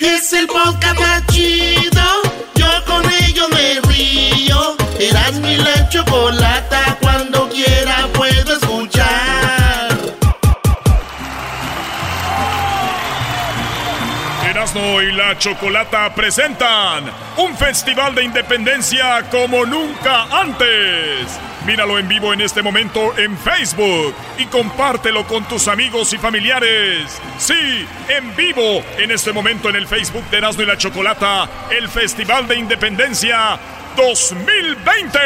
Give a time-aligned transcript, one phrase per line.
[0.00, 2.02] Es el podcast más chido.
[2.54, 4.76] Yo con ello me río.
[4.98, 6.96] Eras mi la chocolata.
[7.02, 9.90] Cuando quiera puedo escuchar.
[14.48, 17.04] Erasmo y la Chocolata presentan
[17.36, 21.38] un festival de independencia como nunca antes.
[21.66, 27.20] Míralo en vivo en este momento en Facebook y compártelo con tus amigos y familiares.
[27.38, 31.88] Sí, en vivo en este momento en el Facebook de Erasmo y la Chocolata, el
[31.88, 33.58] Festival de Independencia
[33.96, 35.18] 2020.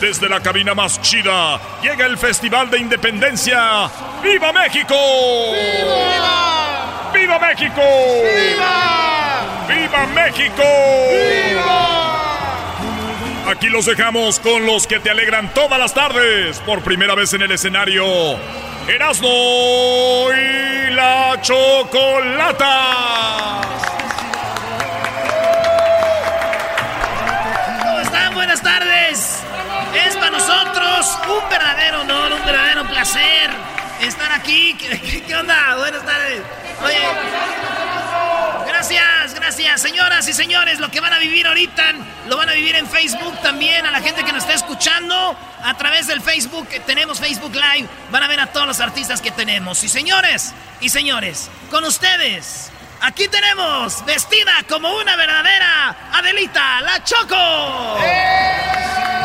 [0.00, 3.90] Desde la cabina más chida llega el Festival de Independencia.
[4.22, 4.96] ¡Viva México!
[5.52, 7.10] ¡Viva!
[7.12, 7.82] ¡Viva México!
[8.22, 9.66] ¡Viva!
[9.68, 10.62] ¡Viva México!
[11.10, 12.19] ¡Viva!
[13.50, 16.60] Aquí los dejamos con los que te alegran todas las tardes.
[16.60, 18.04] Por primera vez en el escenario,
[18.86, 22.80] Erasmo y la Chocolata.
[27.82, 28.34] ¿Cómo están?
[28.34, 29.42] Buenas tardes.
[30.06, 33.50] Es para nosotros un verdadero honor, un verdadero placer
[34.00, 34.76] estar aquí.
[34.78, 35.74] ¿Qué, qué, onda?
[35.76, 36.40] Buenas tardes.
[36.84, 37.00] Oye,
[38.70, 39.82] gracias, gracias.
[39.82, 41.92] Señoras y señores, lo que van a vivir ahorita
[42.28, 43.84] lo van a vivir en Facebook también.
[43.84, 47.88] A la gente que nos está escuchando a través del Facebook, tenemos Facebook Live.
[48.10, 49.82] Van a ver a todos los artistas que tenemos.
[49.82, 52.70] Y señores, y señores, con ustedes.
[53.02, 57.96] Aquí tenemos, vestida como una verdadera Adelita, la Choco.
[57.98, 59.19] Bueno,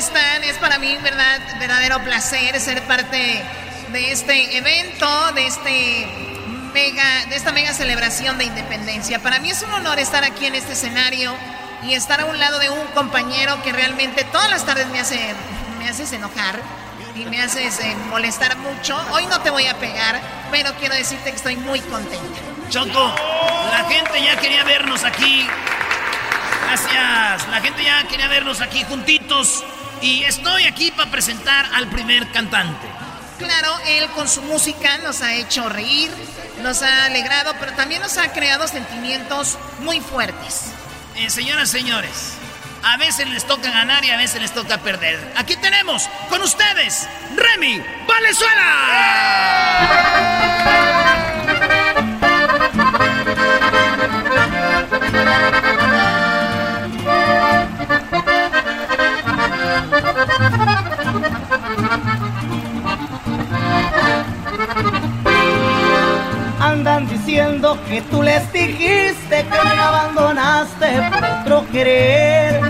[0.00, 0.42] están?
[0.44, 3.44] Es para mí verdad, verdadero placer ser parte
[3.92, 6.06] de este evento, de este
[6.72, 9.18] mega, de esta mega celebración de independencia.
[9.18, 11.34] Para mí es un honor estar aquí en este escenario
[11.82, 15.34] y estar a un lado de un compañero que realmente todas las tardes me hace,
[15.78, 16.58] me haces enojar
[17.14, 18.98] y me haces eh, molestar mucho.
[19.12, 20.18] Hoy no te voy a pegar,
[20.50, 22.40] pero quiero decirte que estoy muy contenta.
[22.70, 23.14] Choco,
[23.70, 25.46] la gente ya quería vernos aquí.
[26.64, 27.48] Gracias.
[27.48, 29.62] La gente ya quería vernos aquí juntitos.
[30.02, 32.86] Y estoy aquí para presentar al primer cantante.
[33.38, 36.10] Claro, él con su música nos ha hecho reír,
[36.62, 40.72] nos ha alegrado, pero también nos ha creado sentimientos muy fuertes.
[41.16, 42.32] Eh, señoras y señores,
[42.82, 45.18] a veces les toca ganar y a veces les toca perder.
[45.36, 47.06] Aquí tenemos con ustedes
[47.36, 47.82] Remy
[55.42, 55.79] Andan
[67.88, 72.60] que tú les dijiste que me abandonaste por otro querer.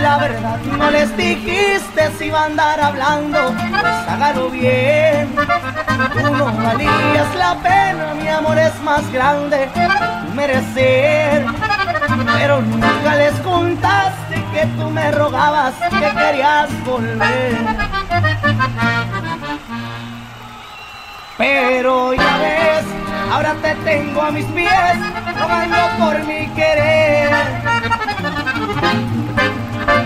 [0.00, 5.28] La verdad no les dijiste si iba a andar hablando, pues hágalo bien.
[6.14, 9.68] Tú no valías la pena, mi amor es más grande
[10.34, 11.44] merecer.
[12.34, 17.58] Pero nunca les contaste que tú me rogabas que querías volver.
[21.36, 24.96] Pero ya ves, ahora te tengo a mis pies,
[25.38, 27.30] rogando por mi querer.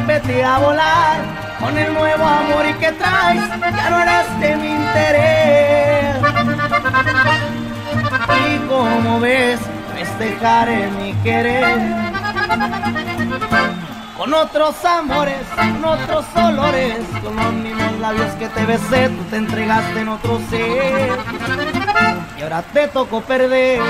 [0.07, 1.19] Vete a volar
[1.61, 6.17] con el nuevo amor y que traes, ya no eres de mi interés.
[8.49, 9.61] Y como ves,
[9.95, 11.79] festejaré mi querer
[14.21, 19.37] con otros amores, con otros olores, con los mismos labios que te besé, tú te
[19.37, 21.19] entregaste en otro ser
[22.37, 23.81] y ahora te tocó perder.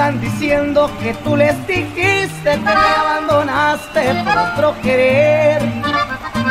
[0.00, 5.60] Están diciendo que tú les dijiste que me abandonaste por otro querer.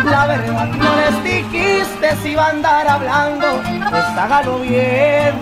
[0.06, 3.48] La verdad no les dijiste si iba a andar hablando,
[3.90, 5.34] pues hágalo bien.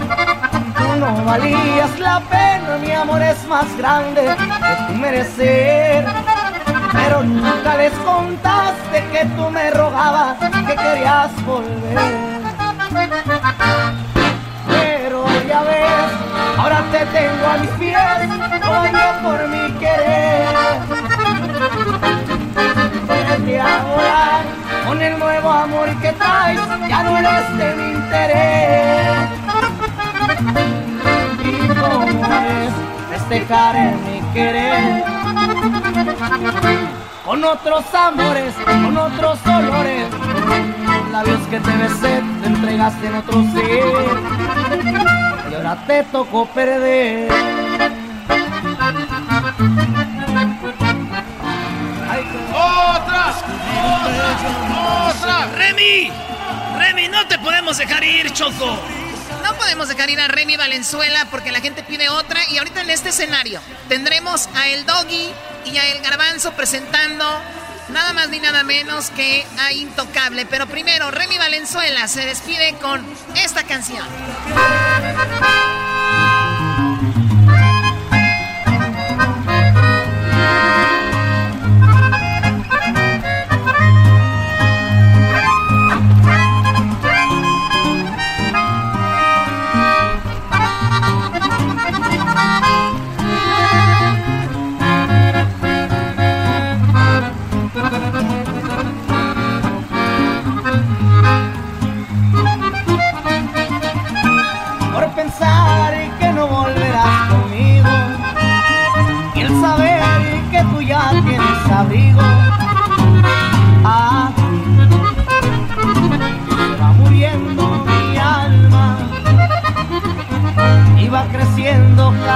[0.78, 6.06] Tú no valías la pena, mi amor es más grande que tu merecer.
[6.94, 12.42] Pero nunca les contaste que tú me rogabas que querías volver.
[14.66, 18.28] Pero ya ves, ahora te tengo a mis pies,
[18.62, 20.48] no por mi querer.
[23.08, 24.42] Vete ahora
[24.88, 29.30] con el nuevo amor que traes, ya no eres de mi interés.
[31.44, 32.74] Y cómo es
[33.10, 35.04] festejar en mi querer
[37.28, 40.08] con otros amores, con otros olores,
[41.12, 45.07] labios que te besé, te entregaste en otro ser,
[45.68, 47.30] ahora te tocó perder.
[52.54, 53.34] ¡Otra!
[53.96, 55.10] ¡Otra!
[55.10, 55.48] ¡Otra!
[55.56, 56.12] ¡Remy!
[56.78, 58.78] ¡Remy, no te podemos dejar ir, Choco!
[59.44, 62.40] No podemos dejar ir a Remy Valenzuela porque la gente pide otra.
[62.50, 65.30] Y ahorita en este escenario tendremos a El Doggy
[65.66, 67.26] y a El Garbanzo presentando
[67.90, 70.46] nada más ni nada menos que a Intocable.
[70.46, 73.06] Pero primero, Remy Valenzuela se despide con
[73.36, 74.06] esta canción.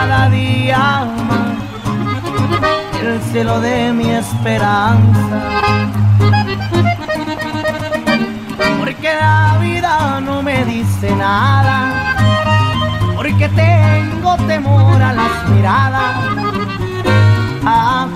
[0.01, 1.51] Cada día más
[3.03, 5.37] el cielo de mi esperanza.
[8.79, 11.77] Porque la vida no me dice nada,
[13.15, 16.15] porque tengo temor a las miradas.
[17.63, 18.07] Ah,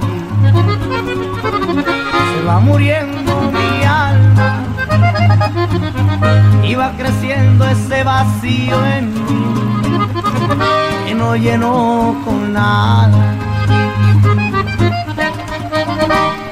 [2.32, 4.50] se va muriendo mi alma
[6.64, 9.26] y va creciendo ese vacío en mí
[11.06, 13.36] que no llenó con nada.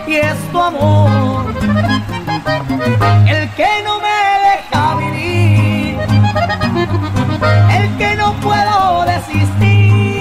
[0.08, 1.46] Y es tu amor
[3.28, 6.00] el que no me deja vivir,
[7.72, 10.12] el que no puedo desistir,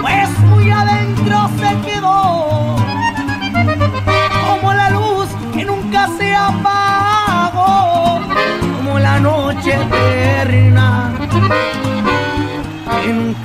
[0.00, 2.76] pues muy adentro se quedó
[4.48, 8.20] como la luz que nunca se apagó,
[8.78, 11.15] como la noche eterna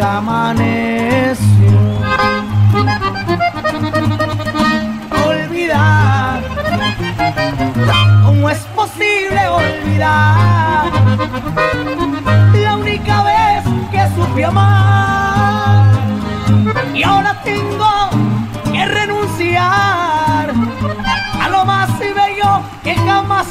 [0.01, 1.71] nunca amaneció.
[5.27, 6.41] Olvidar,
[8.25, 10.91] ¿cómo es posible olvidar
[12.53, 15.91] la única vez que supe amar?
[16.93, 18.09] Y ahora tengo
[18.71, 20.51] que renunciar
[21.41, 23.47] a lo más bello que jamás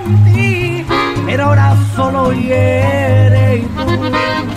[0.00, 0.86] sentí.
[1.26, 4.53] Pero ahora solo hiere y tú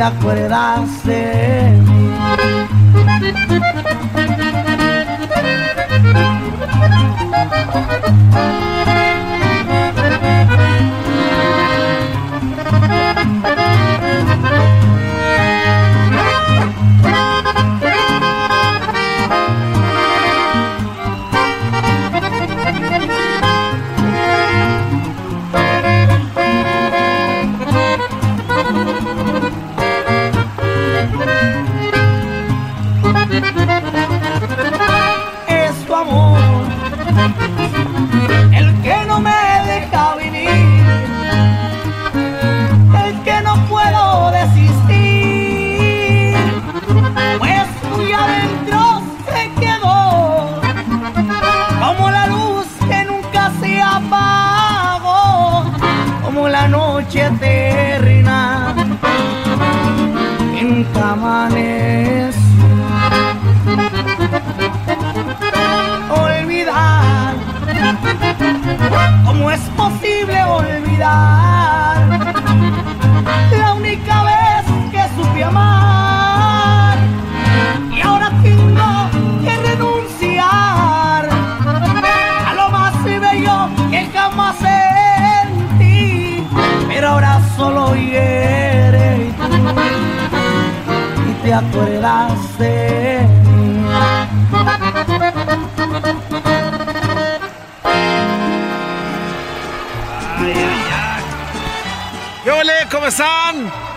[0.00, 2.10] te acuerdas de mí.
[71.00, 71.29] Posible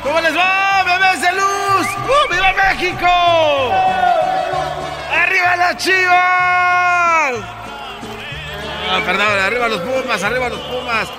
[0.02, 1.88] ¿Cómo les va, bebés de luz?
[2.04, 3.72] ¡Uh, ¡Viva México!
[5.12, 7.36] ¡Arriba las chivas!
[8.90, 11.10] Ah, perdón, arriba los Pumas, arriba los Pumas.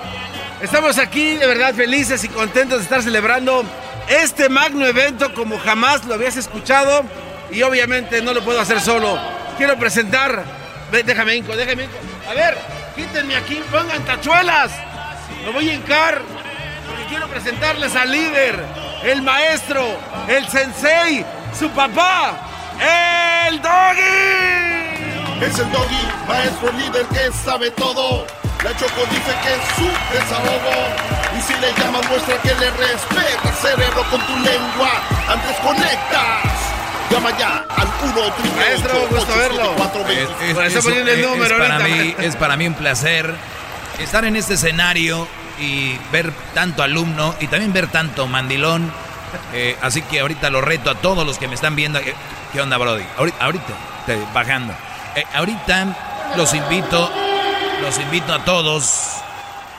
[0.61, 3.63] Estamos aquí de verdad felices y contentos de estar celebrando
[4.09, 7.05] este magno evento como jamás lo habías escuchado
[7.49, 9.17] y obviamente no lo puedo hacer solo.
[9.57, 10.43] Quiero presentar,
[10.91, 11.95] déjame inco, déjame inco.
[12.29, 12.57] A ver,
[12.93, 14.73] quítenme aquí, pongan tachuelas.
[15.45, 16.34] Lo voy a hincar
[17.35, 18.63] presentarles al líder,
[19.03, 19.83] el maestro,
[20.29, 21.25] el sensei,
[21.59, 22.31] su papá,
[23.49, 25.45] el doggy.
[25.45, 28.25] Es el doggy, maestro líder que sabe todo.
[28.63, 30.77] La Choco dice que es su desahogo.
[31.37, 34.91] Y si le llamas, muestra que le respeta, cerebro, con tu lengua.
[35.27, 36.39] Antes conectas.
[37.11, 39.75] Llama ya al 1 Maestro, gusto verlo.
[40.41, 43.31] Es, eso poniendo el es- número es para mí, es para mí un placer
[43.99, 45.27] estar en este escenario
[45.59, 48.91] y ver tanto alumno y también ver tanto mandilón.
[49.53, 51.99] Eh, así que ahorita lo reto a todos los que me están viendo.
[51.99, 52.13] Eh,
[52.53, 53.03] ¿Qué onda, Brody?
[53.17, 53.73] Ahorita,
[54.33, 54.73] bajando.
[55.15, 57.11] Eh, ahorita los invito,
[57.81, 59.11] los invito a todos.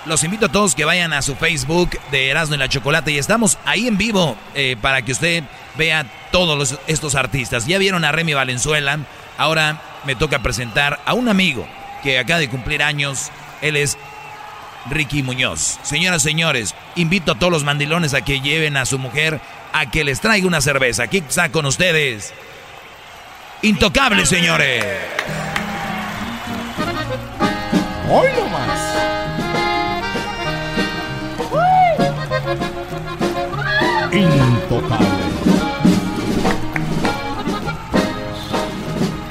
[0.04, 3.18] Los invito a todos que vayan a su Facebook de Erasmo y la Chocolate y
[3.18, 4.36] estamos ahí en vivo
[4.80, 5.42] para que usted
[5.76, 7.66] vea todos estos artistas.
[7.66, 9.00] Ya vieron a Remy Valenzuela,
[9.36, 11.66] ahora me toca presentar a un amigo
[12.04, 13.32] que acaba de cumplir años.
[13.62, 13.98] Él es
[14.90, 15.78] Ricky Muñoz.
[15.82, 19.40] Señoras y señores, invito a todos los mandilones a que lleven a su mujer
[19.72, 21.04] a que les traiga una cerveza.
[21.04, 22.32] Aquí está con ustedes.
[23.62, 24.84] Intocable, señores.
[28.10, 28.80] Hoy nomás.
[34.12, 35.16] Intocable.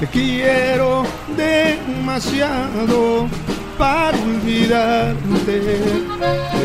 [0.00, 3.28] Te quiero demasiado
[3.78, 5.80] para olvidarte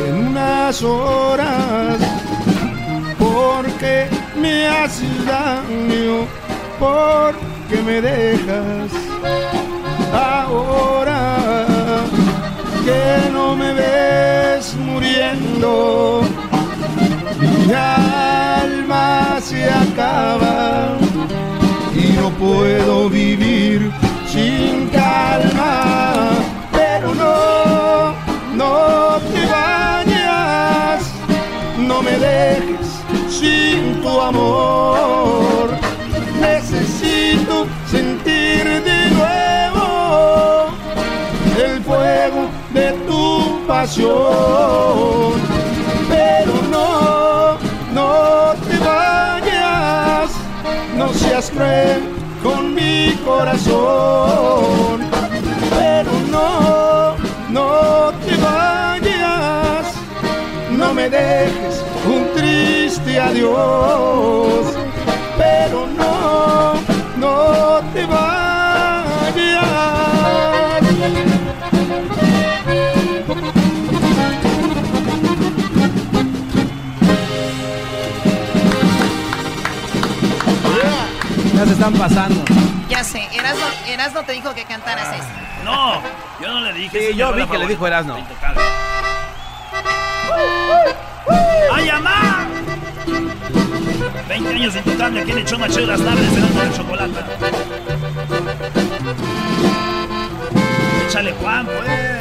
[0.07, 1.97] en unas horas.
[3.17, 6.25] Porque me haces daño,
[6.79, 8.91] porque me dejas
[10.13, 11.37] ahora
[12.85, 16.21] que no me ves muriendo.
[17.39, 20.97] Mi alma se acaba
[21.95, 23.91] y no puedo vivir
[24.27, 26.50] sin calma.
[27.01, 28.13] Pero no,
[28.53, 31.01] no te vayas,
[31.79, 35.71] no me dejes sin tu amor.
[36.39, 40.67] Necesito sentir de nuevo
[41.65, 45.41] el fuego de tu pasión.
[46.07, 47.57] Pero no,
[47.95, 50.29] no te vayas,
[50.95, 52.03] no seas cruel
[52.43, 55.10] con mi corazón.
[55.83, 57.15] Pero no,
[57.49, 59.95] no te vayas,
[60.69, 64.77] no me dejes un triste adiós.
[65.39, 66.73] Pero no,
[67.17, 68.51] no te vayas.
[81.55, 82.43] Ya se están pasando.
[82.87, 85.50] Ya sé, Erasmo, Erasmo te dijo que cantaras esto.
[85.63, 86.01] No,
[86.41, 87.11] yo no le dije.
[87.11, 87.87] Sí, yo vi que le dijo.
[87.87, 88.17] Erasmo.
[91.73, 92.47] ¡Ay, amá!
[94.27, 97.19] 20 años de intocable aquí en el show macho de las tardes, Erasmo de chocolate.
[101.07, 102.11] Échale Juan, pues.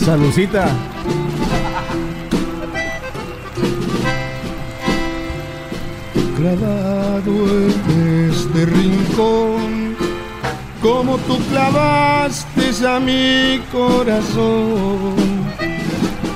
[0.00, 0.74] Salucita.
[6.38, 7.32] Clavado
[7.66, 9.96] en este rincón,
[10.80, 15.16] como tú clavaste a mi corazón.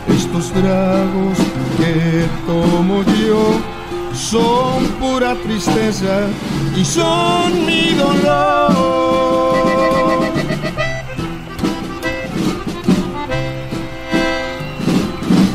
[0.08, 1.38] Estos tragos
[1.78, 3.44] que tomo yo
[4.12, 6.26] son pura tristeza
[6.76, 9.52] y son mi dolor.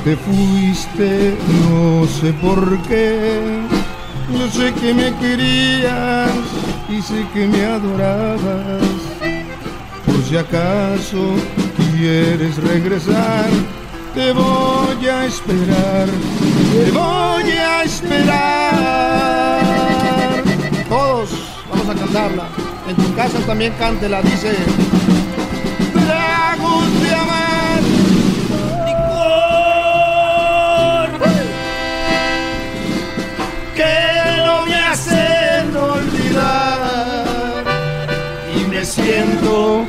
[0.05, 1.35] Te fuiste,
[1.69, 3.66] no sé por qué.
[4.29, 6.29] Yo sé que me querías
[6.89, 8.81] y sé que me adorabas.
[10.05, 11.35] Por si acaso
[11.95, 13.45] quieres regresar,
[14.13, 16.07] te voy a esperar.
[16.73, 19.63] Te voy a esperar.
[20.89, 21.29] Todos
[21.69, 22.49] vamos a cantarla.
[22.87, 24.55] En tu casa también cántela, dice.
[38.95, 39.85] Trago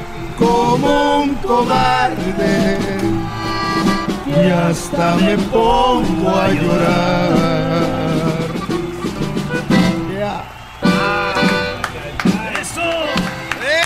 [1.46, 2.78] cobarde
[4.26, 7.32] y hasta me pongo a llorar.
[12.60, 12.90] ¡Eso!
[13.60, 13.82] ¡Qué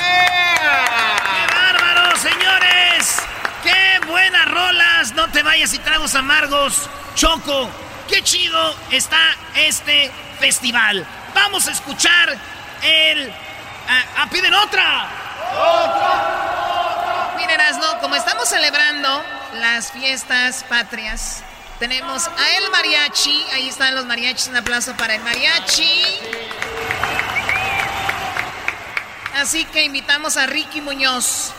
[1.55, 3.23] bárbaro, señores!
[3.63, 5.15] ¡Qué buenas rolas!
[5.15, 6.89] No te vayas y tragos amargos.
[7.15, 7.69] Choco,
[8.09, 11.07] qué chido está este festival.
[11.35, 12.31] Vamos a escuchar
[12.83, 13.31] el...
[13.89, 15.09] ¡Ah, piden otra!
[15.53, 17.35] ¡Otra!
[17.37, 19.25] Miren, Asno, como estamos celebrando
[19.55, 21.43] las fiestas patrias,
[21.79, 23.47] tenemos a El Mariachi.
[23.53, 24.49] Ahí están los mariachis.
[24.49, 26.05] Un aplauso para el mariachi.
[29.35, 31.53] Así que invitamos a Ricky Muñoz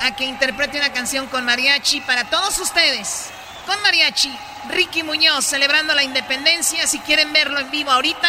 [0.00, 3.30] a que interprete una canción con mariachi para todos ustedes.
[3.66, 4.36] Con mariachi,
[4.70, 6.86] Ricky Muñoz celebrando la independencia.
[6.86, 8.28] Si quieren verlo en vivo ahorita,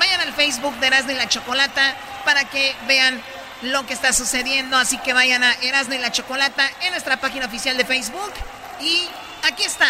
[0.00, 3.22] vayan al Facebook de Erasmo y la Chocolata para que vean
[3.62, 4.76] lo que está sucediendo.
[4.76, 8.32] Así que vayan a Erasmo la Chocolata en nuestra página oficial de Facebook.
[8.80, 9.06] Y
[9.44, 9.88] aquí está,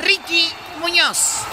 [0.00, 1.46] Ricky Muñoz.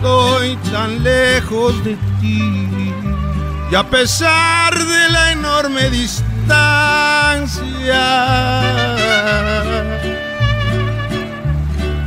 [0.00, 2.94] Estoy tan lejos de ti
[3.68, 6.22] y a pesar de la enorme distancia,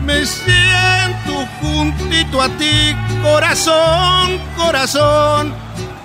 [0.05, 5.53] me siento juntito a ti, corazón, corazón,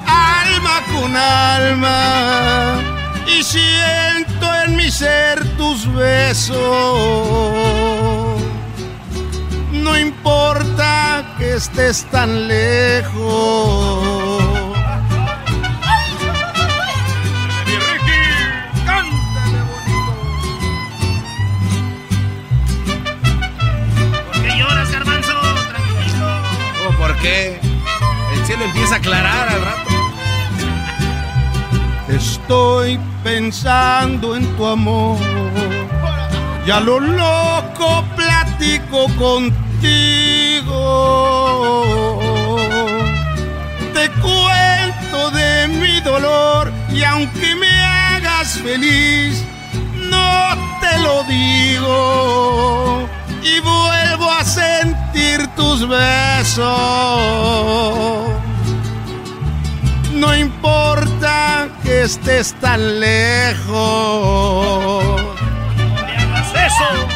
[0.06, 2.80] alma con alma,
[3.28, 6.56] y siento en mi ser tus besos.
[9.86, 14.02] No importa que estés tan lejos.
[24.26, 25.32] ¿Por qué lloras, Garbanzo?
[25.70, 26.26] Tranquilo.
[26.88, 27.60] Oh, ¿Por qué?
[28.34, 29.90] El cielo empieza a aclarar al rato.
[32.08, 35.16] Estoy pensando en tu amor.
[36.66, 39.65] Y a lo loco platico contigo.
[43.94, 49.44] Te cuento de mi dolor y aunque me hagas feliz,
[50.10, 53.08] no te lo digo.
[53.42, 56.66] Y vuelvo a sentir tus besos.
[60.12, 63.62] No importa que estés tan lejos.
[66.06, 67.15] ¡Me hagas eso!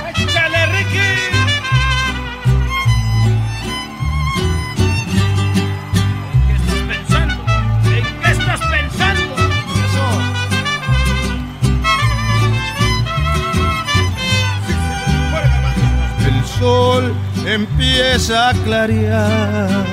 [17.55, 19.85] Empieza a clarear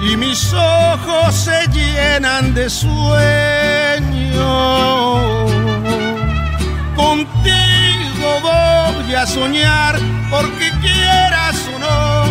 [0.00, 2.92] y mis ojos se llenan de sueño.
[6.96, 9.98] Contigo voy a soñar
[10.30, 12.24] porque quieras o no,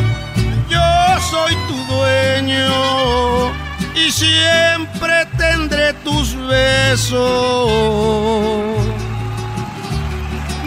[0.69, 3.51] yo soy tu dueño
[3.95, 7.71] y siempre tendré tus besos.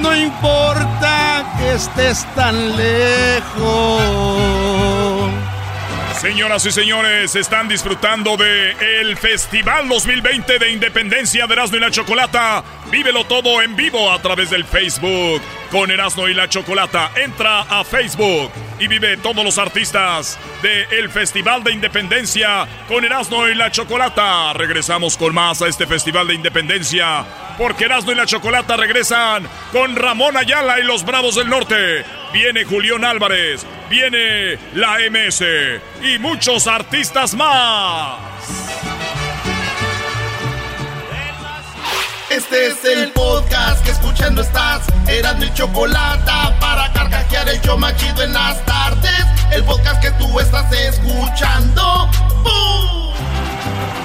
[0.04, 4.02] No importa que estés tan lejos.
[6.20, 11.90] Señoras y señores, están disfrutando de el Festival 2020 de Independencia de Erasmo y la
[11.90, 12.62] Chocolata.
[12.94, 17.10] Vívelo todo en vivo a través del Facebook con Erasmo y la Chocolata.
[17.16, 23.48] Entra a Facebook y vive todos los artistas de el Festival de Independencia con Erasmo
[23.48, 24.52] y la Chocolata.
[24.52, 27.26] Regresamos con más a este Festival de Independencia
[27.58, 32.04] porque Erasmo y la Chocolata regresan con Ramón Ayala y los Bravos del Norte.
[32.32, 35.42] Viene Julián Álvarez, viene la MS
[36.00, 38.93] y muchos artistas más.
[42.36, 44.82] Este es el podcast que escuchando estás.
[45.06, 49.24] Eran mi chocolate para carcajear el yo machido en las tardes.
[49.52, 52.10] El podcast que tú estás escuchando.
[52.42, 53.14] ¡Bum!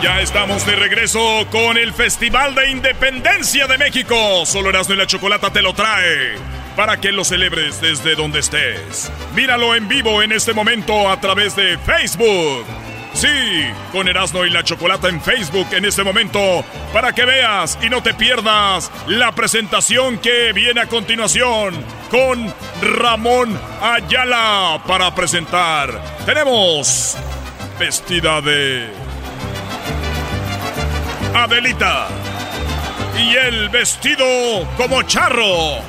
[0.03, 4.45] Ya estamos de regreso con el Festival de Independencia de México.
[4.45, 6.35] Solo Erasmo y la Chocolata te lo trae
[6.75, 9.11] para que lo celebres desde donde estés.
[9.33, 12.67] Míralo en vivo en este momento a través de Facebook.
[13.19, 17.89] Sí, con Erasmo y la Chocolata en Facebook en este momento para que veas y
[17.89, 26.01] no te pierdas la presentación que viene a continuación con Ramón Ayala para presentar.
[26.25, 27.17] Tenemos
[27.77, 28.87] vestida de
[31.35, 32.07] Adelita
[33.17, 34.25] y el vestido
[34.77, 35.79] como charro.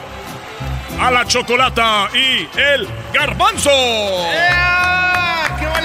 [1.00, 3.70] A la chocolata y el garbanzo.
[3.70, 5.19] ¡Qué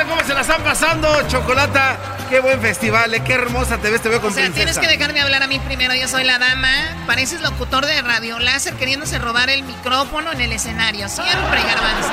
[0.04, 1.98] cómo se la están pasando, chocolata!
[2.30, 4.88] Qué buen festival, eh, qué hermosa te ves, te veo con O sea, tienes que
[4.88, 6.70] dejarme hablar a mí primero, yo soy la dama.
[7.06, 11.08] Pareces locutor de radio láser queriéndose robar el micrófono en el escenario.
[11.08, 12.12] Siempre, garbanzo.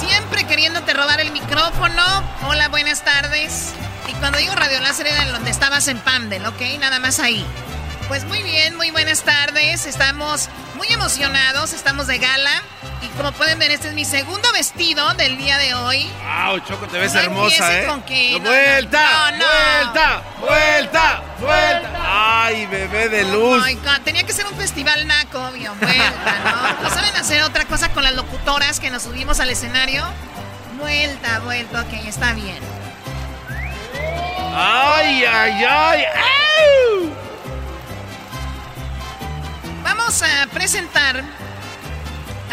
[0.00, 2.02] Siempre queriéndote robar el micrófono.
[2.46, 3.72] Hola, buenas tardes.
[4.08, 6.60] Y cuando digo radio láser era donde estabas en Pandel, ¿ok?
[6.78, 7.44] Nada más ahí.
[8.10, 9.86] Pues muy bien, muy buenas tardes.
[9.86, 12.50] Estamos muy emocionados, estamos de gala.
[13.02, 16.10] Y como pueden ver, este es mi segundo vestido del día de hoy.
[16.44, 17.86] ¡Wow, Choco, te ves No hermosa, eh!
[17.86, 19.30] con que- no, ¡Vuelta!
[19.30, 19.44] no.
[19.44, 20.22] ¡Vuelta!
[20.40, 21.22] ¡Vuelta!
[21.38, 21.90] ¡Vuelta!
[22.46, 23.62] ¡Ay, bebé de luz!
[23.62, 25.72] Oh my God, tenía que ser un festival naco, obvio.
[25.76, 26.34] Vuelta,
[26.82, 26.88] ¿no?
[26.88, 30.04] ¿No saben hacer otra cosa con las locutoras que nos subimos al escenario?
[30.80, 32.58] Vuelta, vuelta, ok, está bien.
[34.52, 36.04] ¡Ay, ay, ay!
[36.04, 37.29] ¡Au!
[39.96, 41.24] Vamos a presentar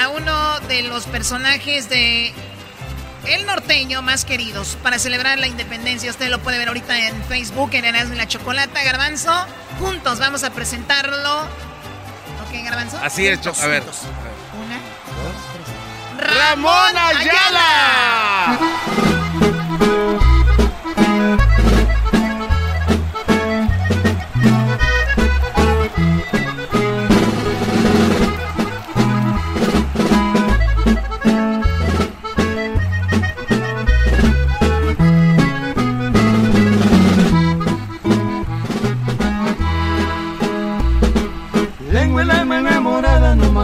[0.01, 2.33] a uno de los personajes de
[3.27, 6.09] El Norteño más queridos para celebrar la independencia.
[6.09, 9.31] Usted lo puede ver ahorita en Facebook, en Erasmo y la Chocolata, Garbanzo.
[9.79, 11.41] Juntos vamos a presentarlo.
[11.41, 12.97] ¿Ok, Garbanzo?
[13.03, 13.61] Así es, Juntos.
[13.61, 13.83] A ver.
[13.83, 14.01] juntos.
[14.65, 14.77] Una,
[15.21, 16.35] dos, tres.
[16.37, 18.57] ¡Ramón Ayala!
[19.77, 20.26] Tengo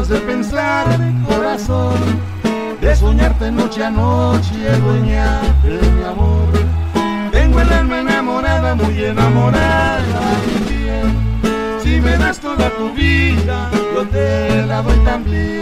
[0.09, 0.85] de pensar,
[1.27, 1.95] corazón,
[2.81, 7.31] de soñarte noche a noche, dueña de mi amor.
[7.31, 10.21] Tengo el alma enamorada, muy enamorada.
[11.81, 15.61] Si me das toda tu vida, yo te la doy también.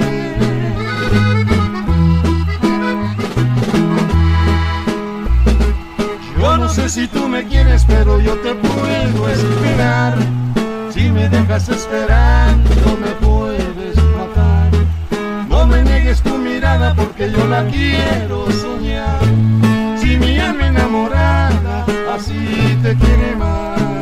[6.40, 10.16] Yo no sé si tú me quieres, pero yo te puedo esperar.
[10.92, 13.41] Si me dejas esperando, me puedes matar.
[13.41, 13.41] No
[15.72, 19.22] me niegues tu mirada porque yo la quiero soñar.
[20.02, 24.01] Si mi alma enamorada así te quiere más.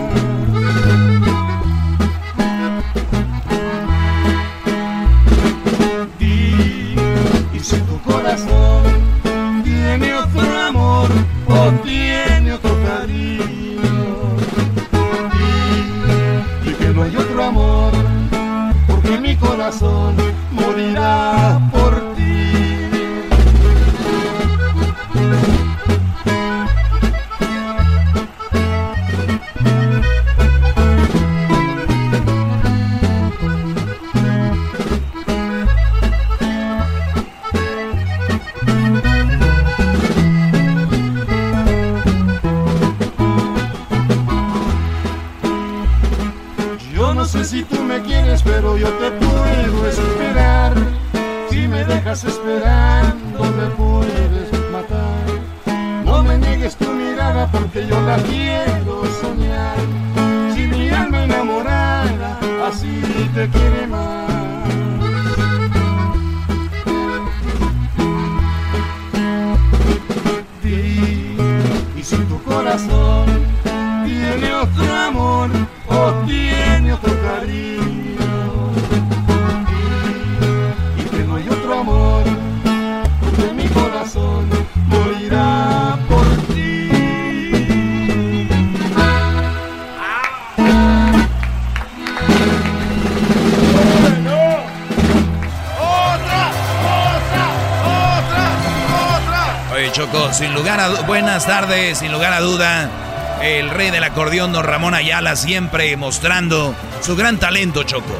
[104.30, 108.16] Acordeón, don Ramón Ayala, siempre mostrando su gran talento, Choco.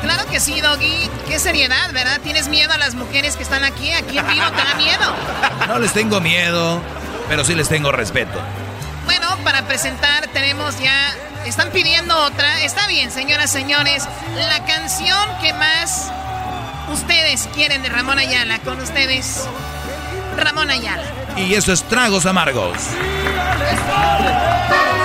[0.00, 1.10] Claro que sí, Doggy.
[1.28, 2.22] Qué seriedad, ¿verdad?
[2.22, 3.92] ¿Tienes miedo a las mujeres que están aquí?
[3.92, 5.14] Aquí en vivo te da miedo.
[5.68, 6.80] No les tengo miedo,
[7.28, 8.40] pero sí les tengo respeto.
[9.04, 11.14] Bueno, para presentar tenemos ya...
[11.44, 12.62] Están pidiendo otra.
[12.62, 14.08] Está bien, señoras, señores.
[14.34, 16.10] La canción que más
[16.90, 18.58] ustedes quieren de Ramón Ayala.
[18.60, 19.46] Con ustedes,
[20.36, 21.04] Ramón Ayala.
[21.36, 22.78] Y eso es Tragos Amargos.
[22.78, 25.01] son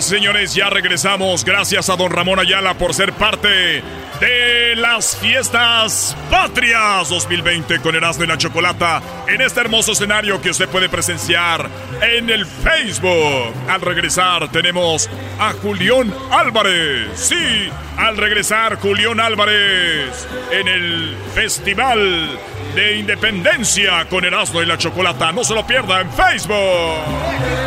[0.00, 1.44] Señores, ya regresamos.
[1.44, 3.82] Gracias a don Ramón Ayala por ser parte
[4.20, 10.50] de las fiestas patrias 2020 con Erasmo y la Chocolata en este hermoso escenario que
[10.50, 11.68] usted puede presenciar
[12.02, 13.54] en el Facebook.
[13.68, 17.10] Al regresar tenemos a Julián Álvarez.
[17.14, 22.36] Sí, al regresar Julián Álvarez en el Festival
[22.74, 25.30] de Independencia con Erasmo y la Chocolata.
[25.30, 27.63] No se lo pierda en Facebook.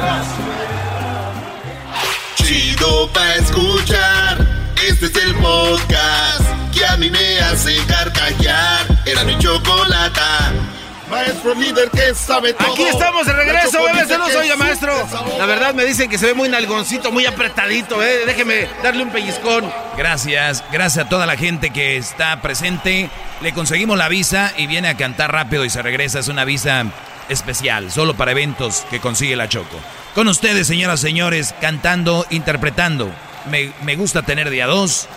[2.77, 4.37] Chido pa' escuchar.
[4.87, 6.41] Este es el podcast
[6.73, 8.85] que a mí me hace carcajear.
[9.05, 10.51] Era mi chocolata.
[11.09, 12.73] Maestro líder que sabe todo.
[12.73, 15.07] Aquí estamos de regreso, bebés dice oye, que maestro.
[15.37, 18.25] La verdad me dicen que se ve muy nalgoncito, muy apretadito, eh.
[18.25, 19.71] Déjeme darle un pellizcón.
[19.97, 23.09] Gracias, gracias a toda la gente que está presente.
[23.41, 26.19] Le conseguimos la visa y viene a cantar rápido y se regresa.
[26.19, 26.85] Es una visa
[27.29, 29.79] especial, solo para eventos que consigue la Choco.
[30.15, 33.11] Con ustedes, señoras y señores, cantando, interpretando.
[33.49, 35.07] Me, me gusta tener día dos.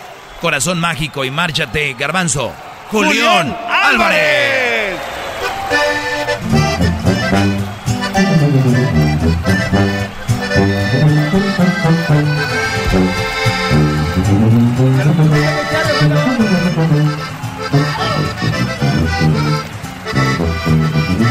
[0.41, 2.53] Corazón mágico y márchate, Garbanzo.
[2.91, 4.99] Julián Álvarez.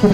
[0.00, 0.10] Por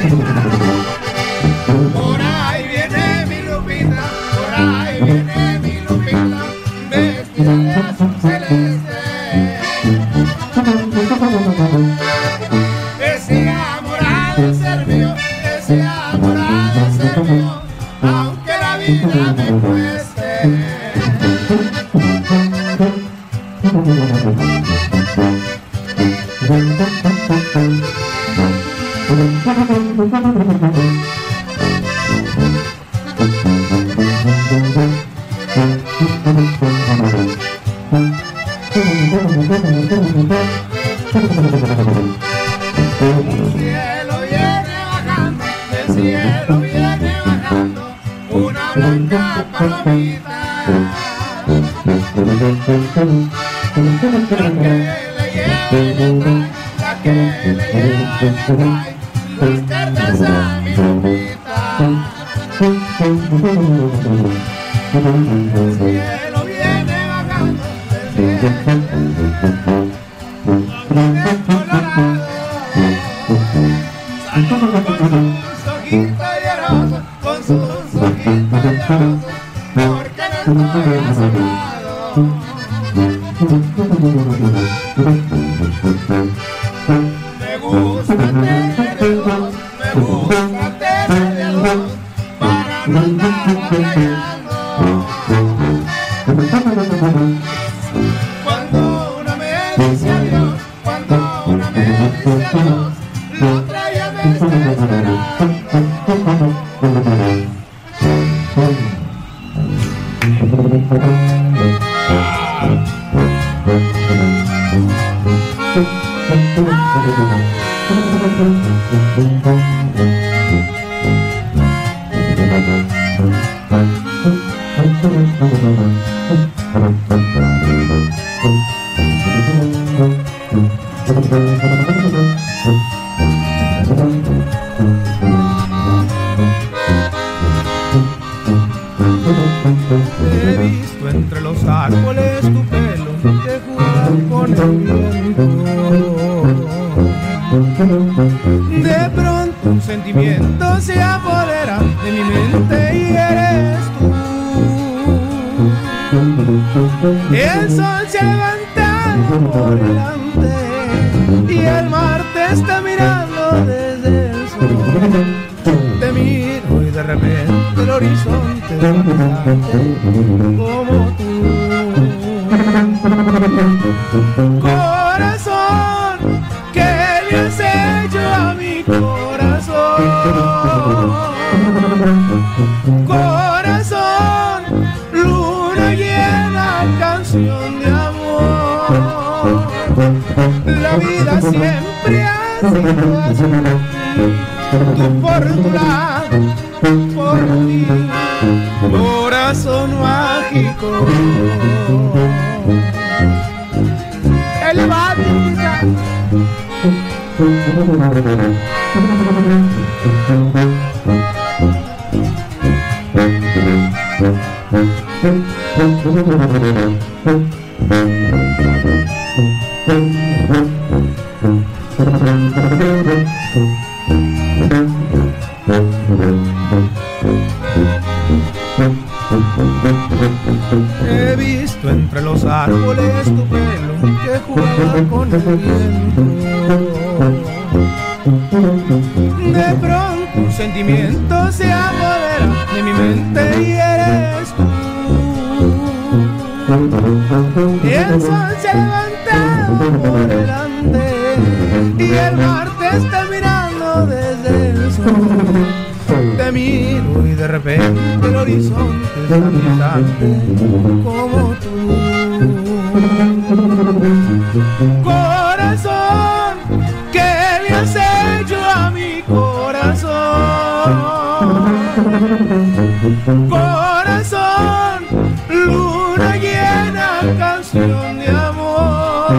[273.49, 275.05] corazón,
[275.49, 279.32] luna llena, canción de amor.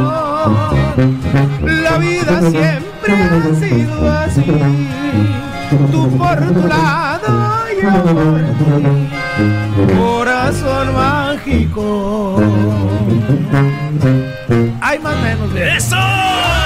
[1.63, 4.45] La vida siempre ha sido así,
[5.91, 8.73] tú por tu lado, yo por ti,
[9.97, 12.41] corazón mágico.
[14.81, 15.55] Hay más menos.
[15.55, 16.64] ¡Eso!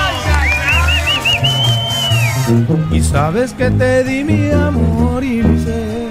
[2.92, 6.10] Y sabes que te di mi amor y mi ser,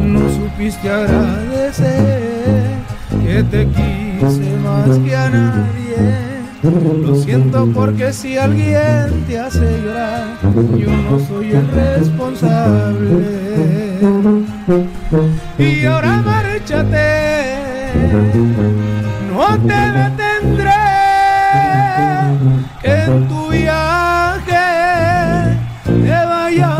[0.00, 2.20] no supiste agradecer
[3.24, 6.28] que te quise más que a nadie.
[6.62, 10.36] Lo siento porque si alguien te hace llorar,
[10.76, 13.08] yo no soy el responsable.
[15.58, 17.58] Y ahora márchate,
[19.30, 20.72] no te detendré
[22.82, 23.87] en tu vida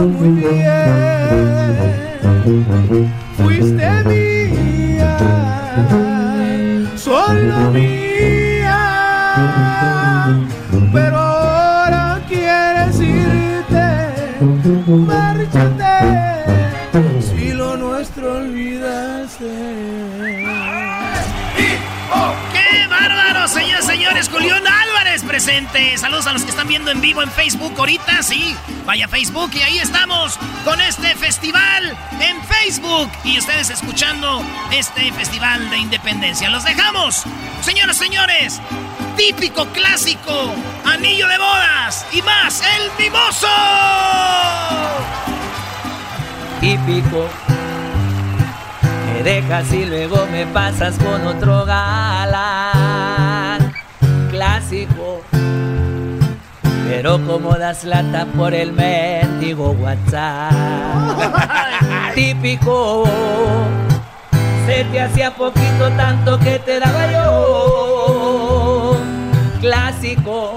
[0.00, 1.76] muy bien.
[3.36, 5.16] Fuiste mía,
[6.96, 8.78] solo mía,
[10.92, 13.86] pero ahora quieres irte,
[14.86, 15.77] marchando.
[25.96, 28.54] Saludos a los que están viendo en vivo en Facebook ahorita, sí.
[28.84, 33.10] Vaya Facebook y ahí estamos con este festival en Facebook.
[33.24, 36.50] Y ustedes escuchando este festival de independencia.
[36.50, 37.24] Los dejamos,
[37.62, 38.60] señoras, señores.
[39.16, 43.48] Típico, clásico, anillo de bodas y más, el mimoso.
[46.60, 47.26] Típico
[49.06, 53.18] me dejas y luego me pasas con otro galán
[54.28, 54.97] clásico.
[56.88, 60.52] Pero como das lata por el mendigo WhatsApp,
[62.14, 63.04] típico.
[64.66, 68.96] Se te hacía poquito tanto que te daba yo,
[69.60, 70.56] clásico.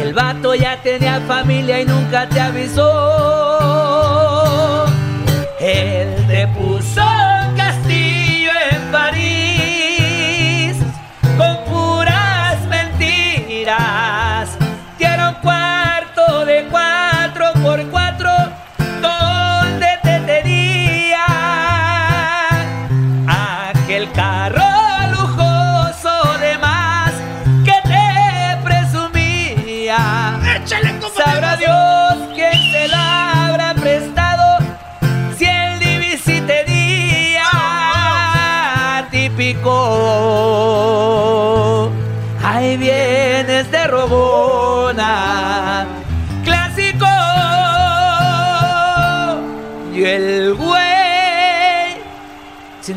[0.00, 2.86] El vato ya tenía familia y nunca te avisó.
[5.60, 6.09] Él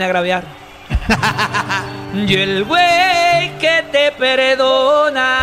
[0.04, 0.44] agraviar.
[2.14, 5.40] y el güey que te perdona.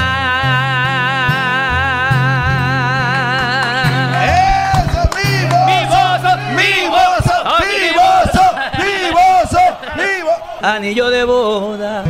[4.25, 5.59] ¡Eso, vivo!
[5.67, 6.31] ¡Vivoso!
[6.57, 7.35] ¡Vivoso!
[7.61, 8.45] ¡Vivoso!
[8.79, 9.63] ¡Vivoso!
[9.97, 10.31] ¡Vivo!
[10.63, 12.05] Anillo de boda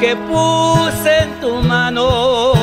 [0.00, 2.59] que puse en tu mano.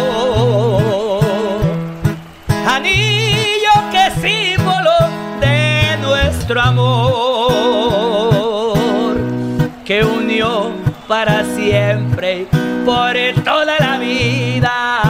[9.87, 10.73] Que unió
[11.07, 12.45] para siempre
[12.85, 13.15] por
[13.45, 15.06] toda la vida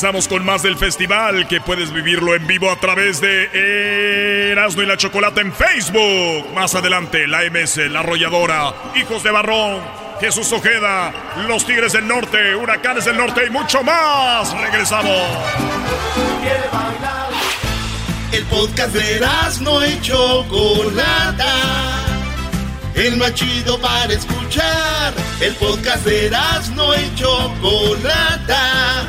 [0.00, 4.86] regresamos con más del festival que puedes vivirlo en vivo a través de Erasmo y
[4.86, 6.54] la Chocolata en Facebook.
[6.54, 9.80] Más adelante, la MS, la Arrolladora, Hijos de Barrón,
[10.20, 11.12] Jesús Ojeda,
[11.48, 14.56] Los Tigres del Norte, Huracanes del Norte y mucho más.
[14.56, 15.20] Regresamos.
[18.30, 19.20] El podcast de
[19.62, 21.54] no y Chocolata.
[22.94, 25.12] El más chido para escuchar.
[25.40, 26.30] El podcast de
[26.76, 29.08] no y Chocolata.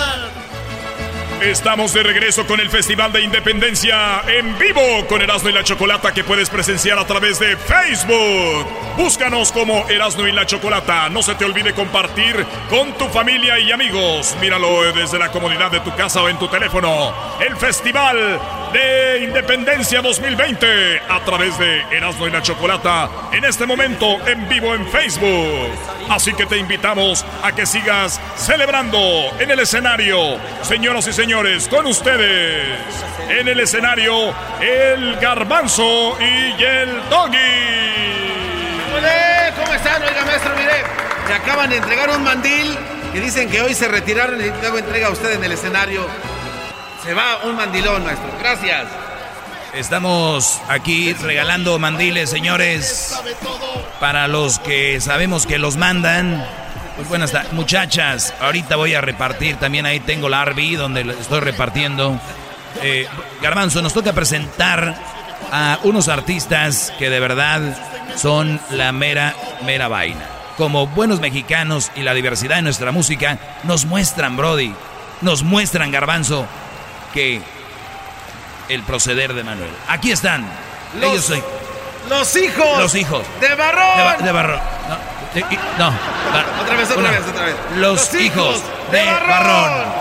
[1.41, 6.13] Estamos de regreso con el Festival de Independencia en vivo con Erasmo y la Chocolata
[6.13, 8.67] que puedes presenciar a través de Facebook.
[8.95, 11.09] Búscanos como Erasmo y la Chocolata.
[11.09, 14.37] No se te olvide compartir con tu familia y amigos.
[14.39, 17.11] Míralo desde la comodidad de tu casa o en tu teléfono.
[17.39, 18.39] El Festival
[18.71, 24.75] de Independencia 2020 a través de Erasmo y la Chocolata en este momento en vivo
[24.75, 25.71] en Facebook.
[26.07, 28.99] Así que te invitamos a que sigas celebrando
[29.39, 30.37] en el escenario.
[30.61, 31.30] Señoras y señores,
[31.69, 32.77] con ustedes
[33.29, 37.37] en el escenario el garbanzo y el doggy.
[39.55, 40.03] ¿Cómo están?
[40.03, 40.83] Oiga, maestro, mire,
[41.27, 42.77] se acaban de entregar un mandil
[43.13, 46.05] y dicen que hoy se retiraron y luego entrega a usted en el escenario.
[47.01, 48.29] Se va un mandilón, maestro.
[48.37, 48.87] Gracias.
[49.73, 53.17] Estamos aquí regalando mandiles, señores,
[54.01, 56.45] para los que sabemos que los mandan.
[56.95, 58.33] Pues buenas tardes, muchachas.
[58.39, 59.55] Ahorita voy a repartir.
[59.57, 62.19] También ahí tengo la RB donde estoy repartiendo.
[62.81, 63.07] Eh,
[63.41, 64.95] Garbanzo, nos toca presentar
[65.51, 67.61] a unos artistas que de verdad
[68.15, 69.35] son la mera,
[69.65, 70.25] mera vaina.
[70.57, 74.73] Como buenos mexicanos y la diversidad de nuestra música nos muestran, Brody,
[75.21, 76.45] nos muestran, Garbanzo,
[77.13, 77.41] que
[78.69, 79.71] el proceder de Manuel.
[79.87, 80.45] Aquí están.
[80.99, 81.43] Los, Ellos soy.
[82.09, 82.77] Los hijos.
[82.79, 83.23] Los hijos.
[83.39, 84.23] De Barrón.
[84.23, 84.59] De, Barrón.
[84.89, 85.10] No.
[85.33, 87.55] Otra vez, otra vez, otra vez.
[87.77, 88.61] Los, hijos,
[88.91, 90.00] de, Barrón.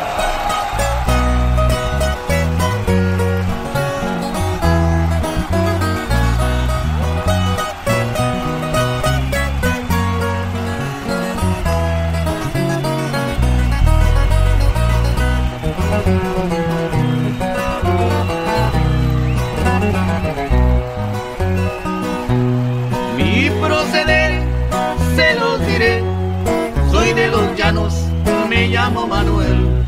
[28.61, 29.87] Me llamo Manuel.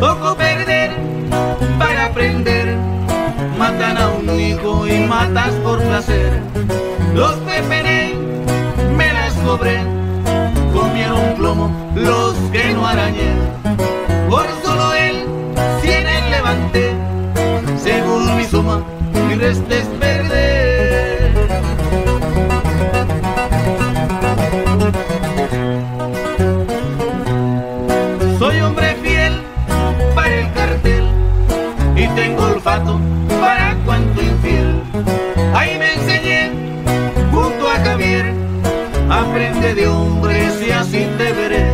[0.00, 0.90] Toco perder
[1.78, 2.74] para aprender.
[3.58, 6.40] Matan a un hijo y matas por placer.
[7.14, 8.14] Los peperé,
[8.96, 9.78] me las cobré.
[10.72, 13.30] Comieron plomo los que no arañé.
[14.30, 15.26] Por solo él,
[15.82, 16.94] cien levanté.
[17.76, 18.82] Según mi suma,
[19.26, 20.67] mi resta es perder.
[39.78, 41.64] De hombres y así te veré.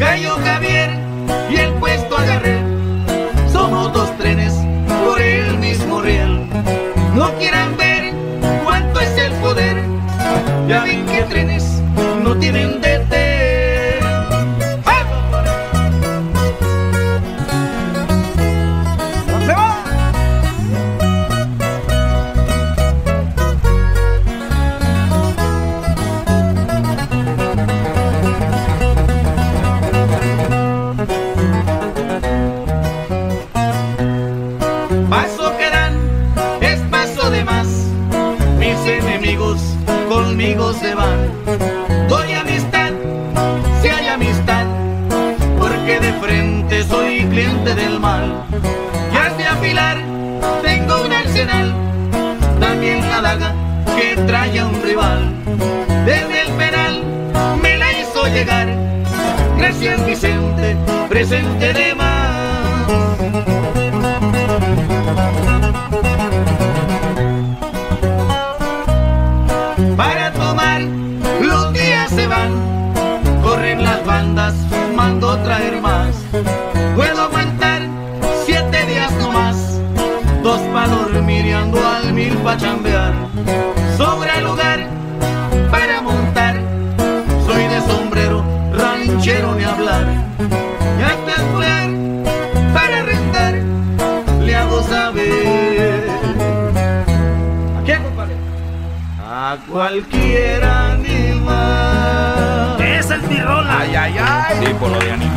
[0.00, 0.83] Cayó Javier y
[59.84, 60.76] Gracias Vicente,
[61.10, 61.94] presente de
[104.84, 105.33] por lo de animal.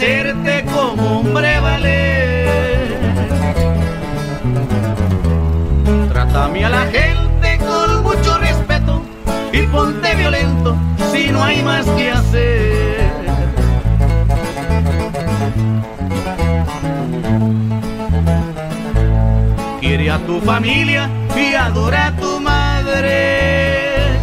[0.00, 2.98] Hacerte como hombre valer.
[6.08, 9.02] Trátame a la gente con mucho respeto
[9.52, 10.74] y ponte violento
[11.12, 13.10] si no hay más que hacer.
[19.80, 24.18] Quiere a tu familia y adora a tu madre.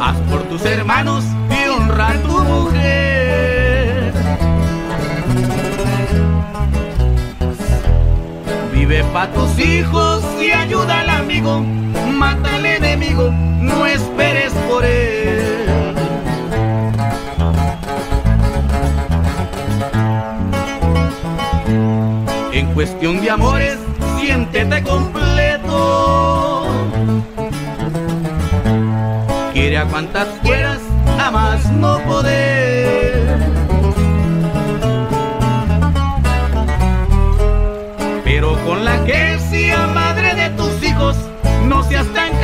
[0.00, 3.07] Haz por tus hermanos y honra a tu mujer.
[8.88, 11.60] Vive pa' tus hijos y ayuda al amigo.
[12.10, 13.30] Mata al enemigo,
[13.60, 15.66] no esperes por él.
[22.54, 23.76] En cuestión de amores,
[24.18, 26.64] siéntete completo.
[29.52, 30.80] Quiere a cuantas quieras
[31.30, 32.77] más no poder.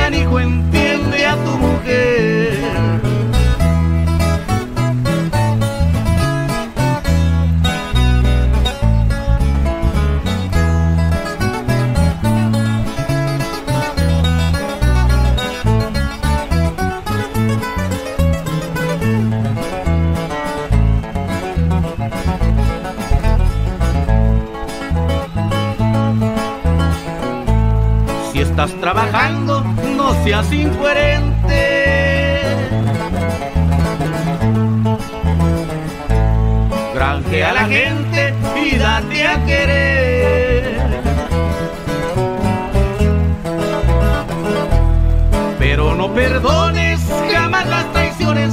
[0.05, 3.01] Canijo, entiende a tu mujer.
[28.31, 29.54] Si estás trabajando,
[30.25, 32.41] seas incoherente.
[36.95, 40.79] Granjea a la gente y date a querer.
[45.59, 46.99] Pero no perdones
[47.31, 48.51] jamás las traiciones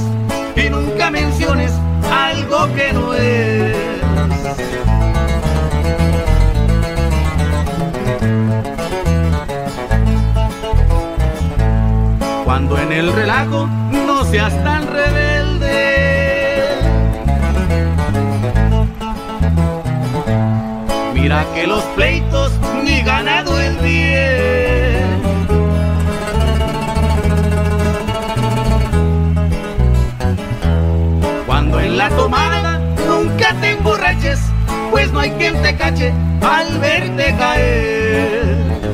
[12.99, 15.73] el relajo no seas tan rebelde.
[21.13, 22.51] Mira que los pleitos
[22.83, 25.21] ni ganado el bien.
[31.47, 34.39] Cuando en la tomada nunca te emborraches,
[34.91, 38.92] pues no hay quien te cache al verte caer.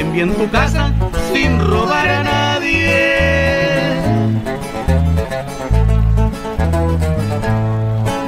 [0.00, 0.90] Mantén bien tu casa
[1.30, 4.00] sin robar a nadie.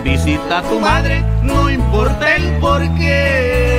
[0.05, 3.71] Visita a tu madre, no importa el porqué.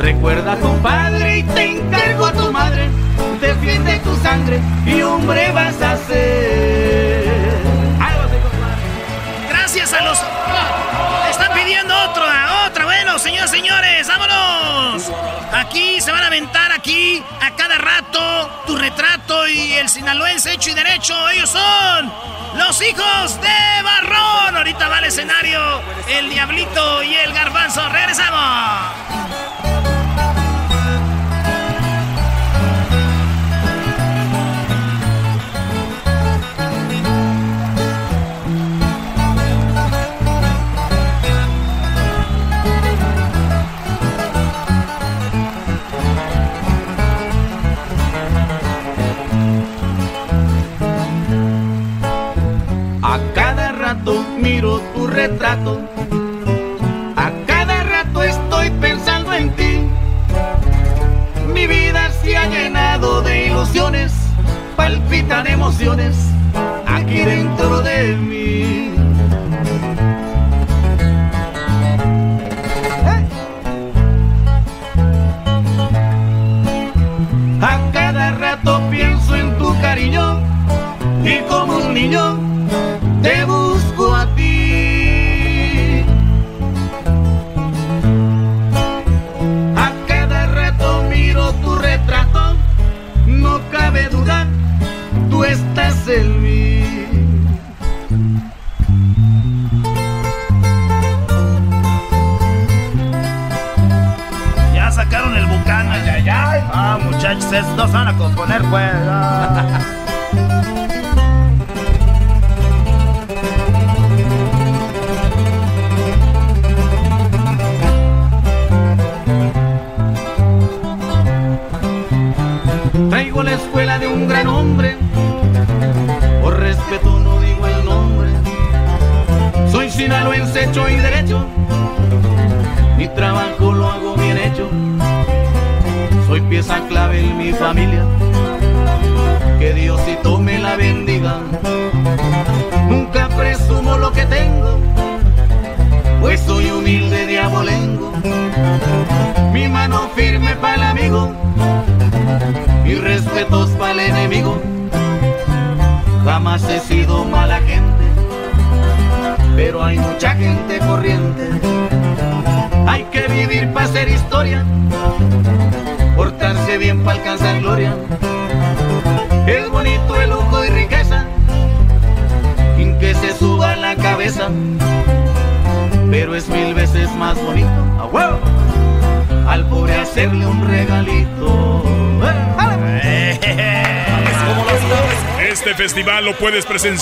[0.00, 2.88] Recuerda a tu padre y te encargo a tu madre.
[3.40, 7.05] Defiende tu sangre y hombre vas a ser.
[13.46, 15.10] Señores, vámonos.
[15.52, 20.70] Aquí se van a aventar aquí a cada rato tu retrato y el sinaloense hecho
[20.70, 21.14] y derecho.
[21.30, 22.12] Ellos son
[22.58, 24.56] los hijos de Barrón.
[24.56, 27.88] Ahorita va al escenario el Diablito y el Garbanzo.
[27.88, 28.95] Regresamos.
[55.54, 55.75] Tu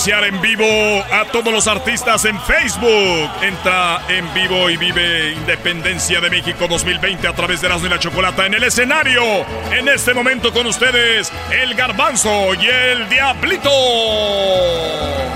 [0.07, 0.63] en vivo
[1.11, 3.27] a todos los artistas en Facebook.
[3.41, 7.97] Entra en vivo y vive Independencia de México 2020 a través de Erasmo y la
[7.97, 9.23] Chocolata en el escenario.
[9.71, 13.71] En este momento con ustedes, el Garbanzo y el Diablito.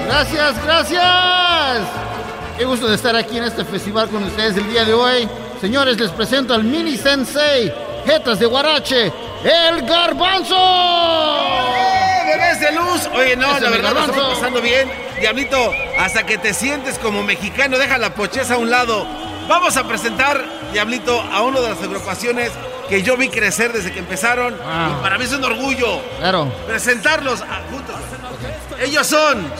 [0.05, 1.87] Gracias, gracias.
[2.55, 5.27] Qué gusto de estar aquí en este festival con ustedes el día de hoy.
[5.59, 7.73] Señores, les presento al mini sensei,
[8.05, 9.11] Jetas de Guarache,
[9.43, 11.38] el Garbanzo.
[13.15, 14.91] Oye, no, la verdad lo estamos pasando bien.
[15.19, 19.05] Diablito, hasta que te sientes como mexicano, deja la pocheza a un lado.
[19.47, 22.51] Vamos a presentar, Diablito, a una de las agrupaciones
[22.87, 24.53] que yo vi crecer desde que empezaron.
[24.55, 25.99] Y para mí es un orgullo.
[26.19, 26.51] Claro.
[26.67, 27.95] Presentarlos a- juntos.
[28.79, 29.51] Ellos son.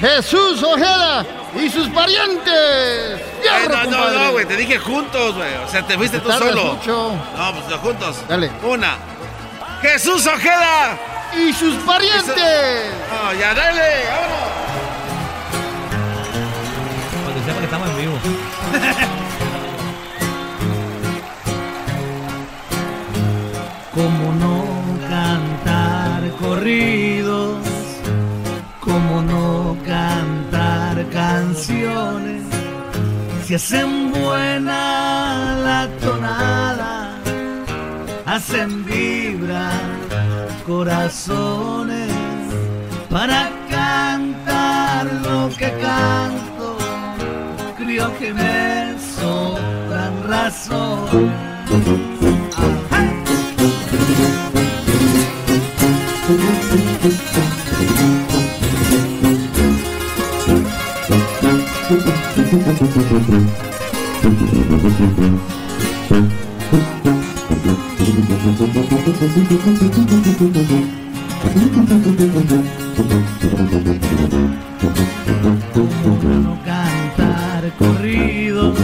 [0.00, 1.26] Jesús Ojeda
[1.60, 2.48] y sus parientes.
[2.54, 4.18] Eh, ¡Fierro, no, no, compadre!
[4.18, 5.54] no, güey, te dije juntos, güey.
[5.56, 6.64] O sea, te fuiste Te tú solo.
[6.74, 7.12] mucho.
[7.36, 8.16] No, pues juntos.
[8.28, 8.50] Dale.
[8.62, 8.96] Una.
[9.82, 10.98] Jesús Ojeda.
[11.32, 12.92] Y sus parientes.
[13.08, 14.50] No, ya, dale, vámonos.
[17.24, 18.14] Para que sepa que estamos en vivo.
[23.94, 24.64] ¿Cómo no
[25.08, 27.58] cantar corridos?
[28.80, 32.42] ¿Cómo no cantar canciones?
[33.44, 37.18] Si hacen buena la tonada,
[38.24, 39.89] hacen vibrar
[40.70, 42.12] corazones
[43.10, 46.78] para cantar lo que canto.
[47.76, 51.32] Creo que me sobran razones.
[51.68, 52.20] ¿Cómo
[68.42, 68.56] no
[76.64, 78.78] cantar corridos?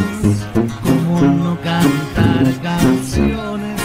[0.83, 3.81] ¿Cómo no cantar canciones?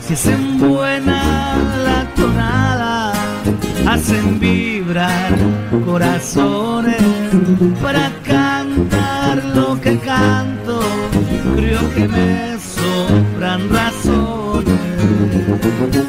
[0.00, 3.12] Si hacen buena la tonada,
[3.86, 5.38] hacen vibrar
[5.84, 6.96] corazones
[7.80, 10.80] para cantar lo que canto.
[11.54, 12.55] Creo que me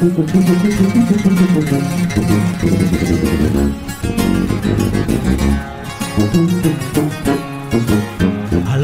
[0.00, 0.06] Al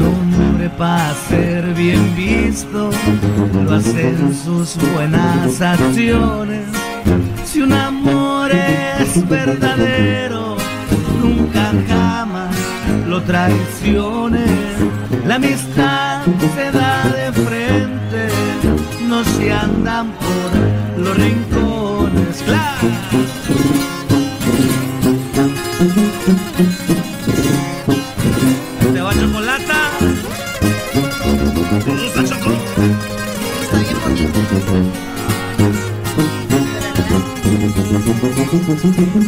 [0.01, 2.89] hombre para ser bien visto,
[3.63, 6.67] lo hacen sus buenas acciones.
[7.45, 10.57] Si un amor es verdadero,
[11.23, 12.57] nunca jamás
[13.07, 14.49] lo traiciones.
[15.25, 16.23] La amistad
[16.55, 18.27] se da de frente,
[19.07, 20.11] no se andan
[21.15, 22.43] rincones.
[22.43, 22.87] ¡Claro!
[28.93, 29.91] ¿Te va chocolata?
[31.85, 33.15] ¿Te gusta chocolate?
[39.15, 39.24] Yo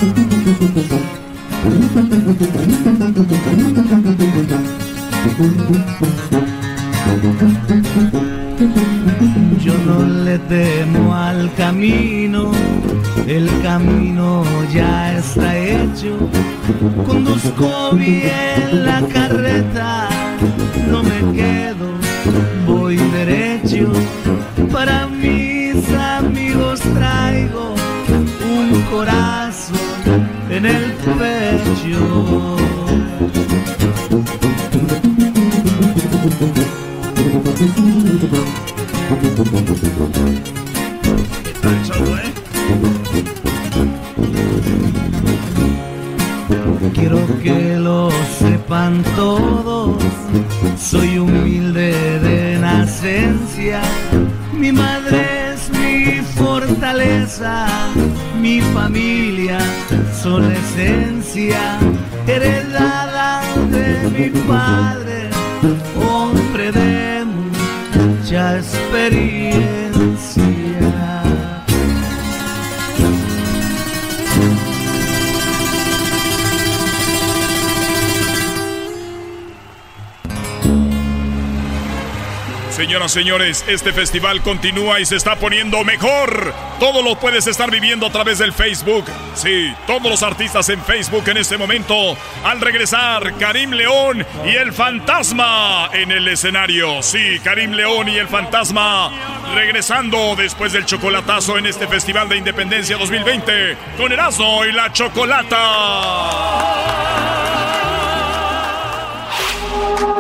[83.28, 86.54] señores, este festival continúa y se está poniendo mejor.
[86.80, 89.04] Todo lo puedes estar viviendo a través del Facebook.
[89.36, 92.16] Sí, todos los artistas en Facebook en este momento.
[92.46, 97.04] Al regresar, Karim León y el fantasma en el escenario.
[97.04, 99.12] Sí, Karim León y el fantasma
[99.54, 105.58] regresando después del chocolatazo en este Festival de Independencia 2020 con Erasmo y la Chocolata.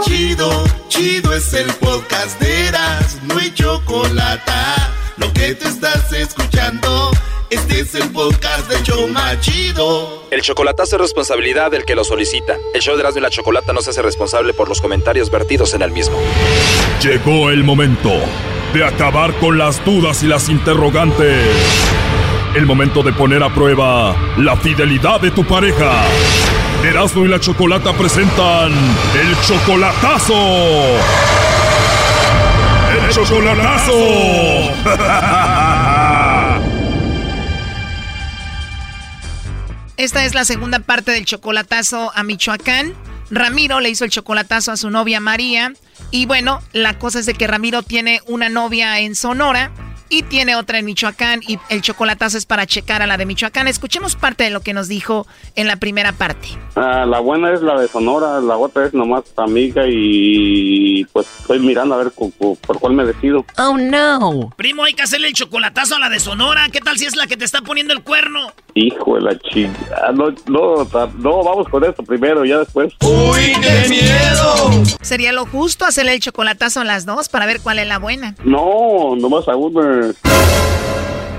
[0.01, 4.51] Chido, chido es el podcast de Eras, no hay chocolate.
[5.17, 7.11] Lo que te estás escuchando,
[7.49, 10.25] este es el podcast de Choma Chido.
[10.31, 12.57] El chocolatazo es responsabilidad del que lo solicita.
[12.73, 15.73] El show de Erasmo y la Chocolata no se hace responsable por los comentarios vertidos
[15.73, 16.17] en el mismo.
[17.01, 18.11] Llegó el momento
[18.73, 21.47] de acabar con las dudas y las interrogantes.
[22.55, 26.03] El momento de poner a prueba la fidelidad de tu pareja.
[26.87, 30.33] Erasmo y la Chocolata presentan el chocolatazo.
[32.93, 33.91] El chocolatazo.
[39.97, 42.93] Esta es la segunda parte del chocolatazo a Michoacán.
[43.29, 45.73] Ramiro le hizo el chocolatazo a su novia María.
[46.11, 49.73] Y bueno, la cosa es de que Ramiro tiene una novia en Sonora
[50.09, 53.67] y tiene otra en Michoacán y el chocolatazo es para checar a la de Michoacán.
[53.67, 56.49] Escuchemos parte de lo que nos dijo en la primera parte.
[56.75, 61.59] Ah, la buena es la de Sonora, la otra es nomás amiga y pues estoy
[61.59, 63.45] mirando a ver por, cuál me decido.
[63.57, 64.53] Oh no.
[64.55, 66.67] Primo, hay que hacerle el chocolatazo a la de Sonora.
[66.71, 68.51] ¿Qué tal si es la que te está poniendo el cuerno?
[68.75, 70.11] Hijo de la chica.
[70.13, 70.87] No, no,
[71.17, 72.93] no, vamos con esto primero, ya después.
[73.01, 74.83] ¡Uy, qué miedo!
[75.01, 78.35] ¿Sería lo justo hacerle el chocolatazo a las dos para ver cuál es la buena?
[78.43, 79.96] No, nomás a una.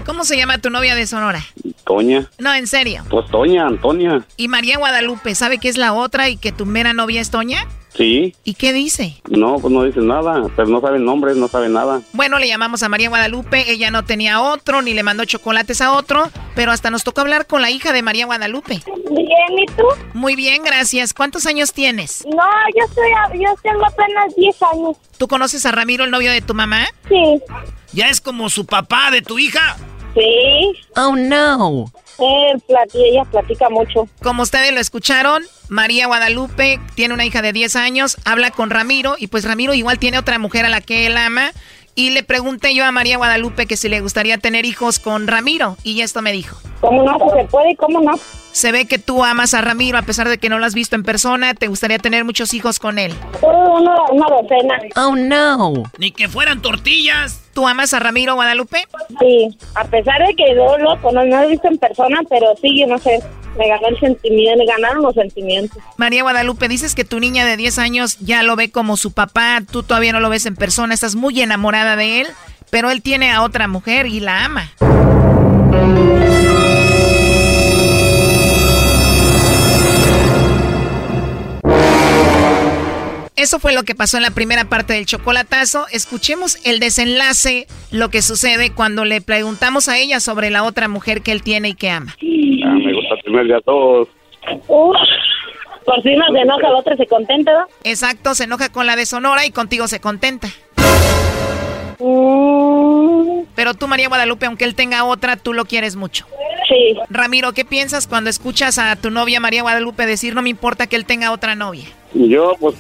[0.06, 1.44] ¿Cómo se llama tu novia de Sonora?
[1.84, 2.28] Toña.
[2.38, 3.04] No, en serio.
[3.10, 4.24] Pues Toña, Antonia.
[4.36, 7.66] ¿Y María Guadalupe sabe que es la otra y que tu mera novia es Toña?
[7.94, 8.34] Sí.
[8.44, 9.20] ¿Y qué dice?
[9.28, 12.00] No, pues no dice nada, pero no sabe nombres, no sabe nada.
[12.12, 15.92] Bueno, le llamamos a María Guadalupe, ella no tenía otro, ni le mandó chocolates a
[15.92, 18.82] otro, pero hasta nos tocó hablar con la hija de María Guadalupe.
[19.10, 19.84] Bien, ¿y tú?
[20.14, 21.12] Muy bien, gracias.
[21.12, 22.24] ¿Cuántos años tienes?
[22.26, 22.44] No,
[22.76, 24.96] yo, soy, yo tengo apenas 10 años.
[25.16, 26.86] ¿Tú conoces a Ramiro, el novio de tu mamá?
[27.08, 27.42] Sí.
[27.98, 29.76] ¿Ya es como su papá de tu hija?
[30.14, 30.72] Sí.
[30.94, 31.86] Oh no.
[32.20, 32.52] Eh,
[32.94, 34.06] ella platica mucho.
[34.22, 39.16] Como ustedes lo escucharon, María Guadalupe tiene una hija de 10 años, habla con Ramiro
[39.18, 41.50] y pues Ramiro igual tiene otra mujer a la que él ama.
[41.96, 45.76] Y le pregunté yo a María Guadalupe que si le gustaría tener hijos con Ramiro
[45.82, 46.56] y esto me dijo.
[46.80, 47.18] ¿Cómo no?
[47.36, 47.74] ¿Se puede?
[47.74, 48.12] ¿Cómo no?
[48.58, 50.96] Se ve que tú amas a Ramiro a pesar de que no lo has visto
[50.96, 51.54] en persona.
[51.54, 53.14] ¿Te gustaría tener muchos hijos con él?
[53.40, 54.80] Una, una docena.
[54.96, 55.84] Oh, no.
[55.96, 57.40] Ni que fueran tortillas.
[57.54, 58.88] ¿Tú amas a Ramiro Guadalupe?
[59.20, 62.80] Sí, a pesar de que no lo, no lo he visto en persona, pero sí,
[62.80, 63.22] yo no sé,
[63.56, 65.80] me ganó el sentimiento, me ganaron los sentimientos.
[65.96, 69.62] María Guadalupe, dices que tu niña de 10 años ya lo ve como su papá,
[69.70, 72.26] tú todavía no lo ves en persona, estás muy enamorada de él,
[72.70, 74.72] pero él tiene a otra mujer y la ama.
[83.38, 85.86] Eso fue lo que pasó en la primera parte del chocolatazo.
[85.92, 91.22] Escuchemos el desenlace, lo que sucede cuando le preguntamos a ella sobre la otra mujer
[91.22, 92.16] que él tiene y que ama.
[92.18, 94.08] Ah, me gusta tenerle a todos.
[94.66, 97.66] por si uno se enoja, la otra se contenta, ¿no?
[97.84, 100.48] Exacto, se enoja con la de Sonora y contigo se contenta.
[102.00, 103.42] Mm.
[103.54, 106.26] Pero tú, María Guadalupe, aunque él tenga otra, tú lo quieres mucho.
[106.68, 106.98] Sí.
[107.08, 110.96] Ramiro, ¿qué piensas cuando escuchas a tu novia María Guadalupe decir no me importa que
[110.96, 111.86] él tenga otra novia?
[112.14, 112.74] Yo, pues,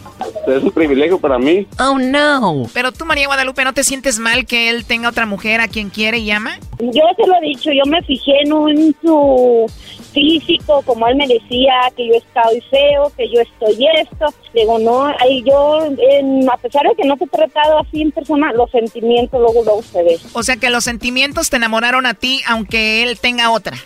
[0.46, 1.66] es un privilegio para mí.
[1.78, 2.64] Oh, no.
[2.72, 5.90] Pero tú, María Guadalupe, ¿no te sientes mal que él tenga otra mujer a quien
[5.90, 6.58] quiere y ama?
[6.78, 9.66] Yo se lo he dicho, yo me fijé en, un, su
[10.12, 14.26] físico, como él me decía, que yo estoy feo, que yo estoy esto.
[14.54, 18.52] Digo, no, ahí yo, a pesar de que no te he tratado así en persona,
[18.52, 20.16] los sentimientos luego luego se ven.
[20.32, 23.76] O sea que los sentimientos te enamoraron a ti, aunque él tenga otra.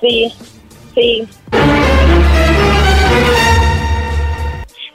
[0.00, 0.32] Sí,
[0.94, 1.26] sí.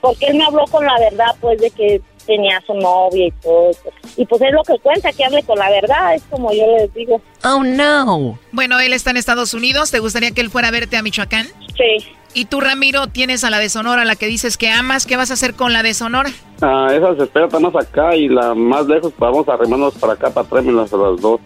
[0.06, 3.70] Porque él me habló con la verdad, pues, de que tenía su novia y todo.
[4.16, 6.94] Y pues es lo que cuenta, que hable con la verdad, es como yo les
[6.94, 7.20] digo.
[7.44, 8.38] Oh, no.
[8.52, 11.46] Bueno, él está en Estados Unidos, ¿te gustaría que él fuera a verte a Michoacán?
[11.76, 12.06] Sí.
[12.34, 15.30] Y tú, Ramiro, tienes a la de Sonora, la que dices que amas, ¿qué vas
[15.30, 16.30] a hacer con la de Sonora?
[16.60, 20.12] Ah, esa se espera más acá y la más lejos, pues, vamos a arremarnos para
[20.12, 21.40] acá, para traernos a las dos.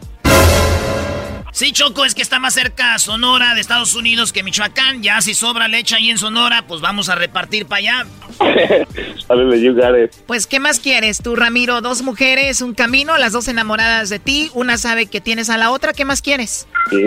[1.53, 5.03] Sí, Choco, es que está más cerca Sonora de Estados Unidos que Michoacán.
[5.03, 8.07] Ya si sobra leche ahí en Sonora, pues vamos a repartir para allá.
[10.27, 11.81] Pues, ¿qué más quieres tú, Ramiro?
[11.81, 14.51] Dos mujeres, un camino, las dos enamoradas de ti.
[14.55, 15.93] Una sabe que tienes a la otra.
[15.93, 16.67] ¿Qué más quieres?
[16.91, 16.99] Sí,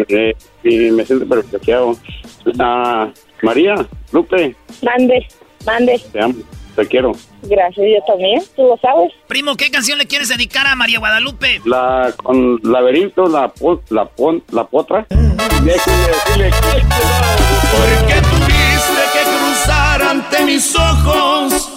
[0.63, 1.97] sí, me siento perfecto.
[2.59, 3.75] Ah, María,
[4.11, 4.55] Lupe.
[4.81, 5.27] Mande,
[5.65, 6.01] mande.
[6.11, 6.35] Te amo.
[6.76, 7.11] Te quiero.
[7.43, 9.11] Gracias, yo también, tú lo sabes.
[9.28, 11.61] Primo, ¿qué canción le quieres dedicar a María Guadalupe?
[11.65, 15.05] La con laberinto, la pon, la pon, la potra.
[15.09, 15.36] Porque
[18.21, 21.69] tuviste que cruzar ante mis ojos.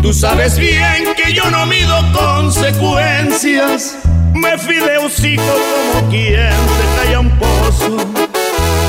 [0.00, 3.98] Tú sabes bien que yo no mido consecuencias.
[4.32, 7.96] Me fui de hocico como quien se cae a un pozo.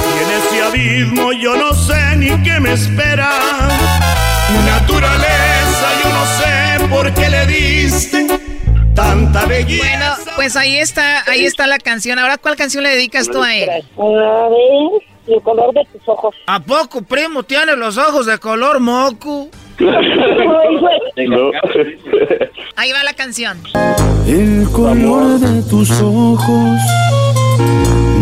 [0.08, 3.32] Y en ese abismo yo no sé ni qué me espera.
[4.66, 8.28] Naturaleza, yo no sé por qué le diste
[8.95, 9.88] tanta belleza.
[9.88, 12.20] Bueno, pues ahí está, ahí está la canción.
[12.20, 13.70] Ahora, ¿cuál canción le dedicas tú a él?
[13.70, 16.36] A ver, el color de tus ojos.
[16.47, 19.49] ¿A poco, primo, tiene los ojos de color moco?
[22.76, 23.60] Ahí va la canción.
[24.28, 26.80] El color de tus ojos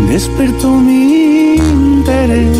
[0.08, 2.56] despertó mi interés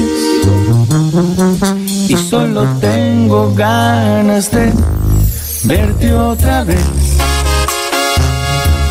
[2.10, 4.72] y solo tengo ganas de
[5.64, 6.84] verte otra vez.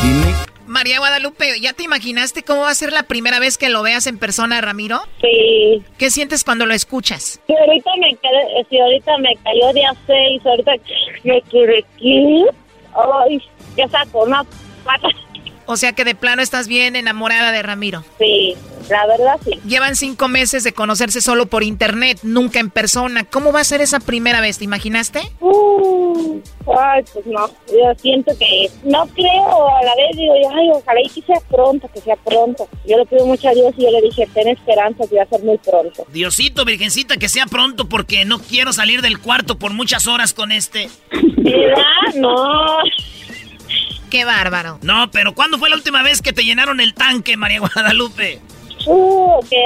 [0.02, 0.34] Dime
[0.66, 4.08] María Guadalupe, ¿ya te imaginaste cómo va a ser la primera vez que lo veas
[4.08, 5.02] en persona, Ramiro?
[5.20, 5.84] Sí.
[5.98, 7.42] ¿Qué sientes cuando lo escuchas?
[7.46, 10.72] Sí, ahorita me quedé, sí, ahorita me cayó de seis, ahorita
[11.26, 12.46] me quedé aquí.
[12.96, 13.42] Ay,
[13.76, 14.46] ya sacó una
[14.86, 15.10] pata.
[15.72, 18.04] O sea que de plano estás bien enamorada de Ramiro.
[18.18, 18.56] Sí,
[18.90, 19.52] la verdad sí.
[19.68, 23.24] Llevan cinco meses de conocerse solo por internet, nunca en persona.
[23.24, 24.58] ¿Cómo va a ser esa primera vez?
[24.58, 25.22] ¿Te imaginaste?
[25.40, 26.40] Uh,
[26.76, 31.10] ay, pues no, yo siento que no creo, a la vez digo, ay, ojalá y
[31.10, 32.68] que sea pronto, que sea pronto.
[32.88, 35.28] Yo le pido mucho a Dios y yo le dije, ten esperanza que va a
[35.28, 36.04] ser muy pronto.
[36.12, 40.52] Diosito, virgencita, que sea pronto porque no quiero salir del cuarto por muchas horas con
[40.52, 40.90] este.
[41.38, 42.16] ¿Verdad?
[42.16, 42.36] No.
[44.10, 44.80] Qué bárbaro.
[44.82, 48.42] No, pero ¿cuándo fue la última vez que te llenaron el tanque, María Guadalupe?
[48.86, 49.58] Uh, que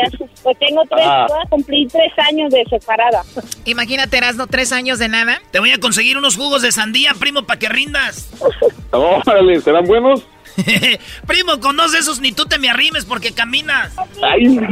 [0.41, 3.23] pues tengo tres, voy a cumplir tres años de separada.
[3.65, 5.39] Imagínate, Erasno, tres años de nada.
[5.51, 8.29] Te voy a conseguir unos jugos de sandía, primo, para que rindas.
[8.91, 10.23] Órale, ¿serán buenos?
[11.27, 13.93] primo, con dos de esos ni tú te me arrimes porque caminas.
[14.21, 14.59] Ay.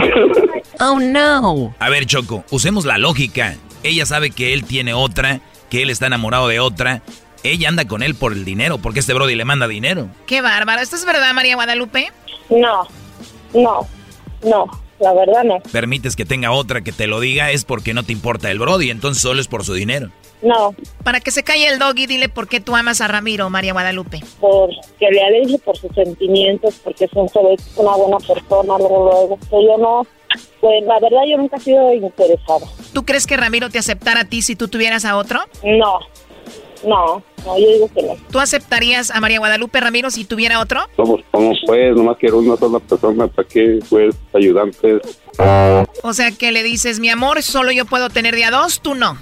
[0.84, 1.76] Oh, no.
[1.78, 3.56] A ver, Choco, usemos la lógica.
[3.84, 7.04] Ella sabe que él tiene otra, que él está enamorado de otra.
[7.44, 10.08] Ella anda con él por el dinero, porque este Brody le manda dinero.
[10.28, 10.82] Qué bárbaro.
[10.82, 12.12] ¿Esto es verdad, María Guadalupe?
[12.50, 12.88] No,
[13.54, 13.88] no,
[14.44, 14.66] no,
[15.00, 15.60] la verdad no.
[15.72, 18.90] Permites que tenga otra que te lo diga es porque no te importa el Brody,
[18.92, 20.10] entonces solo es por su dinero.
[20.44, 20.76] No.
[21.04, 24.22] Para que se calle el doggy, dile por qué tú amas a Ramiro, María Guadalupe.
[24.40, 24.76] Porque
[25.12, 27.32] le aleje por sus sentimientos, porque es un- es
[27.78, 29.38] una buena persona, luego, luego.
[29.38, 30.08] Que yo no,
[30.60, 32.66] pues la verdad yo nunca he sido interesada.
[32.94, 35.42] ¿Tú crees que Ramiro te aceptara a ti si tú tuvieras a otro?
[35.64, 36.00] No,
[36.84, 38.16] no, no, yo digo que no.
[38.32, 40.82] ¿Tú aceptarías a María Guadalupe Ramiro si tuviera otro?
[40.96, 43.80] Somos como pues, nomás quiero una sola persona, ¿para qué?
[43.90, 45.02] Pues, ayudantes.
[46.04, 48.96] O sea, que le dices, mi amor, solo yo puedo tener de a dos, tú
[48.96, 49.18] no.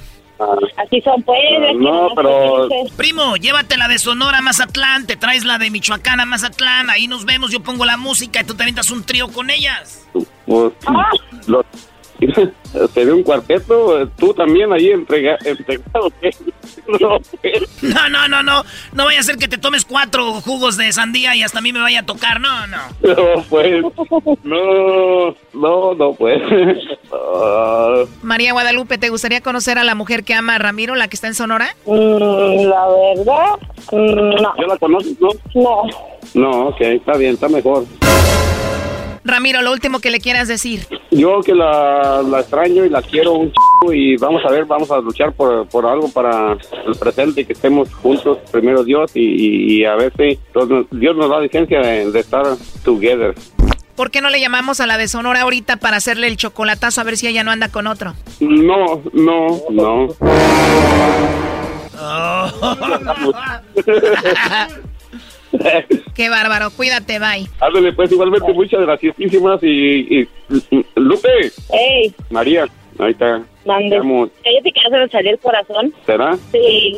[0.77, 1.37] Así son, pues.
[1.61, 6.21] es que No, pero- Primo, llévatela de Sonora a Mazatlán, te traes la de Michoacán
[6.21, 9.27] a Mazatlán, ahí nos vemos, yo pongo la música y tú te avientas un trío
[9.27, 10.07] con ellas.
[10.45, 10.71] Pues,
[11.47, 11.65] lo-
[12.93, 16.11] te dio un cuarteto, tú también ahí entrega, entregado.
[16.99, 17.19] No.
[17.81, 18.63] No, no, no, no,
[18.93, 21.71] no vaya a ser que te tomes cuatro jugos de sandía y hasta a mí
[21.71, 22.77] me vaya a tocar, no, no.
[23.01, 23.83] No, pues.
[24.43, 26.41] No, no, no, pues.
[28.23, 31.27] María Guadalupe, ¿te gustaría conocer a la mujer que ama a Ramiro, la que está
[31.27, 31.75] en Sonora?
[31.85, 33.59] Mm, la verdad,
[33.91, 34.55] mm, no.
[34.57, 35.29] ¿Ya la conoces, no?
[35.53, 35.83] No.
[36.33, 37.85] No, ok, está bien, está mejor.
[39.29, 40.85] Ramiro, lo último que le quieras decir.
[41.11, 44.91] Yo que la, la extraño y la quiero un chico y vamos a ver, vamos
[44.91, 49.81] a luchar por, por algo para el presente, que estemos juntos, primero Dios, y, y-
[49.81, 52.43] y a ver si Dios, Dios nos da licencia de, de estar
[52.83, 53.33] together.
[53.95, 57.03] ¿Por qué no le llamamos a la de Sonora ahorita para hacerle el chocolatazo a
[57.03, 58.13] ver si ella no anda con otro?
[58.39, 60.07] No, no, no.
[66.15, 67.47] Qué bárbaro, cuídate, bye.
[67.59, 69.67] Ándale, pues igualmente muchas graciosísimas y,
[70.21, 70.29] y-
[70.71, 71.29] y- Lupe,
[71.71, 72.65] Ey, María,
[72.99, 73.41] ahí está.
[73.65, 73.97] mande.
[74.43, 75.93] Cállate que ya se me salió el corazón.
[76.05, 76.37] ¿Será?
[76.51, 76.97] Sí.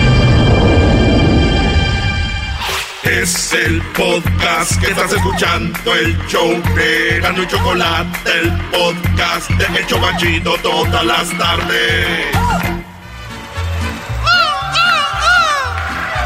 [3.03, 9.79] Es el podcast que estás escuchando, el show de Gano y Chocolate, el podcast de
[9.79, 12.27] El Chocachito todas las tardes.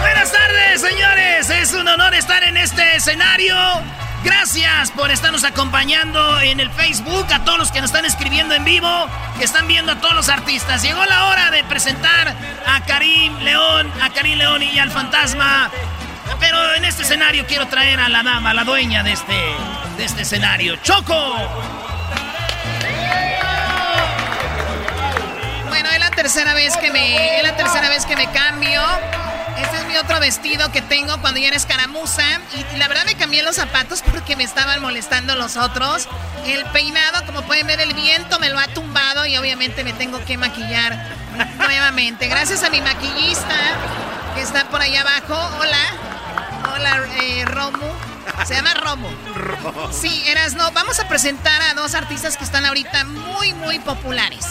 [0.01, 1.49] Buenas tardes, señores.
[1.49, 3.55] Es un honor estar en este escenario
[4.25, 8.65] Gracias por estarnos acompañando en el Facebook, a todos los que nos están escribiendo en
[8.65, 8.89] vivo,
[9.37, 10.81] que están viendo a todos los artistas.
[10.81, 15.69] Llegó la hora de presentar a Karim León, a Karim León y al fantasma.
[16.39, 19.41] Pero en este escenario quiero traer a la dama, la dueña de este,
[19.97, 20.75] de este escenario.
[20.77, 21.35] ¡Choco!
[25.69, 28.81] Bueno, es la tercera vez que me, es la tercera vez que me cambio.
[29.57, 32.23] Este es mi otro vestido que tengo cuando ya era escaramuza.
[32.73, 36.07] Y, la verdad me cambié los zapatos porque me estaban molestando los otros.
[36.45, 40.23] El peinado, como pueden ver, el viento me lo ha tumbado y obviamente me tengo
[40.25, 40.97] que maquillar
[41.57, 42.27] nuevamente.
[42.27, 43.55] Gracias a mi maquillista
[44.35, 45.35] que está por ahí abajo.
[45.59, 46.04] Hola.
[46.75, 47.87] Hola, eh, Romu.
[48.45, 49.07] Se llama Romo.
[49.91, 50.71] Sí, eras no.
[50.73, 54.45] Vamos a presentar a dos artistas que están ahorita muy, muy populares.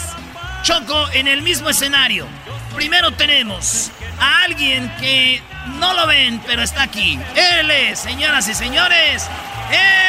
[0.63, 2.25] Choco en el mismo escenario.
[2.73, 5.39] Primero tenemos a alguien que
[5.79, 7.19] no lo ven, pero está aquí.
[7.35, 9.27] Él es, señoras y señores,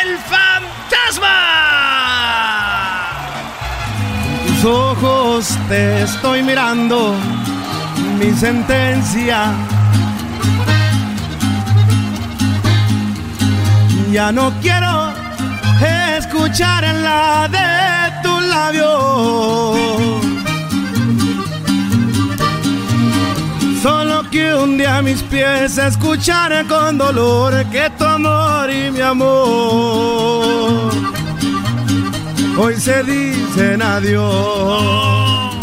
[0.02, 1.26] el fantasma.
[4.46, 7.14] Tus ojos te estoy mirando,
[8.18, 9.54] mi sentencia.
[14.16, 15.12] Ya no quiero
[16.16, 18.88] escuchar en la de tu labio
[23.82, 30.90] Solo que un día mis pies escucharé con dolor que tu amor y mi amor
[32.56, 35.54] hoy se dicen adiós.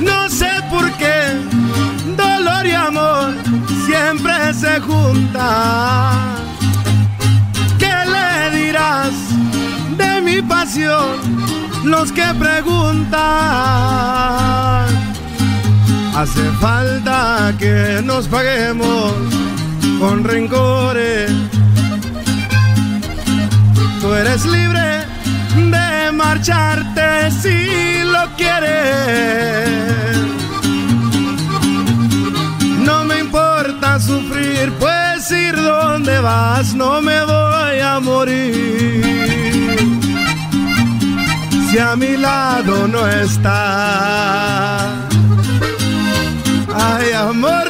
[0.00, 1.34] No sé por qué
[2.16, 3.34] dolor y amor
[3.84, 6.45] siempre se juntan.
[8.76, 9.14] ¿Qué le dirás
[9.96, 11.16] de mi pasión?
[11.84, 13.16] Los que preguntan
[16.14, 19.14] Hace falta que nos paguemos
[19.98, 21.30] con rencores.
[24.00, 25.04] Tú eres libre
[25.70, 29.56] de marcharte si lo quieres.
[34.00, 39.04] Sufrir, pues ir donde vas no me voy a morir.
[41.70, 44.80] Si a mi lado no está
[46.78, 47.66] Ay, amor.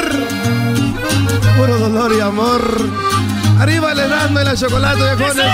[1.57, 2.61] Puro dolor y amor.
[3.61, 5.47] Arriba el helando y la chocolate, viejones.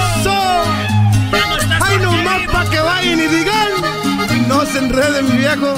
[1.80, 3.68] ¡Ay, no más pa' que vayan y digan!
[4.48, 5.74] No se enreden, mi viejo.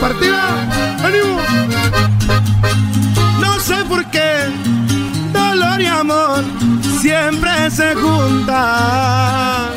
[0.00, 0.44] Partida.
[1.04, 1.40] ¡Ánimo!
[3.40, 4.30] No sé por qué.
[5.32, 6.44] Dolor y amor
[7.00, 9.70] siempre se juntan.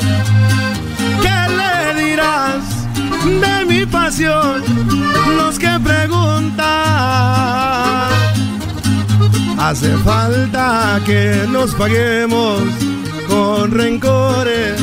[1.22, 2.62] ¿Qué le dirás
[3.24, 4.62] de mi pasión?
[5.36, 6.60] Los que preguntan.
[9.58, 12.60] Hace falta que nos paguemos
[13.28, 14.80] con rencores.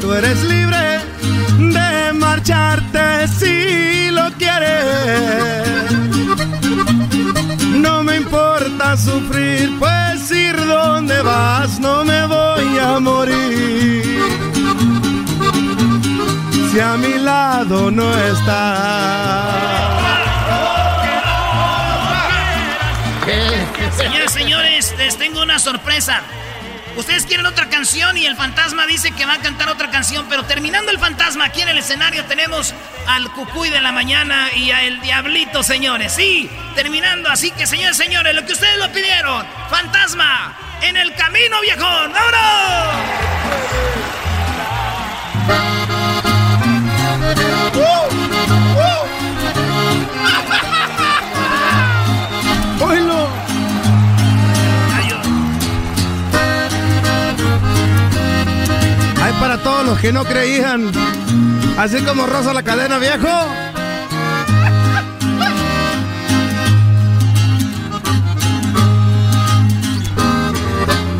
[0.00, 1.00] Tú eres libre
[1.56, 5.90] de marcharte si lo quieres.
[7.74, 14.22] No me importa sufrir, pues ir donde vas no me voy a morir.
[16.70, 19.58] Si a mi lado no está.
[23.96, 26.22] Señores, señores, les tengo una sorpresa.
[26.98, 30.44] Ustedes quieren otra canción y el fantasma dice que va a cantar otra canción, pero
[30.46, 32.74] terminando el fantasma aquí en el escenario tenemos
[33.06, 36.12] al cucuy de la mañana y a el diablito, señores.
[36.12, 41.60] Sí, terminando, así que señores, señores, lo que ustedes lo pidieron, fantasma, en el camino
[41.60, 43.17] viejón, ¡vámonos!
[59.96, 60.90] Que no creían.
[61.78, 63.28] Así como Rosa la cadena, viejo.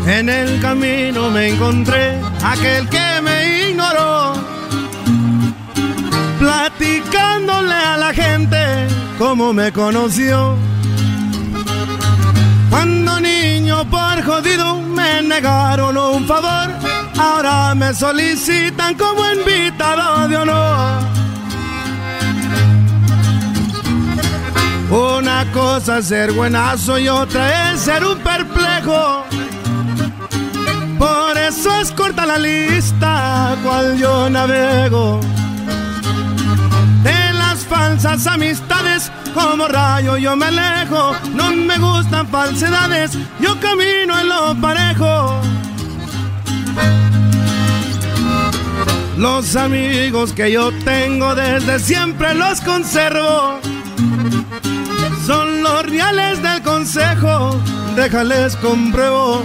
[0.05, 4.33] En el camino me encontré aquel que me ignoró,
[6.39, 8.57] platicándole a la gente
[9.17, 10.57] cómo me conoció.
[12.69, 16.78] Cuando niño por jodido me negaron un favor,
[17.19, 21.03] ahora me solicitan como invitado de honor.
[24.89, 29.25] Una cosa es ser buenazo y otra es ser un perplejo.
[30.97, 35.19] Por eso es corta la lista cual yo navego.
[37.03, 37.29] De
[37.67, 41.13] falsas amistades, como rayo yo me alejo.
[41.33, 45.39] No me gustan falsedades, yo camino en lo parejo.
[49.19, 53.59] Los amigos que yo tengo desde siempre los conservo.
[55.27, 57.59] Son los reales del consejo,
[57.97, 59.43] déjales compruebo.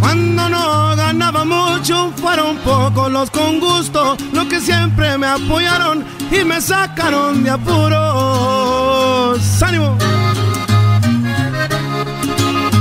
[0.00, 6.44] Cuando no ganaba mucho, fueron pocos los con gusto, los que siempre me apoyaron y
[6.44, 8.82] me sacaron de apuros.
[9.62, 9.96] ¡Ánimo!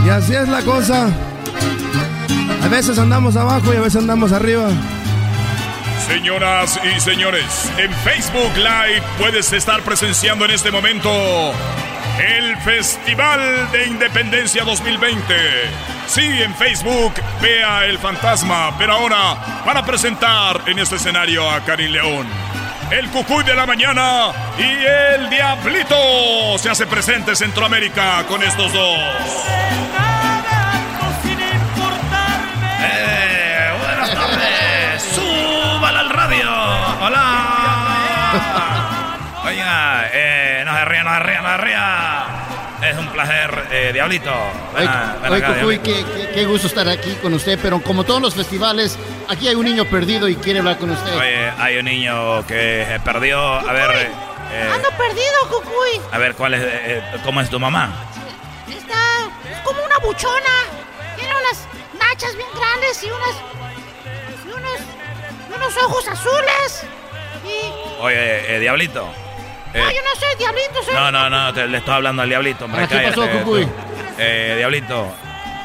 [0.04, 1.10] Y así es la cosa.
[2.66, 4.70] A veces andamos abajo y a veces andamos arriba.
[6.08, 11.12] Señoras y señores, en Facebook Live puedes estar presenciando en este momento
[12.18, 15.36] el Festival de Independencia 2020.
[16.08, 21.64] Sí, en Facebook, vea el fantasma, pero ahora van a presentar en este escenario a
[21.64, 22.26] Karim León.
[22.90, 29.00] El Cucuy de la mañana y el Diablito se hace presente Centroamérica con estos dos.
[37.06, 37.22] Hola.
[39.46, 42.26] Oiga, eh, no se ría, no se ría, no se ría.
[42.82, 44.32] Es un placer, eh, Diablito.
[44.76, 48.04] Ven a- ven Oye, Cucuy, qué, qué- qué gusto estar aquí con usted, pero como
[48.06, 48.98] todos los festivales,
[49.30, 51.16] aquí hay un niño perdido y quiere hablar con usted.
[51.16, 53.40] Oye, hay un niño que se perdió.
[53.40, 54.12] A ver,
[54.52, 56.02] eh, Ando perdido, Cucuy.
[56.12, 57.92] a ver, ¿cuál es, eh, cómo es tu mamá?
[58.68, 60.56] Está es como una buchona.
[61.16, 61.68] Tiene unas
[62.00, 63.36] nachas bien grandes y unas.
[65.56, 65.78] Unos.
[65.78, 66.84] ojos azules.
[67.46, 68.02] Y.
[68.02, 69.08] Oye, eh, Diablito.
[69.74, 70.94] eh, no, yo no soy diablito, soy.
[70.94, 72.66] no, no, no, te- le estoy hablando al Diablito.
[72.66, 73.68] hombre, ¿qué pasó, Cucuy?
[74.18, 75.08] Eh, Diablito,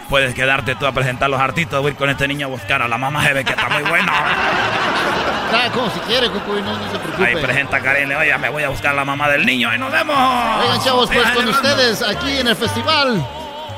[0.08, 1.80] puedes quedarte tú a presentar los artistas.
[1.80, 3.24] Voy a ir con este niño a buscar a la mamá.
[3.24, 4.12] Se ve que está muy buena.
[5.52, 7.26] Ah, como si quiere, Cucuy, no, no se preocupe.
[7.26, 8.12] Ahí presenta a Karen.
[8.14, 10.16] Oye, me voy a buscar a la mamá del niño y nos vemos.
[10.62, 13.26] Oigan, chavos, pues con ustedes aquí en el festival,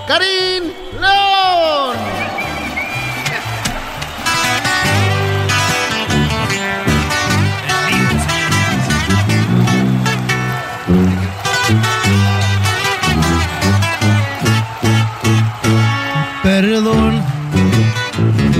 [0.07, 0.65] Karim
[1.01, 1.97] León.
[16.43, 17.23] Perdón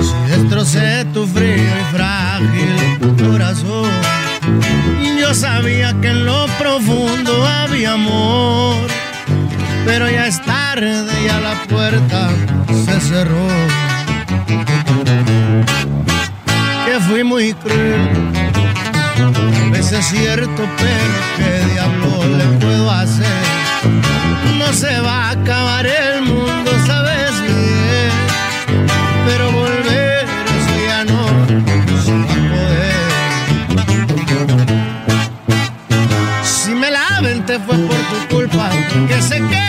[0.01, 3.91] si destrocé tu frío y frágil corazón.
[5.21, 8.77] Yo sabía que en lo profundo había amor,
[9.85, 12.31] pero ya es tarde, ya la puerta
[12.85, 13.49] se cerró.
[16.87, 18.09] Que fui muy cruel,
[19.67, 23.43] a veces es cierto, pero qué diablo le puedo hacer.
[24.59, 26.52] No se va a acabar el mundo,
[37.67, 38.71] fue por tu culpa.
[39.09, 39.62] Que que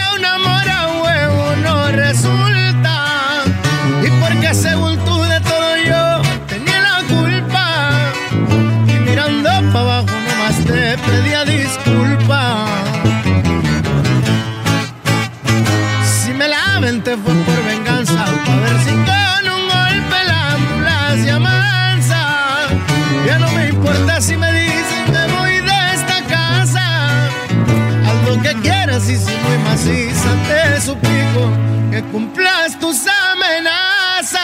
[29.73, 31.49] maciza te suplico
[31.89, 34.43] que cumplas tus amenazas.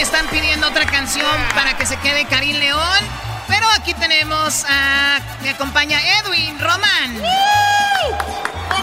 [0.00, 1.24] Están pidiendo otra canción
[1.54, 2.98] para que se quede Karim León.
[3.46, 5.20] Pero aquí tenemos a.
[5.42, 7.69] Me acompaña Edwin Román.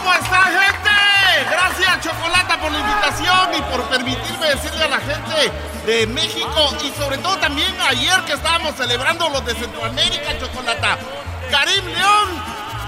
[0.08, 1.50] ¿Cómo está, gente?
[1.50, 5.52] Gracias, Chocolata, por la invitación y por permitirme decirle a la gente
[5.84, 10.96] de México y sobre todo también ayer que estábamos celebrando los de Centroamérica, Chocolata.
[11.50, 12.42] Karim León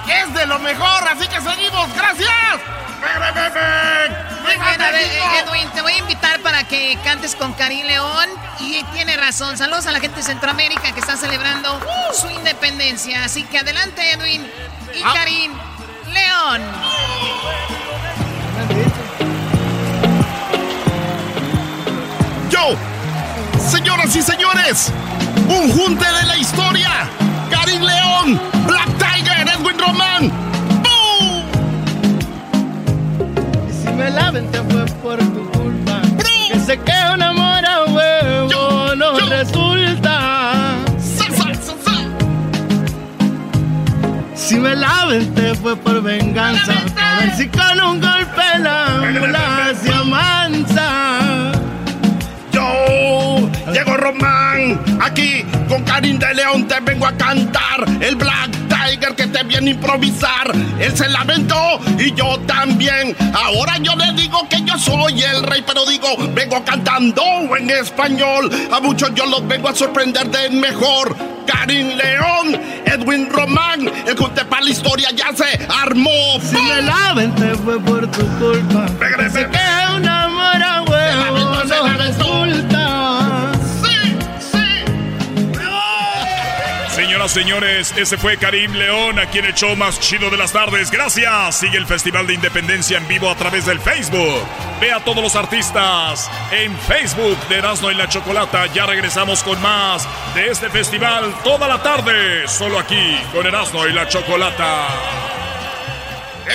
[0.09, 1.93] es de lo mejor, así que seguimos.
[1.95, 2.31] ¡Gracias!
[3.03, 4.43] ¡Ven, ven, ven, ven!
[4.43, 5.25] Muy ¡Viva bien, a ver, México!
[5.35, 8.31] eh, Edwin, te voy a invitar para que cantes con Karim León.
[8.61, 9.59] Y tiene razón.
[9.59, 11.79] Saludos a la gente de Centroamérica que está celebrando
[12.19, 13.25] su independencia.
[13.25, 14.51] Así que adelante, Edwin.
[14.95, 15.13] Y Ah.
[15.15, 15.53] Karim
[16.13, 16.61] León.
[22.51, 22.77] Yo,
[23.59, 24.93] señoras y señores,
[25.49, 26.91] un junte de la historia.
[27.51, 30.33] Karim León, Black Tiger, Edwin Román.
[30.83, 31.45] ¡Boom!
[33.69, 36.03] Y si me la te fue por tu culpa.
[36.51, 39.70] Que sé que un amor a huevo no resulta.
[44.59, 46.73] Me la aventé fue por venganza.
[46.97, 51.53] A ver si con un golpe la ambulancia mansa.
[52.53, 57.85] Yo, Diego Román, aquí con Karim de León te vengo a cantar.
[58.01, 60.53] El Black Tiger que te viene a improvisar.
[60.81, 63.17] Él se lamentó y yo también.
[63.33, 67.23] Ahora yo le digo que yo soy el rey, pero digo, vengo cantando
[67.57, 68.51] en español.
[68.73, 71.17] A muchos yo los vengo a sorprender de mejor.
[71.47, 76.41] Karim León, Edwin Román, el junte para la historia ya se armó.
[76.43, 78.87] Si me la aventé fue por tu culpa.
[87.29, 90.91] Señores, ese fue Karim León, aquí en el show más chido de las tardes.
[90.91, 91.57] Gracias.
[91.57, 94.43] Sigue el Festival de Independencia en vivo a través del Facebook.
[94.81, 98.67] Ve a todos los artistas en Facebook de Erasmo y la Chocolata.
[98.73, 102.49] Ya regresamos con más de este festival toda la tarde.
[102.49, 104.89] Solo aquí con Erasmo y la Chocolata.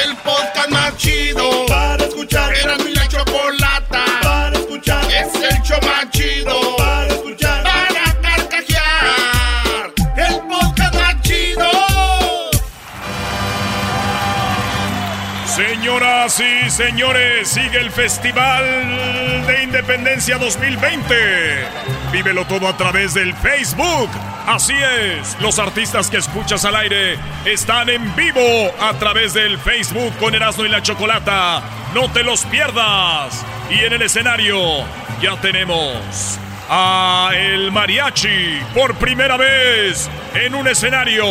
[0.03, 2.53] El podcast más chido para escuchar.
[2.55, 5.05] Era mi la chocolata para escuchar.
[5.05, 6.84] Es el show más chido
[16.37, 18.65] Y señores, sigue el Festival
[19.47, 21.15] de Independencia 2020.
[22.11, 24.09] Vívelo todo a través del Facebook.
[24.45, 28.41] Así es, los artistas que escuchas al aire están en vivo
[28.81, 31.61] a través del Facebook con Erasmo y la Chocolata.
[31.93, 33.45] No te los pierdas.
[33.69, 34.83] Y en el escenario
[35.21, 36.37] ya tenemos
[36.69, 41.25] a el mariachi por primera vez en un escenario.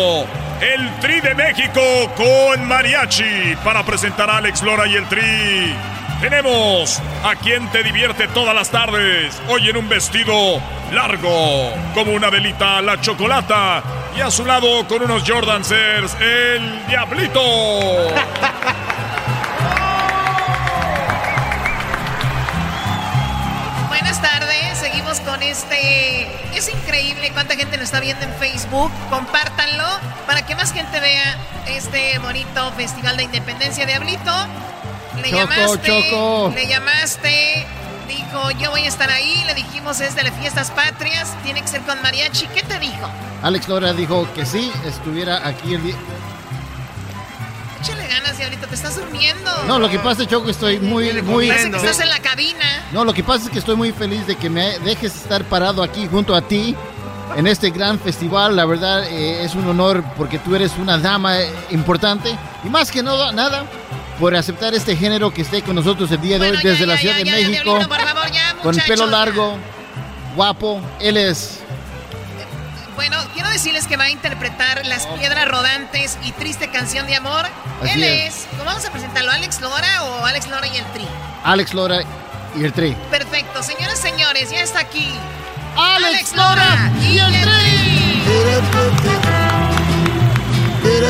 [0.61, 1.81] El Tri de México
[2.17, 5.75] con mariachi para presentar a Alex Lora y el Tri.
[6.21, 10.63] Tenemos a quien te divierte todas las tardes, hoy en un vestido
[10.93, 13.83] largo, como una velita, la chocolata,
[14.17, 17.41] y a su lado con unos Jordansers, el Diablito.
[24.15, 26.29] Buenas tardes, seguimos con este...
[26.55, 28.93] Es increíble cuánta gente nos está viendo en Facebook.
[29.11, 29.85] Compártanlo
[30.25, 31.37] para que más gente vea
[31.67, 34.31] este bonito Festival de Independencia Diablito.
[35.17, 36.53] Le Choco, llamaste, Choco.
[36.55, 37.67] le llamaste,
[38.07, 41.67] dijo yo voy a estar ahí, le dijimos es de las fiestas patrias, tiene que
[41.69, 42.47] ser con mariachi.
[42.55, 43.11] ¿Qué te dijo?
[43.43, 45.97] Alex Lora dijo que sí, estuviera aquí el día.
[47.85, 49.51] Échale ganas, Diablito, te estás durmiendo.
[49.67, 51.49] No, lo que pasa, Choco, estoy muy, muy.
[51.49, 52.83] Parece que estás en la cabina.
[52.93, 55.83] No, lo que pasa es que estoy muy feliz de que me dejes estar parado
[55.83, 56.75] aquí junto a ti
[57.37, 58.57] en este gran festival.
[58.57, 62.35] La verdad eh, es un honor porque tú eres una dama eh, importante
[62.65, 63.67] y más que nada, nada
[64.19, 67.17] por aceptar este género que esté con nosotros el día de hoy desde la Ciudad
[67.17, 68.31] de México por favor,
[68.63, 69.59] con pelo largo,
[70.35, 70.81] guapo.
[71.01, 71.61] Él es
[72.95, 77.47] Bueno, quiero decirles que va a interpretar Las Piedras Rodantes y Triste Canción de Amor.
[77.83, 78.37] Así Él es.
[78.37, 78.47] es.
[78.53, 79.31] ¿Cómo vamos a presentarlo?
[79.33, 81.07] ¿Alex Lora o Alex Lora y el Tri?
[81.45, 82.01] Alex Lora
[82.57, 82.97] y el Tri.
[83.11, 85.13] Perfecto, señoras y señores, ya está aquí.
[85.77, 89.05] Alex Lora y el Tri.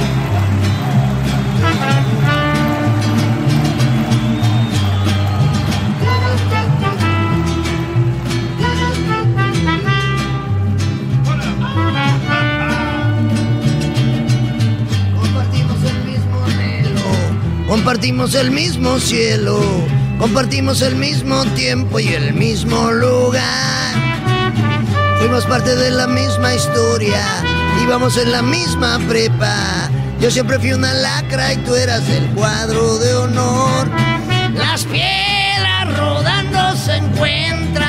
[17.72, 19.58] compartimos el mismo cielo,
[20.18, 23.94] compartimos el mismo tiempo y el mismo lugar.
[25.18, 27.24] Fuimos parte de la misma historia,
[27.82, 29.88] íbamos en la misma prepa.
[30.20, 33.88] Yo siempre fui una lacra y tú eras el cuadro de honor.
[34.52, 37.88] Las piedras rodando se encuentran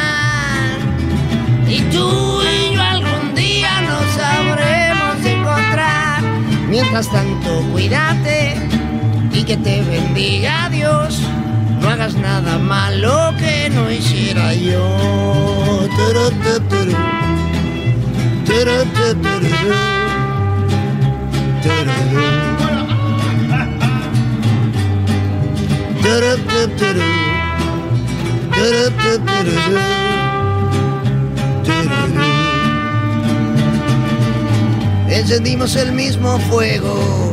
[1.67, 6.23] y tú y yo algún día nos sabremos encontrar.
[6.69, 8.72] Mientras tanto, cuídate
[9.33, 11.19] y que te bendiga Dios.
[11.81, 15.13] No hagas nada malo que no hiciera yo.
[35.09, 37.32] Encendimos el mismo fuego,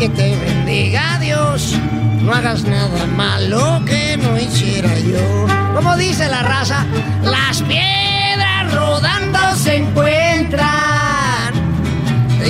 [0.00, 1.76] que te bendiga Dios.
[2.22, 5.46] No hagas nada malo que no hiciera yo.
[5.74, 6.86] Como dice la raza,
[7.22, 11.52] las piedras rodando se encuentran.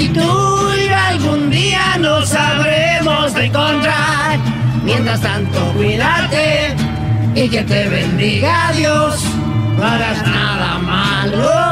[0.01, 4.39] Y tú y algún día nos sabremos de encontrar.
[4.85, 6.77] Mientras tanto, cuídate
[7.35, 9.25] y que te bendiga Dios.
[9.77, 11.70] No hagas nada malo.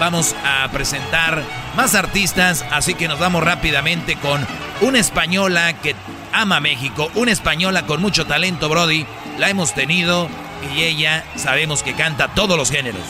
[0.00, 1.44] vamos a presentar
[1.76, 4.44] más artistas, así que nos vamos rápidamente con
[4.80, 5.94] una española que
[6.32, 9.06] ama México, una española con mucho talento, Brody.
[9.38, 10.28] La hemos tenido
[10.74, 13.02] y ella sabemos que canta todos los géneros.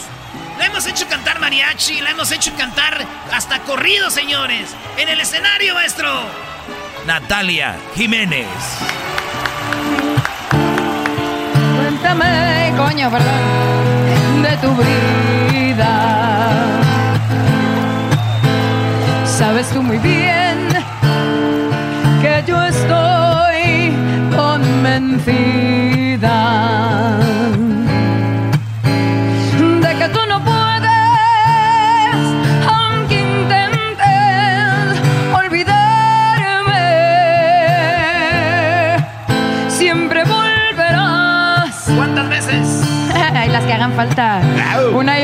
[0.59, 4.75] La hemos hecho cantar mariachi, la hemos hecho cantar hasta corrido, señores.
[4.99, 6.09] En el escenario, nuestro
[7.07, 8.49] Natalia Jiménez.
[11.77, 15.20] Cuéntame, coño, perdón, de tu brillo
[19.41, 20.69] sabes tú muy bien
[22.21, 23.91] que yo estoy
[24.37, 25.67] convencida
[29.81, 30.91] de que tú no puedes,
[32.69, 35.01] aunque intentes
[35.33, 36.85] olvidarme,
[39.69, 41.91] siempre volverás.
[41.97, 42.83] ¿Cuántas veces?
[43.35, 44.43] Ay, las que hagan falta.
[44.95, 45.19] Una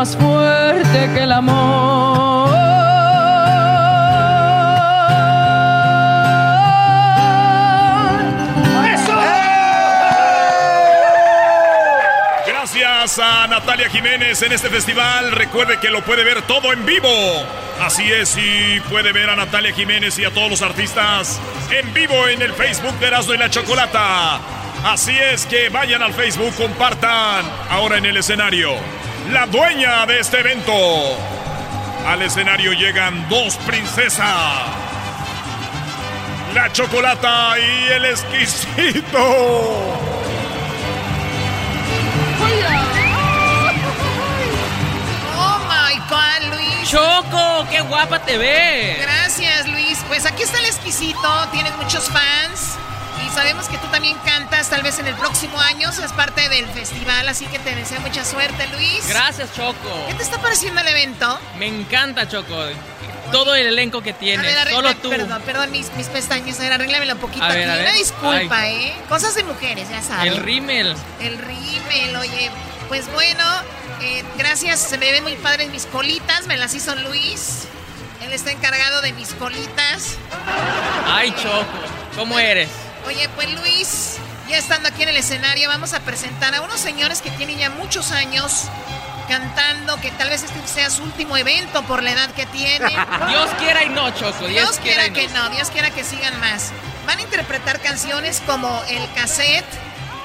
[0.00, 2.48] más fuerte que el amor.
[12.46, 15.32] Gracias a Natalia Jiménez en este festival.
[15.32, 17.10] Recuerde que lo puede ver todo en vivo.
[17.82, 21.38] Así es, y puede ver a Natalia Jiménez y a todos los artistas
[21.70, 24.40] en vivo en el Facebook de Erasmo y la Chocolata.
[24.82, 28.70] Así es que vayan al Facebook, compartan ahora en el escenario.
[29.32, 30.72] La dueña de este evento.
[32.06, 34.28] Al escenario llegan dos princesas.
[36.52, 39.16] La Chocolata y el exquisito.
[45.42, 46.90] Oh my God, Luis.
[46.90, 49.00] Choco, qué guapa te ves.
[49.00, 49.98] Gracias, Luis.
[50.08, 51.48] Pues aquí está el exquisito.
[51.52, 52.69] Tienes muchos fans.
[53.30, 55.88] Y sabemos que tú también cantas, tal vez en el próximo año.
[55.90, 59.06] Es parte del festival, así que te deseo mucha suerte, Luis.
[59.08, 60.06] Gracias, Choco.
[60.08, 61.38] ¿Qué te está pareciendo el evento?
[61.58, 62.56] Me encanta, Choco.
[63.30, 65.10] Todo el elenco que A tienes, ver, arregla- solo tú.
[65.10, 66.58] Perdón, perdón, mis, mis pestañas.
[66.58, 67.70] A ver, arréglamelo un poquito A ver, aquí.
[67.70, 67.82] a ver.
[67.84, 68.74] Una disculpa, Ay.
[68.86, 68.94] ¿eh?
[69.08, 70.32] Cosas de mujeres, ya sabes.
[70.32, 70.96] El rímel.
[71.20, 72.50] El rímel, oye.
[72.88, 73.44] Pues bueno,
[74.00, 74.80] eh, gracias.
[74.80, 76.46] Se me ven muy padres mis colitas.
[76.48, 77.64] Me las hizo Luis.
[78.22, 80.16] Él está encargado de mis colitas.
[81.06, 81.64] Ay, Choco,
[82.16, 82.68] ¿cómo eres?
[83.06, 84.16] Oye, pues Luis,
[84.48, 87.70] ya estando aquí en el escenario, vamos a presentar a unos señores que tienen ya
[87.70, 88.64] muchos años
[89.28, 92.88] cantando, que tal vez este sea su último evento por la edad que tienen.
[93.28, 94.46] Dios quiera y no, Choco.
[94.46, 96.72] Dios, Dios quiera, que no, Dios quiera que sigan más.
[97.06, 99.64] Van a interpretar canciones como El Cassette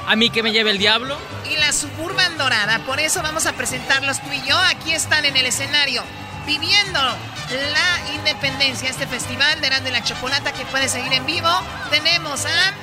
[0.07, 1.17] A mí que me lleve el diablo.
[1.49, 2.79] y La Suburban Dorada.
[2.79, 4.57] Por eso vamos a presentarlos tú y yo.
[4.57, 6.03] Aquí están en el escenario,
[6.45, 11.49] viviendo la independencia, este festival de Erasmo de la Chocolata que puede seguir en vivo.
[11.89, 12.73] Tenemos a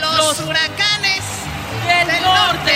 [0.00, 1.22] los, Los huracanes
[1.86, 2.72] del norte.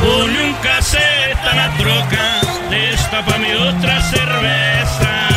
[0.00, 2.40] Ponle un cassette a la troca,
[2.70, 5.35] destapa mi otra cerveza.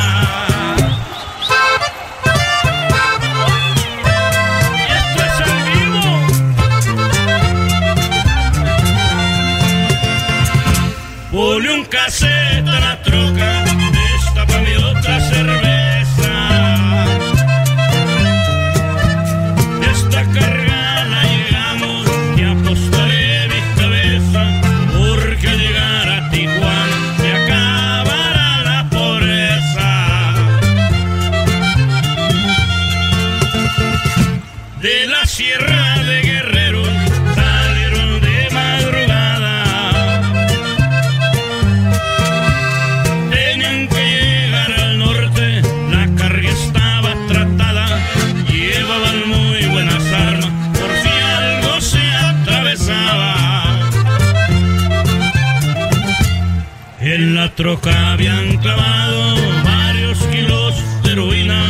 [57.59, 60.73] Troca habían clavado varios kilos
[61.03, 61.61] de heroína.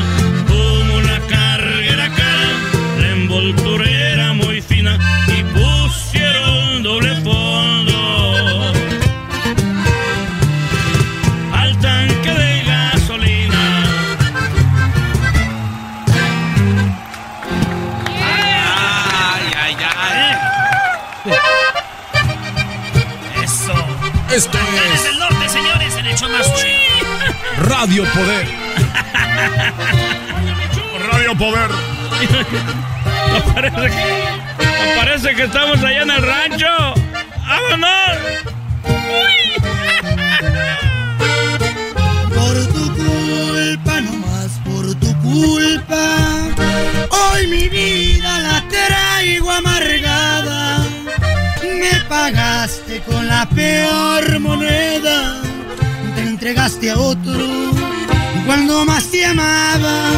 [0.48, 2.52] Como la carga era cara,
[2.99, 4.99] la envoltura era muy fina
[5.36, 8.72] y pusieron doble fondo
[11.53, 13.84] al tanque de gasolina.
[19.26, 20.36] Ay, ay, ay.
[23.44, 23.74] Eso.
[24.32, 24.60] Esto
[24.94, 25.19] es
[25.50, 26.70] señores, en el show más chido.
[27.58, 28.48] Radio Poder.
[31.12, 31.70] Radio Poder.
[33.32, 36.94] No parece que, no parece que estamos allá en el rancho.
[37.48, 38.18] ¡Vámonos!
[42.36, 46.04] Por tu culpa, no más por tu culpa.
[47.10, 50.19] Hoy mi vida la traigo amargada
[52.10, 55.41] pagaste con la peor moneda,
[56.15, 57.48] te entregaste a otro
[58.48, 60.10] cuando más te amaba,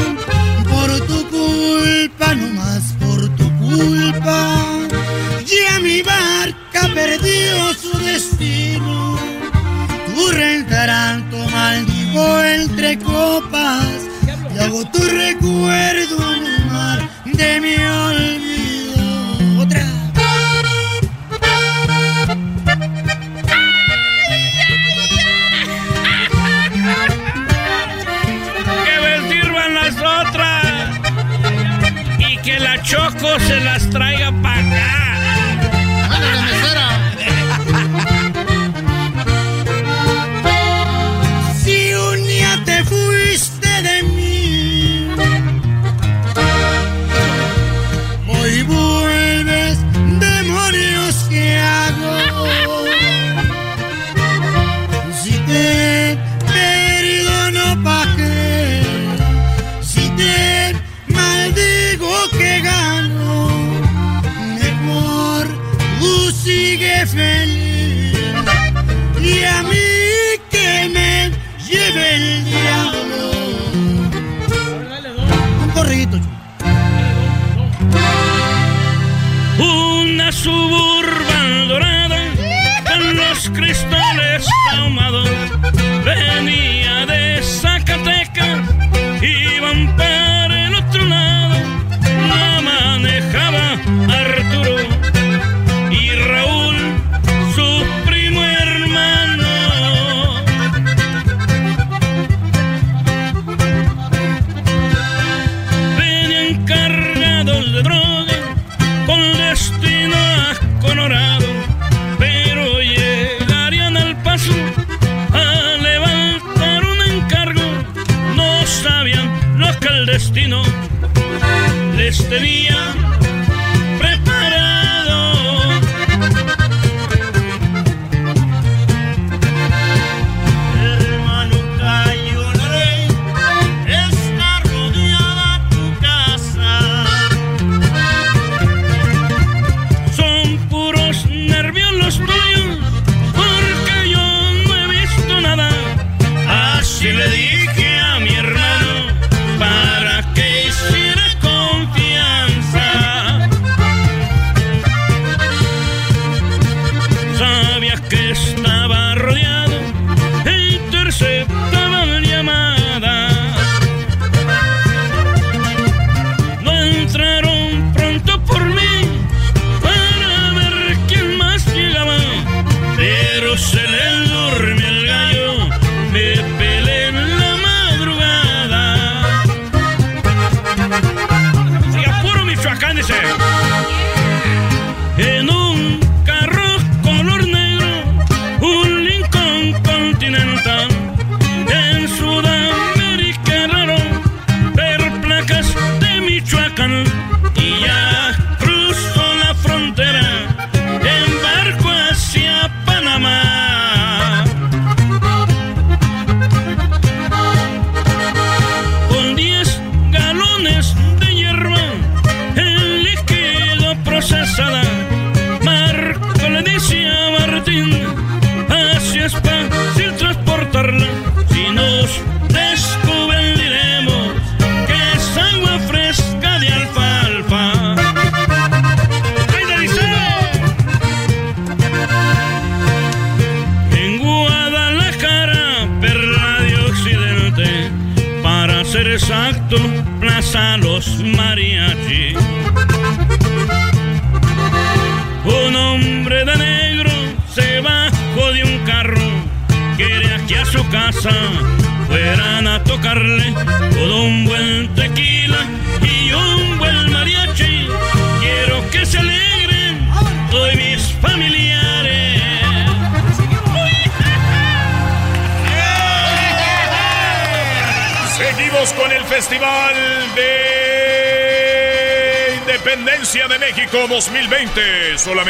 [0.69, 4.57] por tu culpa, no más por tu culpa.
[5.45, 9.19] Ya mi barca perdió su destino,
[10.15, 13.85] tu rentaranto maldigo entre copas,
[14.55, 18.50] y hago tu recuerdo en el mar de mi olvido.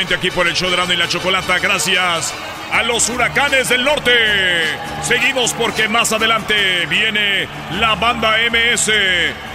[0.09, 1.59] aquí por el show de Rando y la Chocolata.
[1.59, 2.33] Gracias
[2.71, 4.11] a los huracanes del norte.
[5.03, 7.47] Seguimos porque más adelante viene
[7.79, 8.91] la banda MS,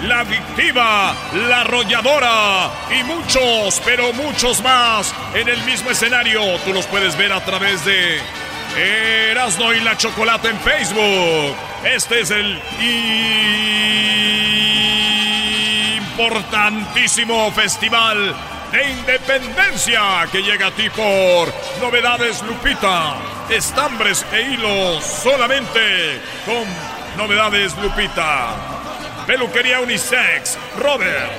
[0.02, 1.14] la adictiva,
[1.48, 6.40] la arrolladora y muchos, pero muchos más en el mismo escenario.
[6.64, 8.20] Tú los puedes ver a través de
[8.76, 11.56] Erasno y la Chocolata en Facebook.
[11.84, 12.62] Este es el
[16.16, 18.34] importantísimo festival
[18.76, 23.14] e independencia que llega a ti por Novedades Lupita.
[23.48, 26.64] Estambres e hilos solamente con
[27.16, 28.54] Novedades Lupita.
[29.26, 31.32] Peluquería unisex, Robert.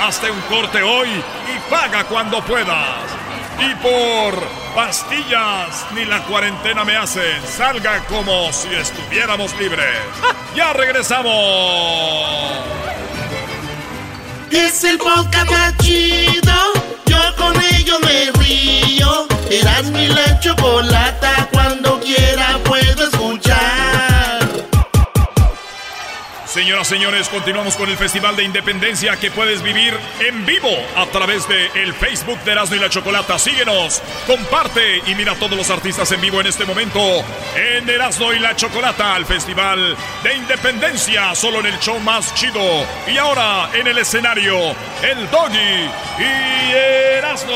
[0.00, 3.10] Hazte un corte hoy y paga cuando puedas.
[3.58, 4.40] Y por
[4.74, 7.40] pastillas, ni la cuarentena me hace.
[7.40, 9.98] Salga como si estuviéramos libres.
[10.54, 12.17] Ya regresamos.
[14.50, 16.52] Es el podcast más chido.
[17.06, 19.26] Yo con ello me río.
[19.50, 21.17] Eras mi la chocolata.
[26.84, 31.66] Señores, continuamos con el Festival de Independencia que puedes vivir en vivo a través de
[31.74, 33.36] el Facebook de Erasmo y la Chocolata.
[33.38, 37.00] Síguenos, comparte y mira a todos los artistas en vivo en este momento
[37.56, 42.62] en Erasmo y la Chocolata, al Festival de Independencia, solo en el show más chido.
[43.08, 44.56] Y ahora en el escenario,
[45.02, 46.72] el Doggy y
[47.18, 47.54] Erasmo.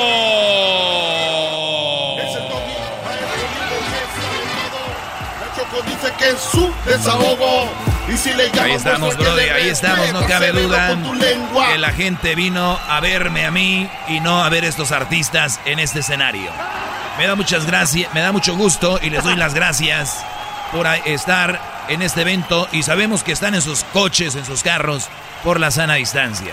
[5.56, 7.91] Choco dice que es su desahogo.
[8.12, 10.98] Y si le Ahí estamos, pues, Brody, que ahí estamos, no cabe duda
[11.70, 15.78] que la gente vino a verme a mí y no a ver estos artistas en
[15.78, 16.50] este escenario.
[17.16, 20.22] Me da muchas gracias, me da mucho gusto y les doy las gracias
[20.72, 25.08] por estar en este evento y sabemos que están en sus coches, en sus carros,
[25.42, 26.52] por la sana distancia.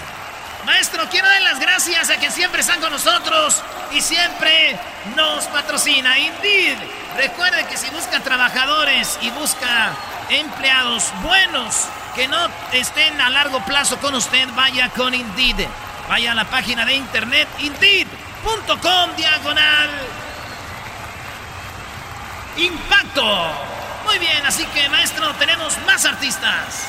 [0.66, 3.62] Maestro, quiero dar las gracias a quien siempre están con nosotros
[3.92, 4.78] y siempre
[5.16, 6.18] nos patrocina.
[6.18, 6.78] Indeed.
[7.18, 9.92] Recuerde que si busca trabajadores y busca
[10.30, 12.38] empleados buenos que no
[12.72, 15.68] estén a largo plazo con usted, vaya con Indeed.
[16.08, 19.90] Vaya a la página de internet indeed.com diagonal
[22.58, 23.52] impacto.
[24.06, 26.88] Muy bien, así que maestro, tenemos más artistas.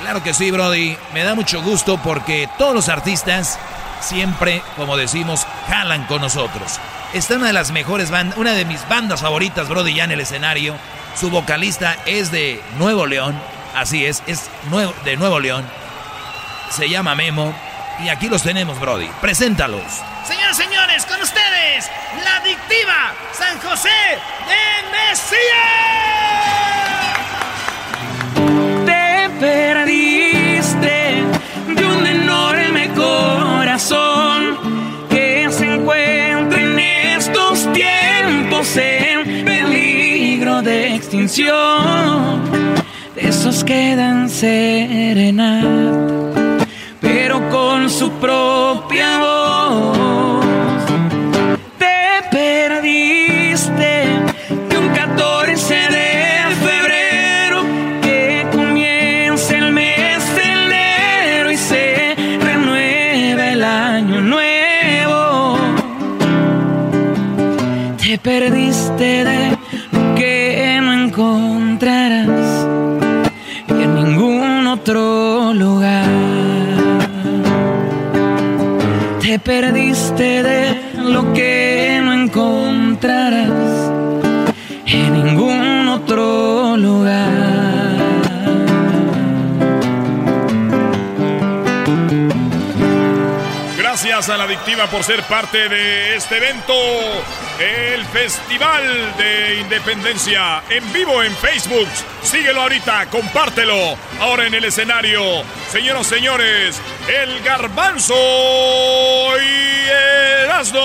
[0.00, 0.96] Claro que sí, Brody.
[1.12, 3.58] Me da mucho gusto porque todos los artistas
[4.00, 6.78] siempre, como decimos, jalan con nosotros.
[7.12, 10.20] Está una de las mejores bandas, una de mis bandas favoritas, Brody, ya en el
[10.20, 10.76] escenario.
[11.14, 13.40] Su vocalista es de Nuevo León.
[13.74, 15.64] Así es, es nuevo, de Nuevo León.
[16.70, 17.54] Se llama Memo.
[18.00, 19.08] Y aquí los tenemos, Brody.
[19.20, 19.82] Preséntalos.
[20.26, 21.90] Señoras y señores, con ustedes,
[22.24, 23.88] la adictiva San José
[24.46, 25.38] de Mesías.
[28.84, 30.27] Te perdiste
[38.58, 42.42] en peligro de extinción.
[43.14, 45.68] De esos que dan serenata,
[47.00, 49.97] pero con su propia voz.
[68.18, 69.56] Te perdiste de
[69.92, 72.66] lo que no encontrarás
[73.68, 76.04] en ningún otro lugar.
[79.20, 83.92] Te perdiste de lo que no encontrarás
[84.86, 87.68] en ningún otro lugar.
[93.78, 96.74] Gracias a la adictiva por ser parte de este evento,
[97.58, 101.88] el Festival de Independencia en vivo en Facebook.
[102.22, 103.96] Síguelo ahorita, compártelo.
[104.20, 108.14] Ahora en el escenario, señoras y señores, el Garbanzo
[109.40, 109.88] y
[110.44, 110.80] el Asno.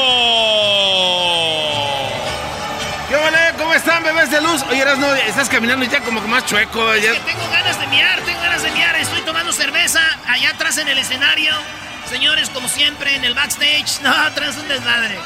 [3.10, 3.38] ¿Qué vale?
[3.58, 4.64] ¿Cómo están, bebés de luz?
[4.72, 6.96] Oye, Erasno, estás caminando ya como que más chueco.
[6.96, 7.12] Ya...
[7.12, 8.96] Que tengo ganas de miar, tengo ganas de miar.
[8.96, 11.54] Estoy tomando cerveza allá atrás en el escenario.
[12.14, 14.00] Señores, como siempre, en el backstage.
[14.04, 15.18] No, atrás un desmadre.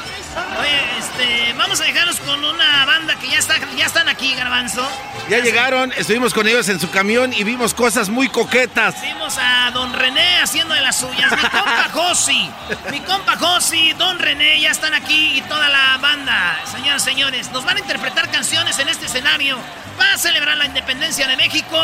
[0.58, 4.88] Oye, este, vamos a dejarlos con una banda que ya, está, ya están aquí, Garbanzo.
[5.28, 9.02] Ya llegaron, estuvimos con ellos en su camión y vimos cosas muy coquetas.
[9.02, 11.30] Vimos a Don René haciendo de las suyas.
[11.30, 12.50] Mi compa Josi.
[12.90, 16.58] Mi compa Josi, Don René, ya están aquí y toda la banda.
[16.72, 19.58] Señoras señores, nos van a interpretar canciones en este escenario
[19.98, 21.76] para celebrar la independencia de México.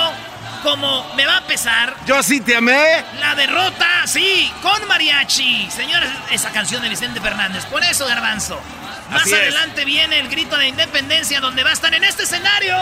[0.65, 1.95] Como me va a pesar.
[2.07, 3.05] Yo sí te amé.
[3.21, 5.71] La derrota, sí, con mariachi.
[5.71, 7.67] Señores, esa canción de Vicente Fernández.
[7.67, 8.59] Por eso, Garbanzo.
[9.11, 9.41] Más Así es.
[9.41, 12.77] adelante viene el grito de independencia, donde va a estar en este escenario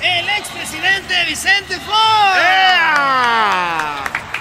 [0.00, 1.96] el expresidente Vicente Fox.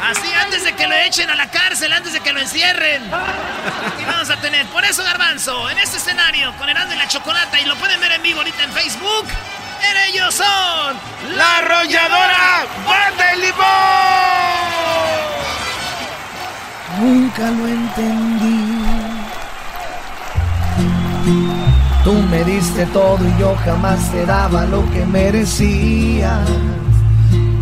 [0.02, 3.02] Así antes de que lo echen a la cárcel, antes de que lo encierren.
[3.04, 4.64] Aquí vamos a tener.
[4.68, 8.12] Por eso, Garbanzo, en este escenario, con Herando y la Chocolata, y lo pueden ver
[8.12, 9.26] en vivo ahorita en Facebook.
[10.08, 10.96] Ellos son
[11.38, 14.26] La arrolladora Banda Limón.
[17.02, 19.06] Nunca lo entendí.
[22.04, 26.40] Tú me diste todo y yo jamás te daba lo que merecía.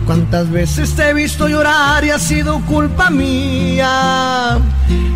[0.06, 4.60] Cuántas veces te he visto llorar y ha sido culpa mía.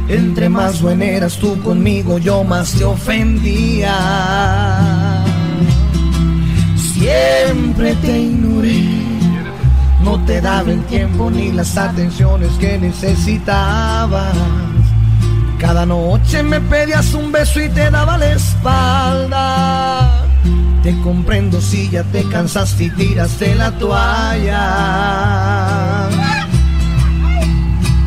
[0.08, 3.94] Entre más buena eras tú conmigo, yo más te ofendía.
[7.08, 8.84] Siempre te ignoré.
[10.04, 14.36] No te daba el tiempo ni las atenciones que necesitabas.
[15.58, 20.26] Cada noche me pedías un beso y te daba la espalda.
[20.84, 24.60] Te comprendo si ya te cansaste y tiraste la toalla.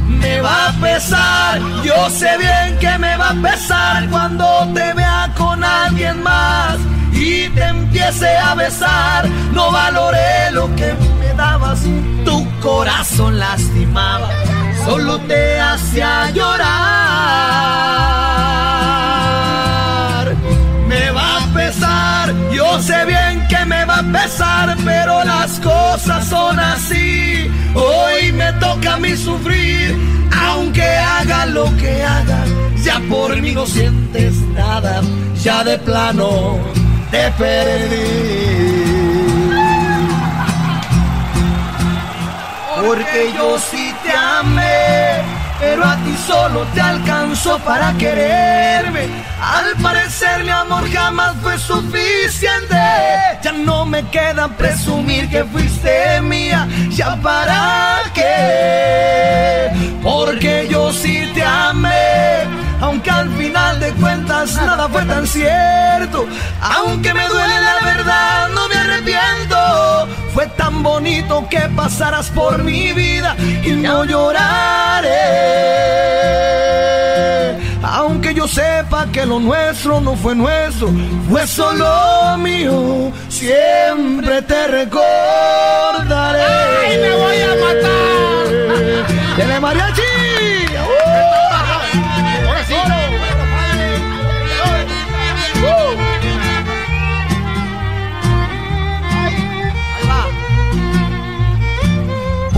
[0.08, 5.32] Me va a pesar, yo sé bien que me va a pesar cuando te vea
[5.38, 6.69] con alguien más
[8.10, 9.28] te empiece a besar.
[9.52, 11.80] No valoré lo que me dabas,
[12.24, 14.30] tu corazón lastimaba,
[14.84, 16.66] solo te hacía llorar.
[20.88, 26.26] Me va a pesar, yo sé bien que me va a pesar, pero las cosas
[26.26, 27.50] son así.
[27.74, 29.96] Hoy me toca a mí sufrir,
[30.48, 32.44] aunque haga lo que haga,
[32.82, 35.00] ya por mí no sientes nada,
[35.42, 36.79] ya de plano
[37.10, 38.50] te perdí.
[42.82, 45.22] Porque yo sí te amé,
[45.58, 49.08] pero a ti solo te alcanzó para quererme.
[49.40, 52.76] Al parecer mi amor jamás fue suficiente.
[53.42, 56.66] Ya no me queda presumir que fuiste mía.
[56.90, 59.70] Ya para qué.
[60.02, 62.69] Porque yo sí te amé.
[62.80, 66.26] Aunque al final de cuentas nada fue tan cierto.
[66.60, 70.08] Aunque me duele la verdad, no me arrepiento.
[70.32, 75.10] Fue tan bonito que pasaras por mi vida y no lloraré.
[77.82, 80.90] Aunque yo sepa que lo nuestro no fue nuestro,
[81.28, 83.12] fue solo mío.
[83.28, 86.42] Siempre te recordaré.
[86.42, 89.06] ¡Ay, me voy a matar!
[89.36, 90.69] ¡Tiene mariachi!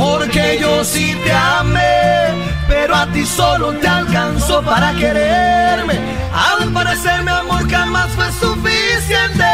[0.03, 2.27] Porque yo sí te amé,
[2.67, 5.97] pero a ti solo te alcanzó para quererme.
[6.35, 9.51] Al parecer mi amor jamás fue suficiente.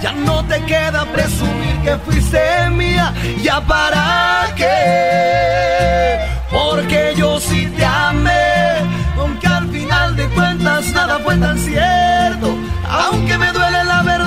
[0.00, 3.12] Ya no te queda presumir que fuiste mía.
[3.42, 6.20] Ya para qué.
[6.52, 8.76] Porque yo sí te amé,
[9.18, 12.56] aunque al final de cuentas nada fue tan cierto.
[12.88, 14.17] Aunque me duele la verdad,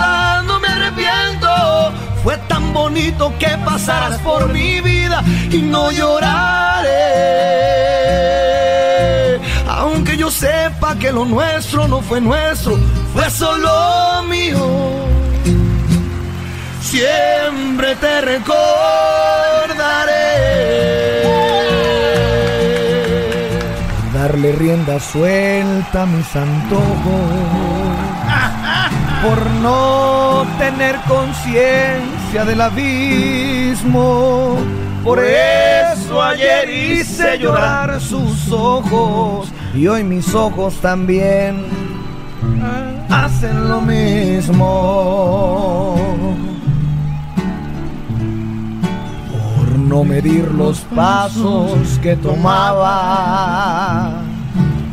[2.74, 6.90] bonito que pasaras por mi vida y no lloraré.
[9.68, 12.78] Aunque yo sepa que lo nuestro no fue nuestro,
[13.14, 14.68] fue solo mío.
[16.82, 18.52] Siempre te recordaré.
[24.14, 28.01] Darle rienda suelta a mis antojos
[29.22, 34.58] por no tener conciencia del abismo.
[35.04, 41.66] Por eso ayer hice llorar sus ojos y hoy mis ojos también
[43.10, 44.66] hacen lo mismo.
[49.32, 52.72] Por no medir los pasos que tomaba.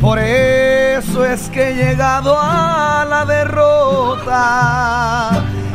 [0.01, 5.31] Por eso es que he llegado a la derrota.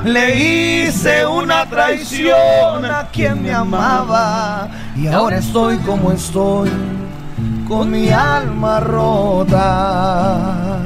[0.06, 6.70] Le hice una traición a quien me amaba y ahora estoy como estoy
[7.68, 10.80] con mi alma rota.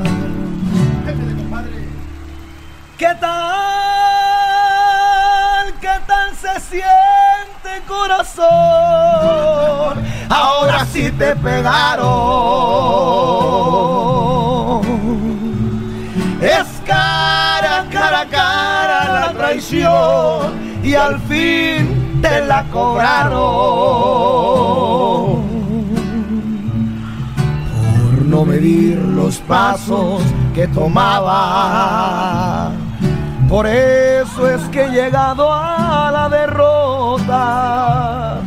[2.98, 3.38] ¿Qué tal?
[5.80, 8.48] ¿Qué tal se siente corazón?
[10.30, 12.08] Ahora sí te pegaron.
[16.42, 23.38] Es cara, cara, cara la traición y al fin te la cobraron.
[28.16, 30.22] Por no medir los pasos
[30.54, 32.72] que tomaba.
[33.48, 38.42] Por eso es que he llegado a la derrota.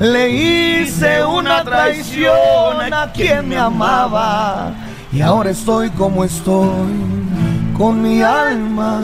[0.00, 4.72] Le hice una traición a quien me amaba
[5.12, 6.66] y ahora estoy como estoy
[7.76, 9.00] con mi alma.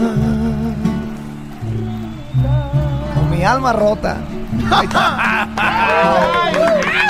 [3.15, 4.17] Con mi alma rota.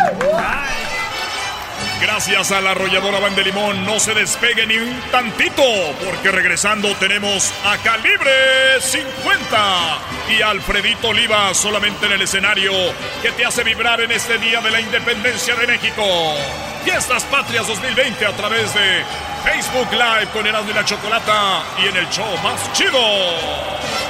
[2.21, 5.63] Gracias a la arrolladora Van de Limón, no se despegue ni un tantito,
[6.05, 9.99] porque regresando tenemos a Calibre 50
[10.29, 12.73] y Alfredito Oliva solamente en el escenario
[13.23, 16.05] que te hace vibrar en este Día de la Independencia de México.
[16.85, 19.03] Fiestas Patrias 2020 a través de
[19.43, 24.10] Facebook Live con Erasmo y la Chocolata y en el show más chido.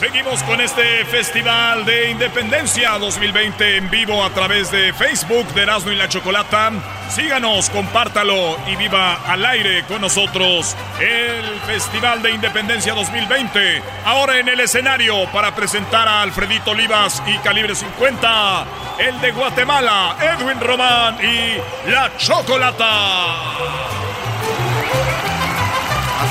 [0.00, 5.92] Seguimos con este Festival de Independencia 2020 en vivo a través de Facebook de Erasmo
[5.92, 6.72] y la Chocolata.
[7.10, 13.82] Síganos, compártalo y viva al aire con nosotros el Festival de Independencia 2020.
[14.06, 18.64] Ahora en el escenario para presentar a Alfredito Olivas y Calibre 50,
[19.00, 24.09] el de Guatemala, Edwin Román y la Chocolata.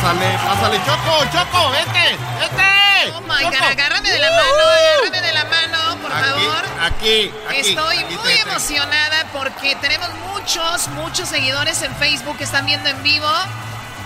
[0.02, 3.12] Pásale, pásale, Choco, Choco, vete, vete.
[3.16, 3.52] Oh my Choco.
[3.52, 6.66] God, agárrame de la mano, agárrame de la mano, por Aquí, favor.
[6.82, 7.60] aquí, aquí.
[7.60, 12.88] Estoy Aquí muy te- emocionada porque tenemos muchos, muchos seguidores en Facebook que están viendo
[12.90, 13.28] en vivo.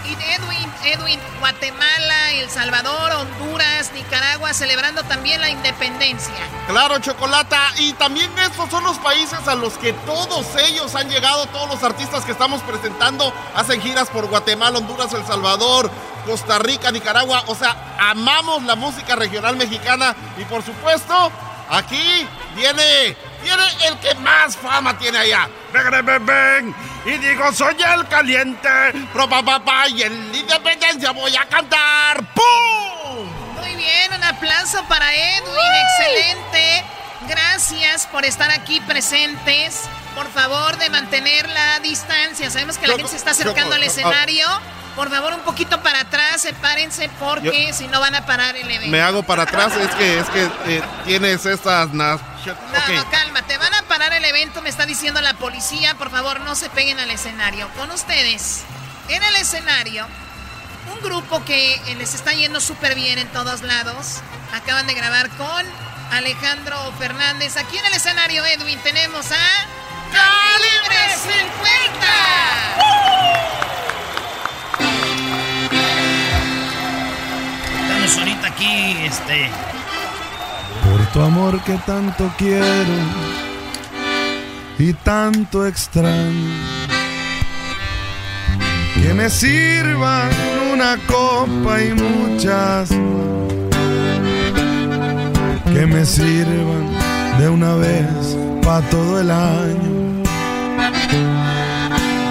[0.05, 6.33] Y Edwin, Edwin, Guatemala, El Salvador, Honduras, Nicaragua, celebrando también la independencia.
[6.67, 7.71] Claro, Chocolata.
[7.77, 11.83] Y también estos son los países a los que todos ellos han llegado, todos los
[11.83, 15.89] artistas que estamos presentando, hacen giras por Guatemala, Honduras, El Salvador,
[16.25, 17.43] Costa Rica, Nicaragua.
[17.47, 20.15] O sea, amamos la música regional mexicana.
[20.37, 21.31] Y por supuesto,
[21.69, 25.49] aquí viene, viene el que más fama tiene allá.
[25.71, 26.75] Ven, ven, ven.
[27.05, 28.69] Y digo, soy el caliente.
[29.11, 32.23] Pro, pa, pa, pa, y en la independencia voy a cantar.
[32.33, 33.27] ¡Pum!
[33.59, 36.83] Muy bien, un aplauso para Edwin, excelente.
[37.27, 39.81] Gracias por estar aquí presentes.
[40.15, 42.49] Por favor, de mantener la distancia.
[42.49, 44.61] Sabemos que la gente se está acercando al ah.
[44.95, 48.69] Por favor, un poquito para atrás, sepárense porque Yo- si no van a parar el
[48.69, 48.91] evento.
[48.91, 51.89] Me hago para atrás, es que, es que eh, tienes estas...
[51.89, 52.53] nas- No,
[53.03, 55.95] no, calma, te van a parar el evento, me está diciendo la policía.
[55.95, 57.67] Por favor, no se peguen al escenario.
[57.77, 58.61] Con ustedes,
[59.07, 60.05] en el escenario,
[60.93, 64.19] un grupo que eh, les está yendo súper bien en todos lados.
[64.53, 65.65] Acaban de grabar con
[66.11, 67.55] Alejandro Fernández.
[67.57, 69.65] Aquí en el escenario, Edwin, tenemos a.
[70.11, 73.72] ¡Calibre 50!
[78.03, 79.49] Ahorita aquí, este.
[80.83, 82.65] Por tu amor que tanto quiero
[84.77, 86.51] y tanto extraño.
[88.93, 90.29] Que me sirvan
[90.73, 92.89] una copa y muchas.
[95.71, 96.89] Que me sirvan
[97.39, 100.23] de una vez para todo el año.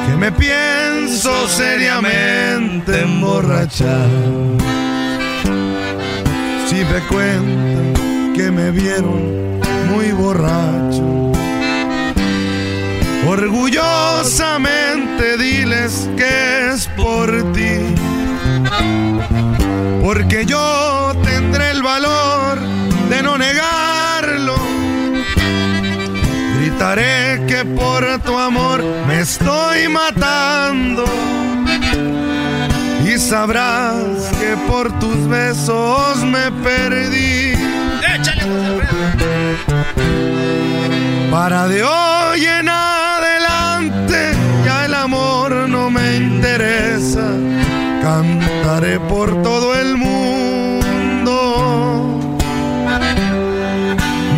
[0.07, 4.11] Que me pienso seriamente emborrachar.
[6.73, 11.31] Si me cuentan que me vieron muy borracho.
[13.29, 17.95] Orgullosamente diles que es por ti.
[20.03, 22.59] Porque yo tendré el valor
[23.11, 24.57] de no negarlo.
[26.57, 31.05] Gritaré que por tu amor me estoy matando.
[33.05, 37.55] Y sabrás que por tus besos me perdí.
[41.31, 44.33] Para de hoy en adelante
[44.67, 47.29] ya el amor no me interesa.
[48.03, 51.35] Cantaré por todo el mundo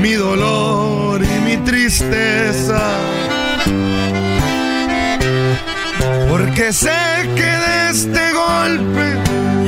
[0.01, 2.81] mi dolor y mi tristeza.
[6.57, 6.89] Porque sé
[7.35, 9.19] que de este golpe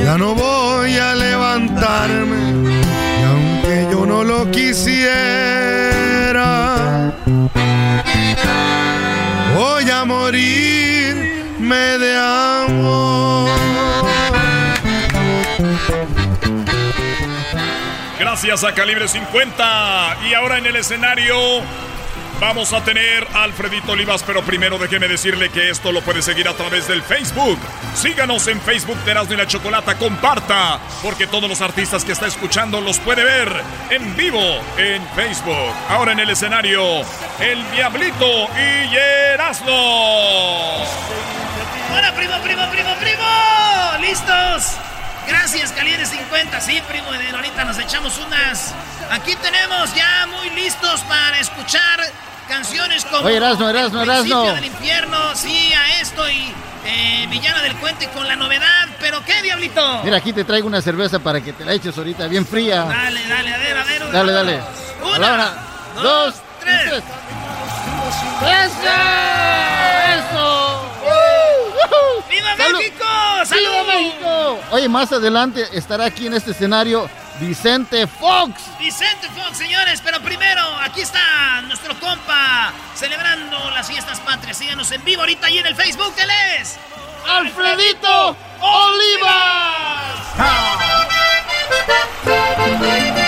[0.01, 2.37] ya no voy a levantarme.
[3.19, 5.11] Y aunque yo no lo quisiera,
[9.53, 13.49] voy a morirme de amor.
[18.17, 20.19] Gracias a Calibre 50.
[20.29, 21.35] Y ahora en el escenario
[22.39, 26.47] vamos a tener a Alfredito Olivas, pero primero déjeme decirle que esto lo puede seguir
[26.47, 27.59] a través del Facebook.
[27.95, 32.81] Síganos en Facebook de y la Chocolata, comparta, porque todos los artistas que está escuchando
[32.81, 33.51] los puede ver
[33.89, 35.73] en vivo en Facebook.
[35.89, 37.01] Ahora en el escenario,
[37.39, 40.83] el Diablito y Erasmo.
[41.95, 43.97] ¡Hola, primo, primo, primo, primo!
[44.01, 44.77] ¿Listos?
[45.27, 46.61] Gracias, Calibre 50.
[46.61, 48.73] Sí, primo, ahorita nos echamos unas.
[49.11, 52.01] Aquí tenemos ya muy listos para escuchar
[52.47, 53.25] canciones como.
[53.27, 54.51] Oye, Erasmo, Erasmo, El Erasmo.
[54.53, 56.53] del infierno, sí, a esto y
[56.85, 58.87] eh, villana del cuento y con la novedad.
[58.99, 60.01] ¿Pero qué, Diablito?
[60.03, 62.83] Mira, aquí te traigo una cerveza para que te la eches ahorita, bien fría.
[62.83, 64.11] Dale, dale, a ver, a ver.
[64.11, 64.59] Dale, dale.
[65.15, 65.53] Una,
[66.01, 67.03] dos, tres.
[68.41, 68.87] ¡Eso!
[70.17, 70.91] ¡Eso!
[72.29, 72.77] ¡Viva ¡Salud!
[72.79, 73.05] México!
[73.45, 73.69] ¡Salud!
[73.71, 74.59] ¡Viva México!
[74.71, 78.61] Oye, más adelante estará aquí en este escenario Vicente Fox.
[78.79, 84.57] Vicente Fox, señores, pero primero, aquí está nuestro compa celebrando las fiestas patrias.
[84.57, 86.77] Síganos en vivo ahorita ahí en el Facebook, él es
[87.27, 90.17] Alfredito Olivas.
[92.79, 93.26] Me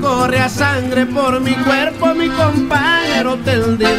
[0.00, 3.90] corre a sangre por mi cuerpo, mi compañero tendido.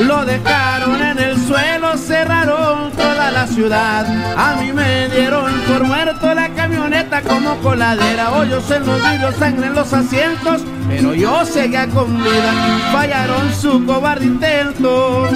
[0.00, 4.06] Lo dejaron en el suelo, cerraron toda la ciudad.
[4.36, 8.30] A mí me dieron por muerto la camioneta como coladera.
[8.32, 12.52] Hoyos en los vidrios, sangre en los asientos, pero yo seguía con vida.
[12.92, 15.28] Fallaron su cobarde intento.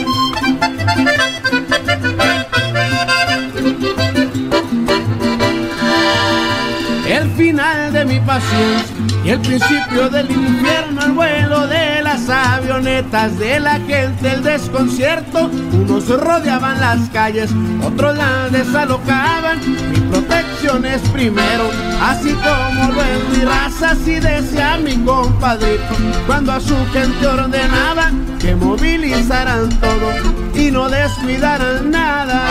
[7.07, 13.39] El final de mi paciencia y el principio del infierno, el vuelo de las avionetas,
[13.39, 15.51] de la gente, el desconcierto.
[15.73, 17.51] Unos rodeaban las calles,
[17.83, 19.61] otros las desalojaban.
[19.91, 21.71] Mi protección es primero,
[22.03, 25.95] así como lo es mi raza, así decía mi compadrito.
[26.27, 30.13] Cuando a su gente ordenaba que movilizaran todo
[30.55, 32.47] y no descuidaran nada.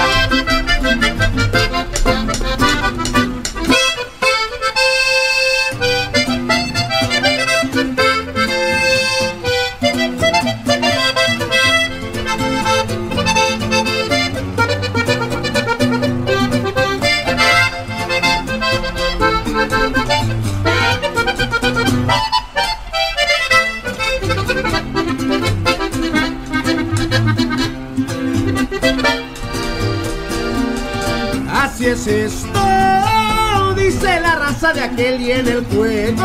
[31.84, 36.24] Así es esto, dice la raza de aquel y en el juego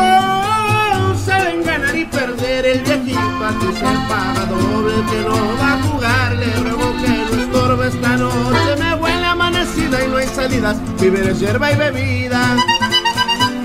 [1.25, 6.37] saben ganar y perder el viejito aquí se paga doble que no va a jugar
[6.37, 11.27] le ruego que no estorbe esta noche me huele amanecida y no hay salidas vivir
[11.27, 12.55] es hierba y bebida.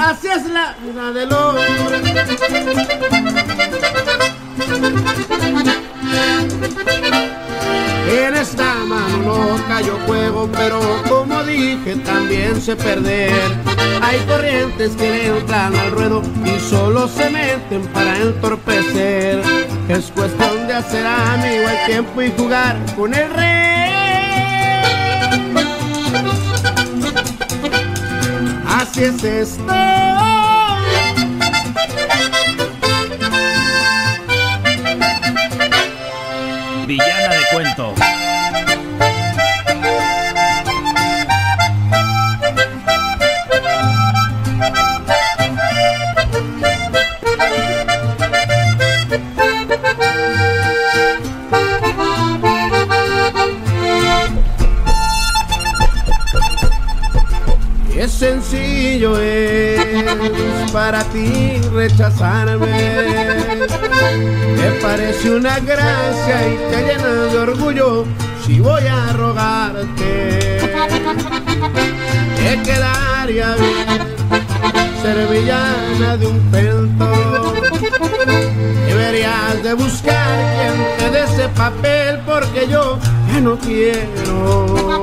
[0.00, 1.62] Así es la vida del hombre
[8.09, 13.32] en esta mano no cayó fuego, pero como dije, también sé perder.
[14.02, 19.43] Hay corrientes que le entran al ruedo y solo se meten para entorpecer.
[19.89, 23.64] Es cuestión de hacer amigo el tiempo y jugar con el rey.
[28.66, 29.64] Así es esto.
[36.86, 37.93] Villana de cuento.
[58.14, 62.66] Sencillo es para ti rechazarme.
[64.56, 68.04] Me parece una gracia y te llena de orgullo
[68.46, 70.58] si voy a rogarte.
[72.36, 74.04] Te quedaría bien
[75.02, 77.54] ser villana de un cuento.
[78.86, 82.98] Deberías de buscar quien te dé ese papel porque yo
[83.32, 85.02] ya no quiero.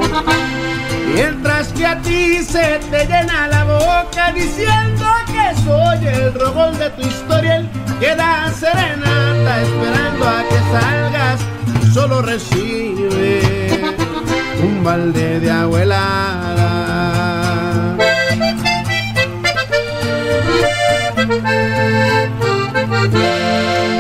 [1.14, 6.90] Mientras que a ti se te llena la boca diciendo que soy el robón de
[6.92, 7.70] tu historia, el
[8.00, 11.40] que da serenata esperando a que salgas,
[11.94, 13.42] solo recibe
[14.64, 16.72] un balde de agua helada.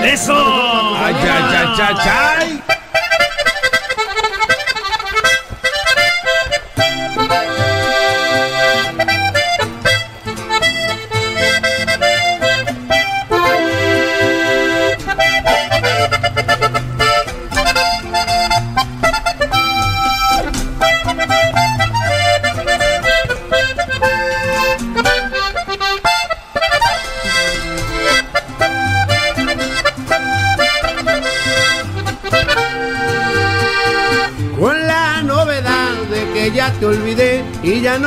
[0.03, 0.35] ¡Eso!
[0.97, 2.70] ¡Ay, ay, ay, ay, ay!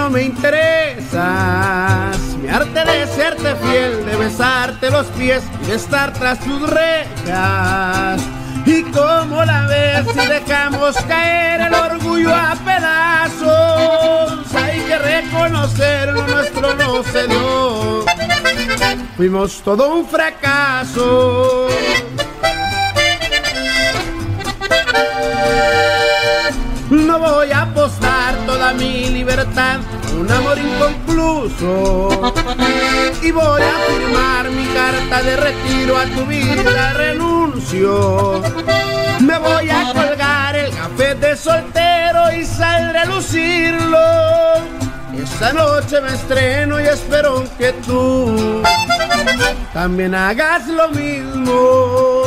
[0.05, 1.17] No me interesas.
[2.43, 8.21] Mi arte de serte fiel, de besarte los pies y de estar tras tus rejas.
[8.67, 16.27] Y como la ves si dejamos caer el orgullo a pedazos, hay que reconocer lo
[16.27, 18.05] nuestro no se dio.
[19.17, 21.64] Fuimos todo un fracaso.
[29.35, 29.81] Libertad
[30.17, 32.33] un amor inconcluso.
[33.21, 38.43] Y voy a firmar mi carta de retiro a tu vida, renuncio.
[39.21, 43.99] Me voy a colgar el café de soltero y saldré a lucirlo.
[45.21, 48.63] Esta noche me estreno y espero que tú
[49.73, 52.23] también hagas lo mismo.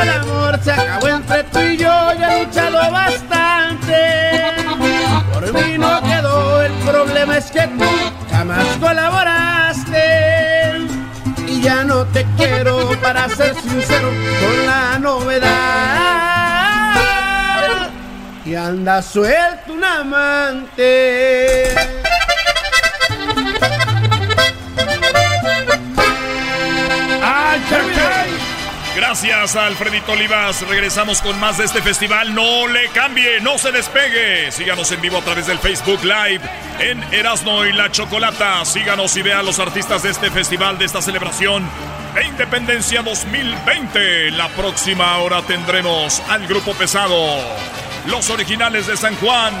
[0.00, 4.42] El amor se acabó entre tú y yo, ya he luchado bastante.
[5.32, 7.84] Por mí no quedó, el problema es que tú
[8.30, 10.86] jamás colaboraste.
[11.46, 15.44] Y ya no te quiero, para ser sincero, con la novedad.
[18.44, 21.74] Y anda suelto un amante.
[29.14, 30.66] Gracias Alfredito Olivas.
[30.66, 32.34] Regresamos con más de este festival.
[32.34, 34.50] No le cambie, no se despegue.
[34.50, 36.40] Síganos en vivo a través del Facebook Live
[36.80, 38.64] en Erasno y la Chocolata.
[38.64, 41.64] Síganos y vean los artistas de este festival, de esta celebración
[42.12, 44.32] de Independencia 2020.
[44.32, 47.38] La próxima hora tendremos al grupo pesado.
[48.08, 49.54] Los originales de San Juan,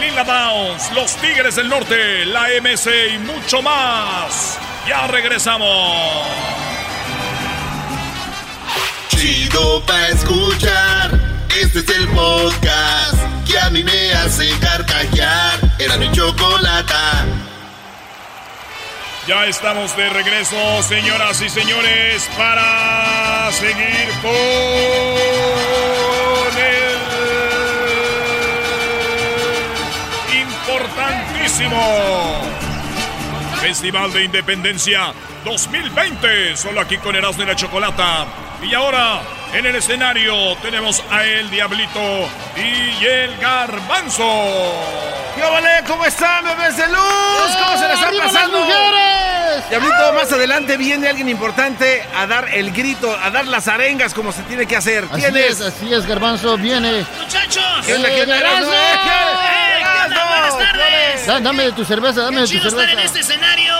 [0.00, 4.58] Lila Downs, los Tigres del Norte, la MC y mucho más.
[4.88, 6.75] Ya regresamos.
[9.16, 11.18] Chido pa' escuchar.
[11.60, 13.14] Este es el podcast
[13.46, 15.58] que a mí me hace carcajear.
[15.78, 17.24] Era mi chocolata.
[19.26, 24.32] Ya estamos de regreso, señoras y señores, para seguir con
[26.62, 26.98] el
[30.42, 32.42] importantísimo
[33.60, 35.14] Festival de Independencia
[35.44, 38.45] 2020, solo aquí con Erasmo y la Chocolata.
[38.62, 39.20] Y ahora,
[39.52, 44.24] en el escenario, tenemos a El Diablito y el Garbanzo.
[45.36, 45.68] ¿Qué vale?
[45.86, 47.56] ¿Cómo están, bebés de luz?
[47.62, 48.58] ¿Cómo se les está ¡Arriba las pasando?
[48.58, 49.68] mujeres!
[49.68, 54.32] Diablito, más adelante viene alguien importante a dar el grito, a dar las arengas como
[54.32, 55.04] se tiene que hacer.
[55.12, 57.04] Así ¿Quién es, así es, Garbanzo, viene.
[57.20, 57.62] ¡Muchachos!
[57.84, 58.36] ¿Qué onda, qué onda?
[58.36, 58.72] ¡Eh, Erasmo?
[58.72, 59.40] Erasmo!
[59.42, 60.26] ¡Eh, qué onda!
[60.26, 61.26] ¡Buenas tardes!
[61.26, 63.06] Da- dame de tu cerveza, dame de tu Chido estar en cerveza.
[63.06, 63.74] este escenario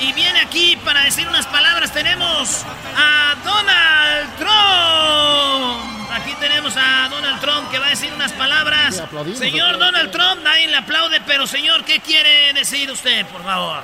[0.00, 1.92] y viene aquí para decir unas palabras.
[1.92, 2.64] Tenemos
[2.96, 6.10] a Donald Trump.
[6.12, 9.02] Aquí tenemos a Donald Trump que va a decir unas palabras.
[9.36, 9.78] Señor.
[9.78, 13.82] Donald Trump, nadie le aplaude, pero señor, ¿qué quiere decir usted, por favor?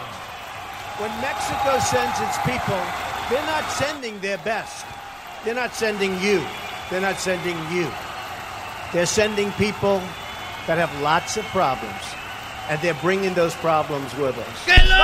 [0.99, 2.81] When Mexico sends its people,
[3.29, 4.85] they're not sending their best.
[5.45, 6.43] They're not sending you.
[6.91, 7.89] They're not sending you.
[8.93, 10.01] They're sending people
[10.67, 12.22] that have lots of problems.
[12.69, 14.65] And they're bringing those problems with us.
[14.65, 14.95] ¡Que lo!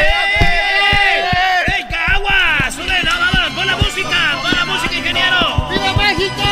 [0.00, 1.22] ¡Ey!
[1.68, 2.70] ¡Ey, agua!
[2.70, 3.02] ¡Sube!
[3.04, 3.52] ¡No, vámonos!
[3.54, 4.38] ¡Pon la música!
[4.42, 5.68] ¡Pon la música, ingeniero!
[5.70, 6.42] ¡Viva México!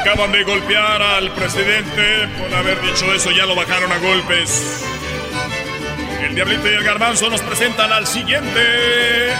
[0.00, 4.84] Acaban de golpear al presidente por haber dicho eso, ya lo bajaron a golpes.
[6.22, 9.34] El Diablito y el Garbanzo nos presentan al siguiente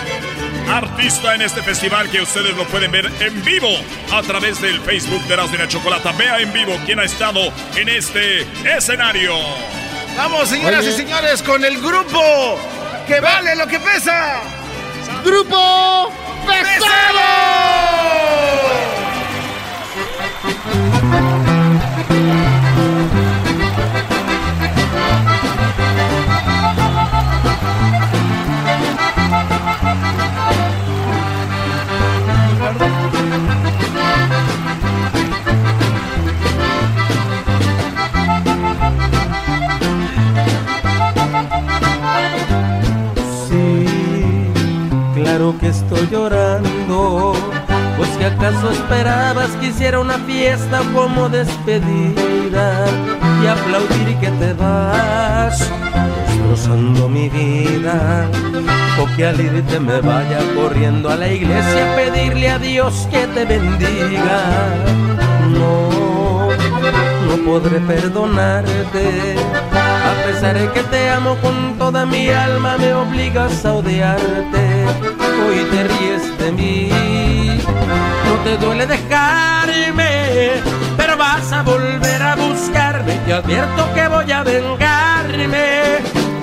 [0.68, 3.68] artista en este festival que ustedes lo pueden ver en vivo
[4.12, 6.12] a través del Facebook de Erasmo y la Chocolata.
[6.12, 9.34] Vea en vivo quién ha estado en este escenario.
[10.16, 10.90] Vamos, señoras Oye.
[10.90, 12.59] y señores, con el grupo
[13.06, 14.40] que vale lo que pesa.
[15.24, 16.12] ¡Grupo
[16.47, 17.56] Pesado!
[45.60, 47.34] Que estoy llorando.
[47.96, 52.84] Pues que acaso esperabas que hiciera una fiesta como despedida
[53.42, 55.58] y aplaudir que te vas,
[56.28, 58.28] destrozando mi vida.
[59.00, 63.26] O que al irte me vaya corriendo a la iglesia a pedirle a Dios que
[63.28, 64.42] te bendiga.
[65.50, 66.48] No,
[67.28, 69.36] no podré perdonarte.
[69.72, 75.26] A pesar de que te amo con toda mi alma, me obligas a odiarte.
[75.52, 76.88] Y te ríes de mí.
[78.26, 80.62] No te duele dejarme,
[80.96, 83.14] pero vas a volver a buscarme.
[83.26, 85.95] Te advierto que voy a vengarme.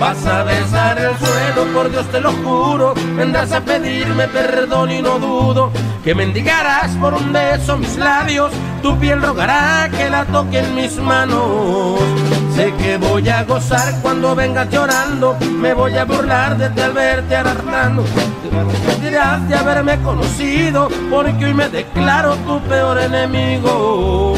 [0.03, 2.93] Vas a besar el suelo, por Dios te lo juro.
[3.15, 5.71] Vendrás a pedirme perdón y no dudo
[6.03, 8.51] que mendigarás por un beso mis labios.
[8.81, 12.01] Tu piel rogará que la toque en mis manos.
[12.53, 15.37] Sé que voy a gozar cuando vengas llorando.
[15.39, 18.03] Me voy a burlar de ti al verte arrastrando.
[18.03, 24.33] Te de haberme conocido, porque hoy me declaro tu peor enemigo.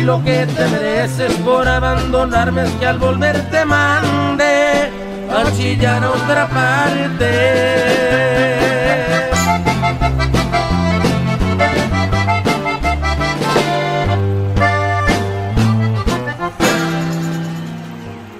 [0.00, 4.90] Y lo que te mereces por abandonarme es que al volver te mande
[5.30, 7.28] a chillar a otra parte.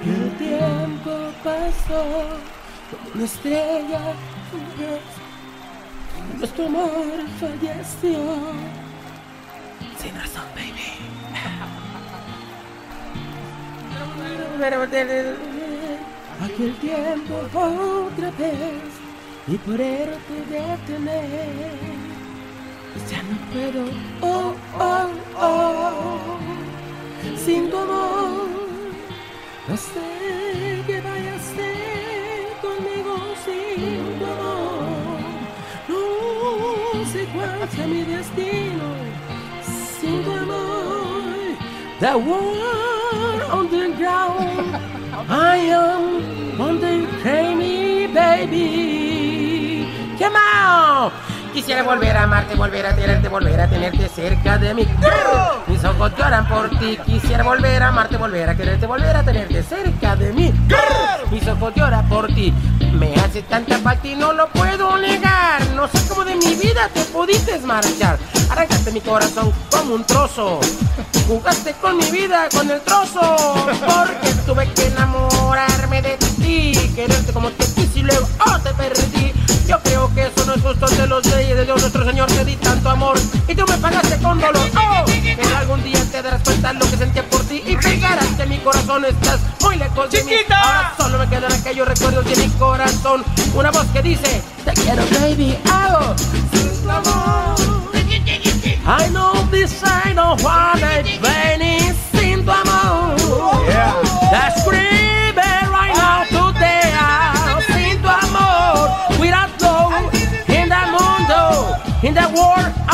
[0.03, 1.11] El tiempo
[1.43, 2.03] pasó
[3.13, 4.01] una estrella
[4.49, 6.39] fugaz.
[6.39, 6.89] Nuestro amor
[7.39, 8.17] falleció
[10.01, 11.50] sin razón, baby.
[16.43, 18.91] Aquel tiempo otra vez
[19.47, 21.71] y por eso te detener.
[23.09, 23.85] Ya no puedo,
[24.21, 26.37] oh, oh, oh,
[27.37, 28.47] sin tu amor.
[29.67, 35.19] No sé qué vaya a ser conmigo sin tu amor.
[35.87, 38.87] No sé cuál sea mi destino
[39.99, 40.81] sin tu amor.
[41.99, 42.90] The war on the ground.
[45.33, 47.07] I am on the
[48.13, 49.87] baby.
[50.19, 51.09] Come on.
[51.53, 54.85] Quisiera volver a amarte, volver a tenerte, volver a tenerte cerca de mí.
[55.67, 56.97] Mis ojos lloran por ti.
[57.05, 60.53] Quisiera volver a amarte, volver a quererte, volver a tenerte cerca de mí.
[61.31, 62.53] Mis ojos lloran por ti.
[62.91, 65.65] Me hace tanta falta y no lo puedo negar.
[65.75, 68.17] No sé cómo de mi vida te pudiste marchar.
[68.49, 70.59] Arrancaste mi corazón como un trozo.
[71.27, 73.21] Jugaste con mi vida, con el trozo.
[73.65, 76.73] Porque tuve que enamorarme de ti.
[76.95, 79.31] Quererte como te quise y luego oh, te perdí.
[79.67, 82.27] Yo creo que eso no es justo de los leyes de Dios nuestro Señor.
[82.27, 83.17] Te di tanto amor
[83.47, 84.69] y tú me pagaste con dolor.
[84.75, 88.45] Oh, pero algún día te darás cuenta lo que sentía por ti y pensarás que
[88.47, 90.33] mi corazón estás muy lejos de mí.
[90.49, 93.23] Ahora solo me quedan aquellos recuerdos de mi corazón.
[93.53, 96.15] Una voz que dice, te quiero baby, oh,
[96.51, 97.81] sin amor.
[98.83, 100.81] I know this I know what
[101.21, 103.15] burning sin tu amor.
[104.31, 104.60] That's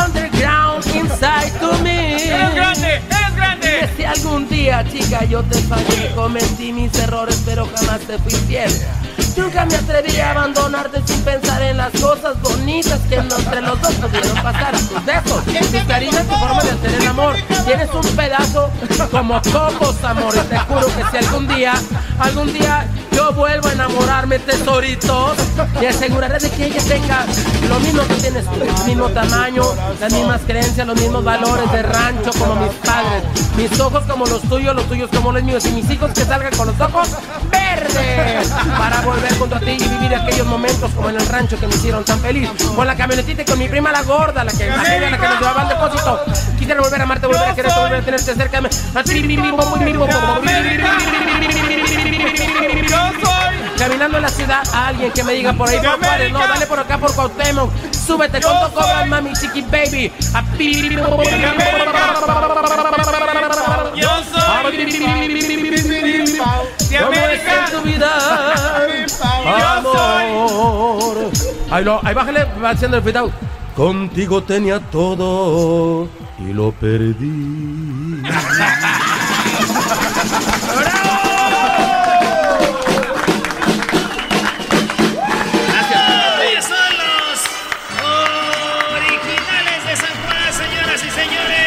[0.05, 2.15] underground inside to me.
[2.15, 2.95] ¡Es grande!
[3.09, 3.89] ¡Es grande!
[3.93, 8.33] Y si algún día, chica, yo te fallé, cometí mis errores, pero jamás te fui
[8.47, 8.71] fiel.
[9.37, 13.93] Nunca me atreví a abandonarte sin pensar en las cosas bonitas que entre los dos
[13.93, 14.71] pudieron pasar.
[14.71, 17.35] Tus besos, tus caricias, tu forma de hacer el amor.
[17.65, 18.71] Tienes un pedazo
[19.11, 20.49] como copos, amores.
[20.49, 21.73] Te juro que si algún día,
[22.19, 25.37] algún día yo vuelvo a enamorarme, tesoritos,
[25.79, 27.25] me aseguraré de que ella tenga
[27.67, 29.63] lo mismo que tienes tú, el mismo tamaño,
[29.99, 33.23] las mismas creencias, los mismos valores de rancho como mis padres.
[33.55, 35.65] Mis ojos como los tuyos, los tuyos como los míos.
[35.65, 37.09] Y mis hijos que salgan con los ojos
[37.49, 41.67] verdes para volver junto a ti y vivir aquellos momentos como en el rancho que
[41.67, 42.49] me hicieron tan feliz.
[42.75, 44.83] Con la camionetita y con mi prima la gorda, la que, la
[45.17, 46.21] que nos llevaba al depósito.
[46.57, 48.61] Quisiera volver a amarte, volver a quererte, volver a tenerte cerca.
[53.77, 56.65] Caminando en la ciudad, a alguien que me diga por ahí por Juárez, no, dale
[56.65, 57.71] por acá por Cuauhtémoc.
[57.91, 60.11] Súbete, ¿cuánto cobras, mami, chiqui baby?
[60.33, 60.43] A
[63.95, 64.41] Yo soy
[66.89, 67.65] de ¿Cómo es América.
[67.65, 68.76] en tu vida?
[69.47, 71.31] Amor.
[71.69, 73.31] Ahí, lo, ahí bájale, va haciendo el cuidado.
[73.75, 76.07] Contigo tenía todo
[76.39, 78.21] y lo perdí.
[86.49, 87.39] Ellos son los
[88.93, 91.57] originales de San Juan, señoras y señores.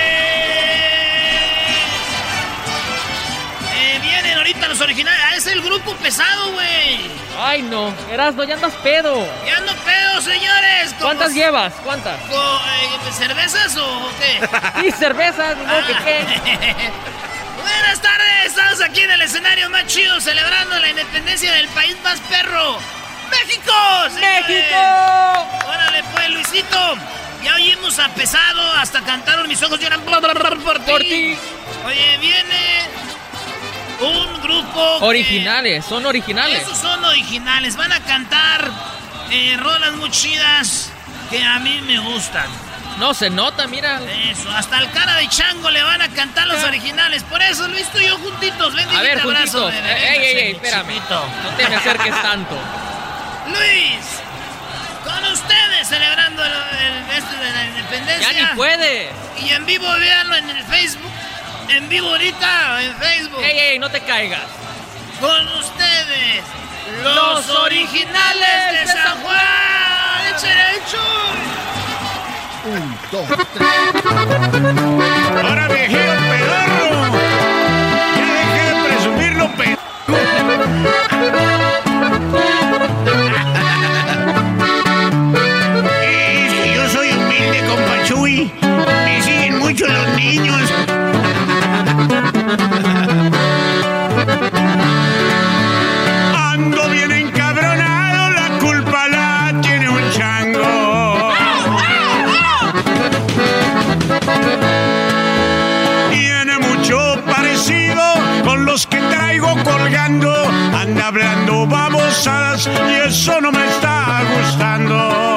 [3.74, 5.20] Eh, vienen ahorita los originales.
[5.24, 7.19] Ah, es el grupo pesado, güey.
[7.42, 7.92] Ay, no.
[8.10, 9.26] Erasno, ya andas pedo.
[9.46, 10.90] Ya ando pedo, señores.
[10.92, 11.72] Como- ¿Cuántas llevas?
[11.84, 12.18] ¿Cuántas?
[12.20, 14.48] eh, ¿Cervezas o qué?
[14.82, 16.24] Sí, cervezas, no, que qué.
[17.60, 22.18] Buenas tardes, estamos aquí en el escenario más chido celebrando la independencia del país más
[22.20, 22.78] perro.
[23.30, 23.72] ¡México!
[24.14, 24.48] señores!
[24.48, 24.76] ¡México!
[25.66, 26.96] Órale pues, Luisito.
[27.42, 30.00] Ya oímos a Pesado, hasta cantaron mis ojos lloran.
[30.00, 31.36] Por ti.
[31.86, 32.82] Oye, viene
[34.00, 34.98] un grupo...
[34.98, 36.62] que- Originales, son originales.
[36.62, 38.70] Esos son originales, van a cantar
[39.30, 40.90] eh, rolas muy chidas
[41.30, 42.46] que a mí me gustan.
[42.98, 44.00] No se nota, mira.
[44.30, 47.22] Eso, hasta el cara de chango le van a cantar los originales.
[47.22, 48.74] Por eso Luis tú y yo juntitos.
[48.74, 49.86] Ven, A ver, abrazo, juntitos.
[49.88, 51.00] Ey, ey, ey, espérame.
[51.08, 52.58] No te me acerques tanto.
[53.46, 54.04] Luis,
[55.04, 58.32] con ustedes celebrando el, el- este de la independencia.
[58.32, 59.10] Ya ni puede.
[59.44, 61.10] Y en vivo véanlo en el Facebook.
[61.70, 63.42] En vivo ahorita en Facebook.
[63.42, 64.42] Ey, ey, no te caigas.
[65.20, 66.42] Con ustedes,
[67.04, 70.26] los originales de San Juan.
[70.34, 71.60] ¡Échale, échale!
[72.64, 75.09] Un, dos, tres.
[111.60, 115.36] Hablando babosadas y eso no me está gustando.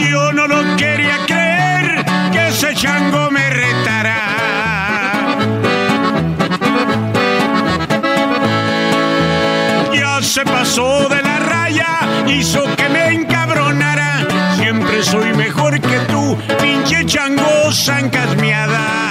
[0.00, 4.20] Yo no lo quería creer que ese chango me retará.
[9.94, 14.26] Ya se pasó de la raya, hizo que me encabronara.
[14.56, 19.07] Siempre soy mejor que tú, pinche chango zancasmiada.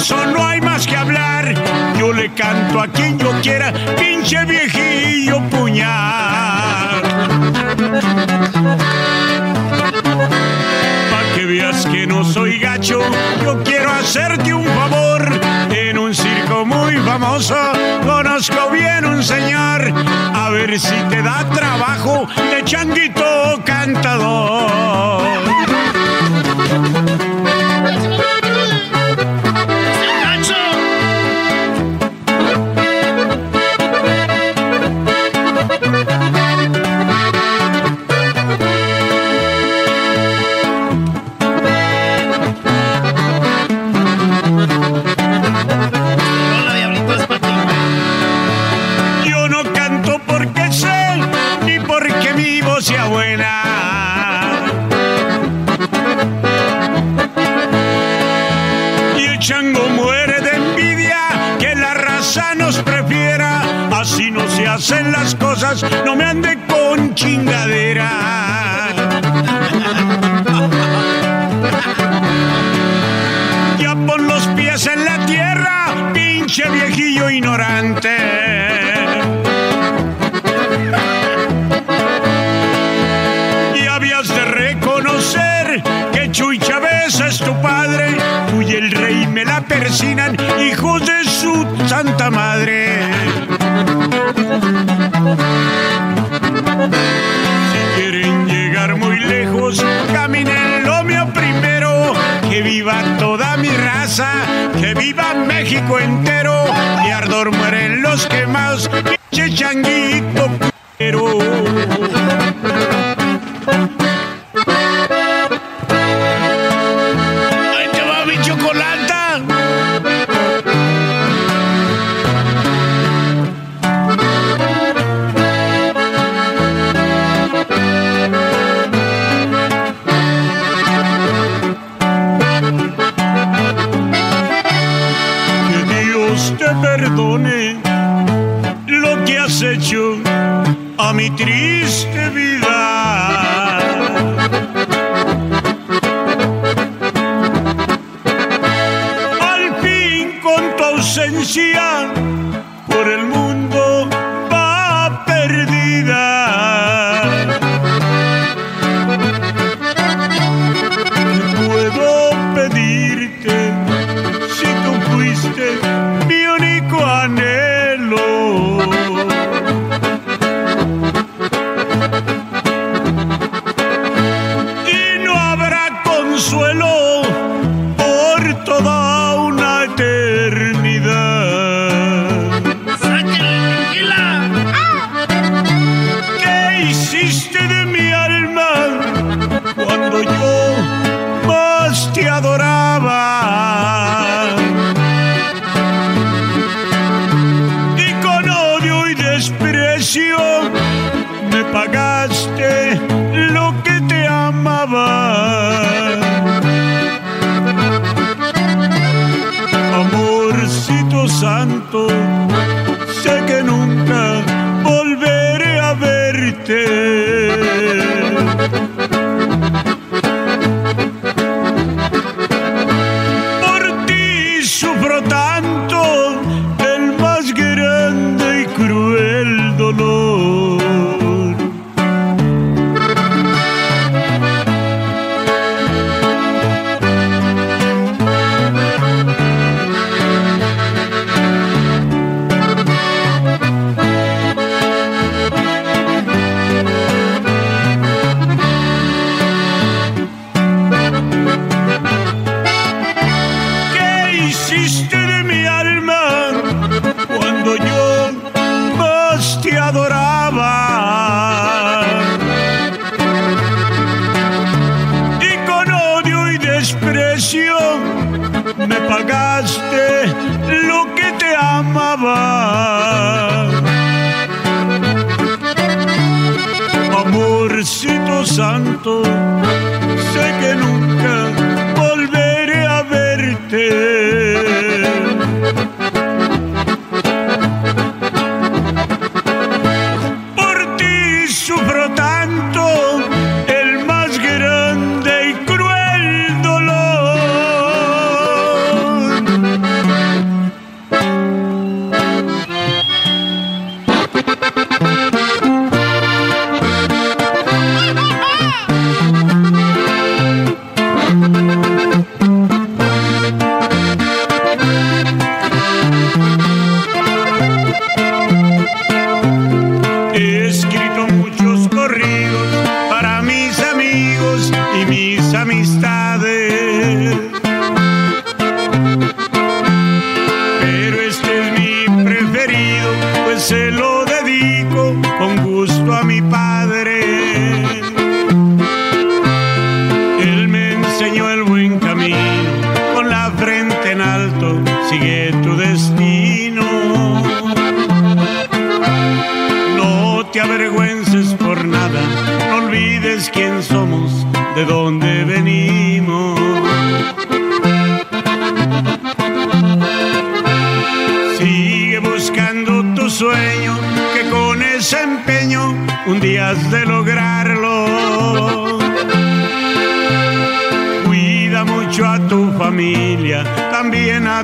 [0.00, 1.54] Eso no hay más que hablar.
[1.98, 7.02] Yo le canto a quien yo quiera, pinche viejillo puñal.
[11.10, 13.00] Pa' que veas que no soy gacho,
[13.42, 15.28] yo quiero hacerte un favor.
[15.70, 17.56] En un circo muy famoso,
[18.06, 19.92] conozco bien un señor.
[20.34, 25.49] A ver si te da trabajo de changuito cantador.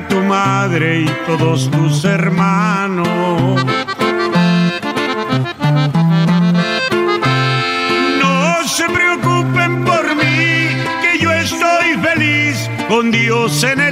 [0.01, 3.07] Tu madre y todos tus hermanos.
[8.21, 10.67] No se preocupen por mí,
[11.01, 13.86] que yo estoy feliz con Dios en el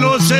[0.00, 0.39] yo acá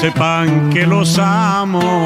[0.00, 1.97] sepan que los amo.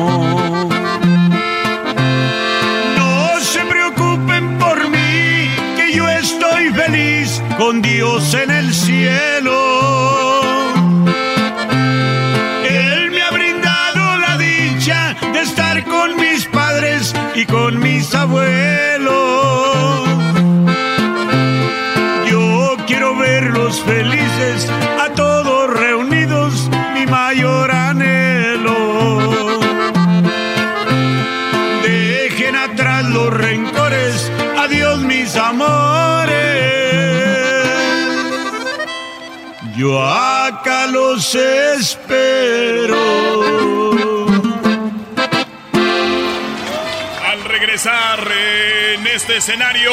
[49.23, 49.93] Este escenario,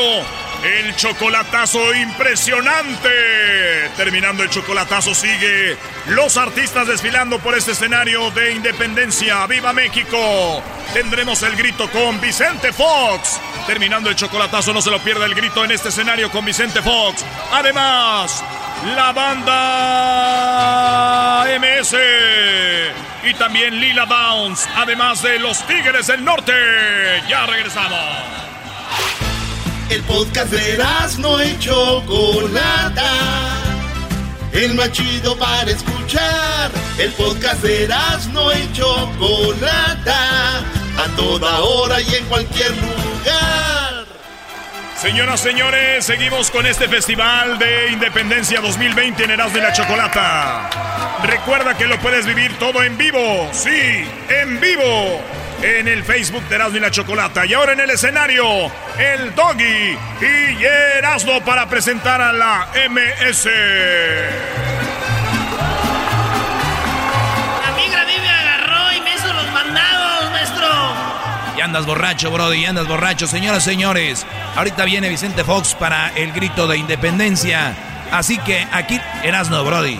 [0.64, 3.10] el chocolatazo impresionante.
[3.95, 5.77] Terminando el chocolatazo sigue
[6.07, 9.45] los artistas desfilando por este escenario de independencia.
[9.45, 10.64] ¡Viva México!
[10.93, 13.39] Tendremos el grito con Vicente Fox.
[13.68, 17.23] Terminando el chocolatazo, no se lo pierda el grito en este escenario con Vicente Fox.
[17.51, 18.43] Además,
[18.95, 19.45] la banda
[21.60, 21.95] MS
[23.30, 26.51] y también Lila Bounce, además de los Tigres del Norte.
[27.30, 28.39] Ya regresamos.
[29.99, 30.77] El podcast de
[31.19, 33.11] no y Chocolata.
[34.53, 36.71] El más chido para escuchar.
[36.97, 37.89] El podcast de
[38.31, 40.60] no y Chocolata.
[40.60, 44.05] A toda hora y en cualquier lugar.
[44.95, 50.69] Señoras, señores, seguimos con este Festival de Independencia 2020 en Erasmo de la Chocolata.
[51.23, 55.21] Recuerda que lo puedes vivir todo en vivo, sí, en vivo,
[55.61, 57.45] en el Facebook de Erasmo y la Chocolata.
[57.45, 60.63] Y ahora en el escenario, el Doggy y
[60.97, 63.45] Erasmo para presentar a la MS.
[67.65, 70.68] La migra a agarró y me hizo los mandados, maestro.
[71.57, 73.26] Y andas borracho, Brody, y andas borracho.
[73.26, 74.26] Señoras, señores,
[74.57, 77.76] ahorita viene Vicente Fox para el grito de independencia.
[78.11, 79.99] Así que aquí, Erasmo, Brody.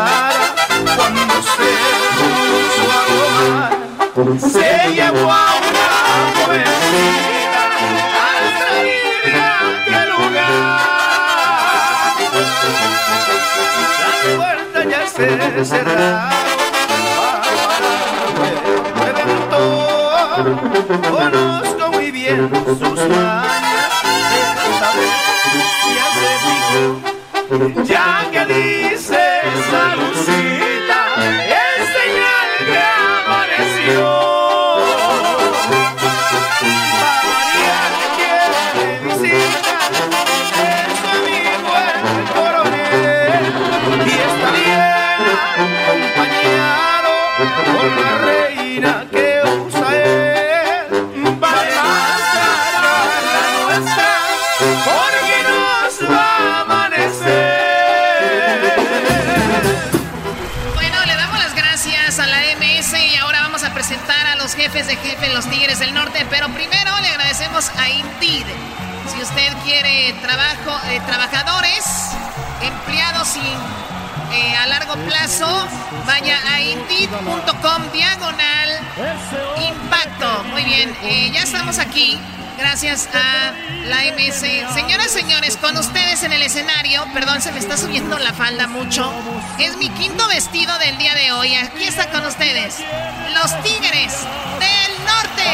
[15.65, 16.31] cerraron.
[21.11, 23.91] Conozco muy bien sus mañas,
[25.95, 27.83] ya se fijó.
[27.83, 28.30] Ya
[66.31, 68.45] Pero primero le agradecemos a Indeed.
[69.13, 71.83] Si usted quiere trabajo, eh, trabajadores,
[72.61, 73.43] empleados sin
[74.33, 75.67] eh, a largo plazo,
[76.07, 78.69] vaya a indeed.com diagonal
[79.57, 80.43] impacto.
[80.45, 82.17] Muy bien, eh, ya estamos aquí.
[82.57, 83.53] Gracias a
[83.87, 84.73] la MS.
[84.73, 88.67] Señoras y señores, con ustedes en el escenario, perdón, se me está subiendo la falda
[88.67, 89.11] mucho.
[89.59, 91.55] Es mi quinto vestido del día de hoy.
[91.55, 92.77] Aquí está con ustedes,
[93.33, 94.13] los Tigres
[94.59, 94.80] del
[95.11, 95.51] Norte.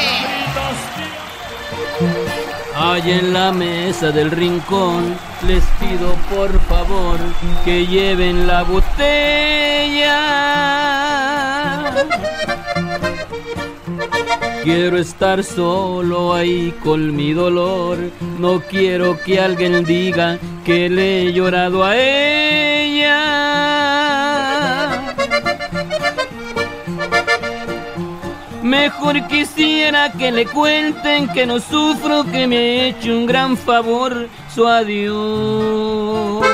[2.75, 5.15] Allá en la mesa del rincón
[5.47, 7.17] les pido por favor
[7.65, 10.17] que lleven la botella.
[14.63, 17.97] Quiero estar solo ahí con mi dolor.
[18.37, 23.76] No quiero que alguien diga que le he llorado a ella.
[28.67, 34.27] Mejor quisiera que le cuenten que no sufro, que me ha hecho un gran favor
[34.53, 36.45] su adiós.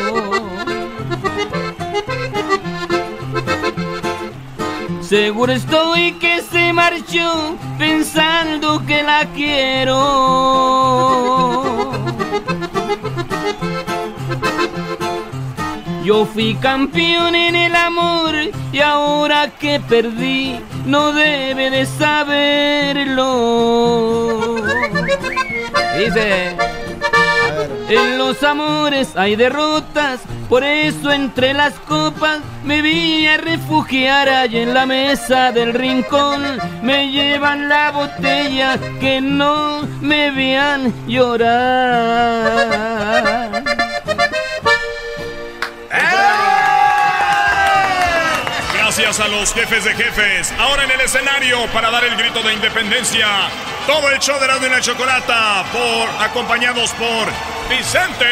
[5.01, 10.03] Seguro estoy que se marchó pensando que la quiero.
[16.03, 18.35] Yo fui campeón en el amor
[18.73, 23.45] y ahora que perdí no debe de saberlo.
[25.97, 26.57] Dice,
[27.87, 34.61] en los amores hay derrotas, por eso entre las copas me vi a refugiar allá
[34.61, 36.43] en la mesa del rincón.
[36.81, 42.43] Me llevan la botella que no me vean llorar.
[48.73, 50.51] Gracias a los jefes de jefes.
[50.59, 53.27] Ahora en el escenario para dar el grito de independencia.
[53.85, 57.27] Todo el show de la y la Chocolata por, acompañados por
[57.69, 58.25] Vicente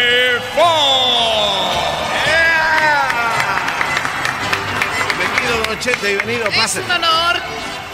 [0.55, 1.91] Fox.
[5.17, 6.79] Bienvenido, Don Chete, bienvenido, Es pase.
[6.81, 7.35] un honor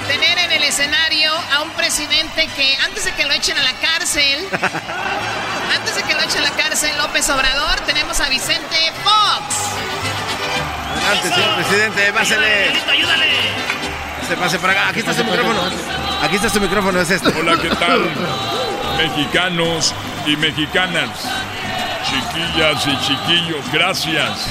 [0.08, 3.74] tener en el escenario a un presidente que antes de que lo echen a la
[3.74, 4.48] cárcel,
[5.76, 9.56] antes de que lo echen a la cárcel López Obrador, tenemos a Vicente Fox.
[10.96, 12.74] Adelante, señor presidente, pásele.
[12.90, 13.32] ayúdale.
[14.28, 14.90] Se pase para acá.
[14.90, 15.62] Aquí está su micrófono.
[16.22, 17.30] Aquí está su micrófono, es este.
[17.40, 18.10] Hola, ¿qué tal?
[18.98, 19.94] Mexicanos
[20.26, 21.10] y mexicanas,
[22.04, 24.48] chiquillas y chiquillos, gracias.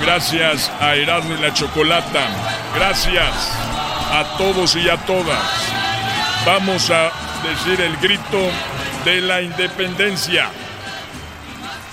[0.00, 2.26] Gracias a Erasmo y la Chocolata.
[2.74, 3.69] Gracias
[4.10, 5.72] a todos y a todas.
[6.44, 7.10] Vamos a
[7.42, 8.50] decir el grito
[9.04, 10.48] de la independencia.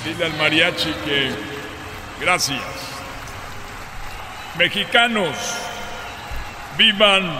[0.04, 1.32] Dile al mariachi que
[2.20, 2.62] gracias.
[4.58, 5.36] Mexicanos,
[6.78, 7.40] vivan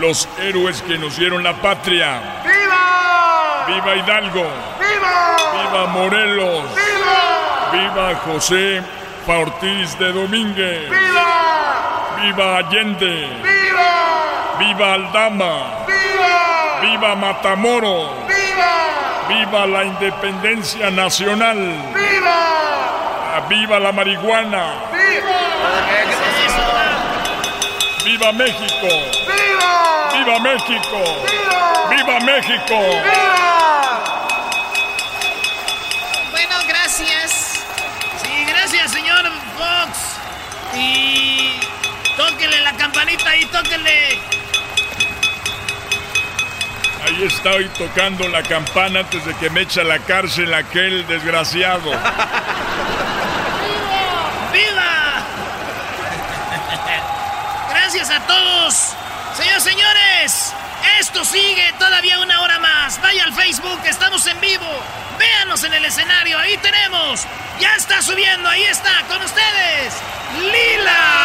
[0.00, 2.42] los héroes que nos dieron la patria.
[2.44, 3.64] ¡Viva!
[3.66, 4.46] ¡Viva Hidalgo!
[4.78, 5.36] ¡Viva!
[5.52, 6.64] ¡Viva Morelos!
[6.74, 7.70] ¡Viva!
[7.72, 8.82] ¡Viva José
[9.26, 10.90] Ortiz de Domínguez!
[10.90, 12.16] ¡Viva!
[12.22, 13.28] ¡Viva Allende!
[13.42, 14.13] ¡Viva!
[14.58, 15.84] ¡Viva Aldama!
[15.86, 16.80] ¡Viva!
[16.80, 18.10] ¡Viva Matamoros!
[18.26, 19.28] ¡Viva!
[19.28, 21.56] ¡Viva la independencia nacional!
[21.94, 23.48] ¡Viva!
[23.48, 24.74] ¡Viva la marihuana!
[24.92, 25.54] ¡Viva!
[28.04, 28.88] ¡Viva México!
[29.26, 30.10] ¡Viva!
[30.12, 30.98] ¡Viva México!
[31.26, 31.90] ¡Viva!
[31.90, 32.78] ¡Viva México!
[36.30, 37.64] Bueno, gracias.
[38.22, 39.24] Sí, gracias, señor
[39.56, 39.98] Fox.
[40.76, 41.58] Y
[42.16, 44.20] tóquele la campanita y tóquele.
[47.04, 51.90] Ahí estoy tocando la campana antes de que me eche a la cárcel aquel desgraciado.
[54.52, 55.26] ¡Viva!
[57.68, 58.94] Gracias a todos.
[59.36, 60.54] Señores, señores,
[60.98, 62.98] esto sigue todavía una hora más.
[63.02, 64.66] Vaya al Facebook, estamos en vivo.
[65.18, 67.26] Véanos en el escenario, ahí tenemos.
[67.60, 69.92] Ya está subiendo, ahí está, con ustedes.
[70.40, 71.24] Lila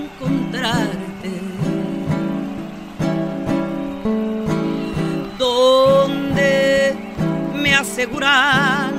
[0.21, 1.31] encontrarte.
[5.37, 6.95] Donde
[7.55, 8.91] me aseguran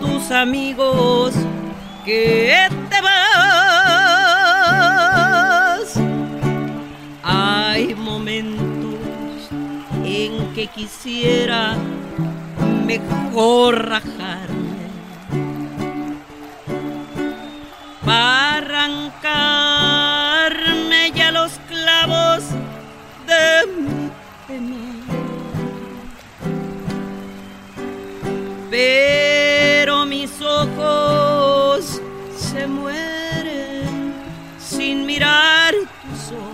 [0.00, 1.34] tus amigos
[2.04, 3.10] que te vas.
[7.22, 9.50] Hay momentos
[10.04, 11.76] en que quisiera
[12.86, 14.59] mejor rajarme
[18.04, 18.56] para
[19.20, 22.44] arrancarme ya los clavos
[23.26, 24.10] de mi
[24.46, 24.76] pena.
[28.70, 32.00] Pero mis ojos
[32.36, 34.14] se mueren
[34.58, 36.48] sin mirar tus ojos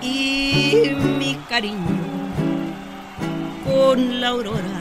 [0.00, 2.00] y mi cariño
[3.64, 4.80] con la aurora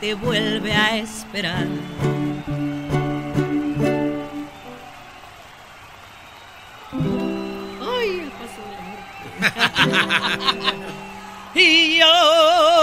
[0.00, 1.66] te vuelve a esperar.
[6.92, 8.98] Ay, el paso del amor.
[11.54, 12.79] y yo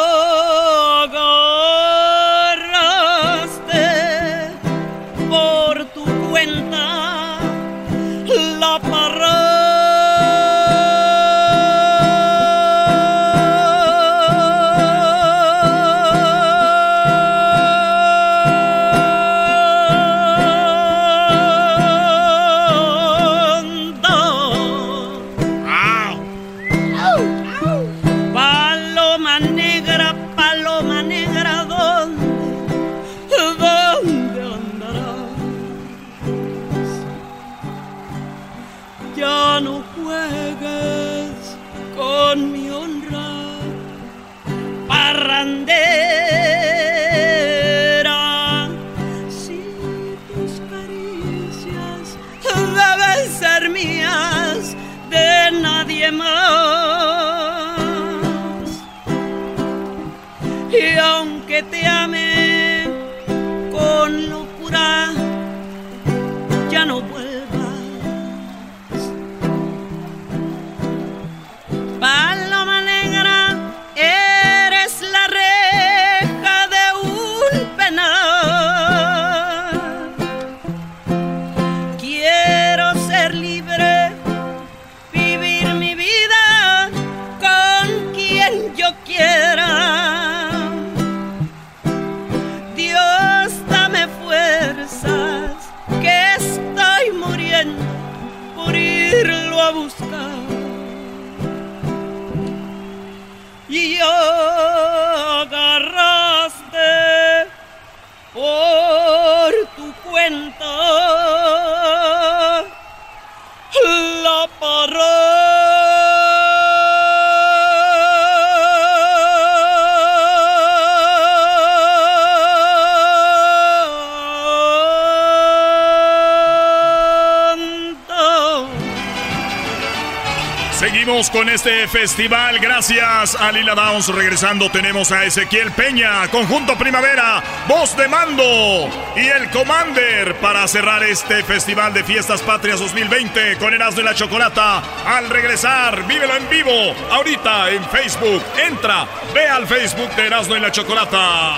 [131.58, 132.60] este festival.
[132.60, 134.10] Gracias a Lila Downs.
[134.10, 141.02] Regresando tenemos a Ezequiel Peña, Conjunto Primavera, Voz de Mando y el Commander para cerrar
[141.04, 144.84] este festival de Fiestas Patrias 2020 con Erasmo y la Chocolata.
[145.08, 146.94] Al regresar, vívelo en vivo.
[147.10, 148.44] Ahorita en Facebook.
[148.64, 151.56] Entra, ve al Facebook de Erasmo y la Chocolata.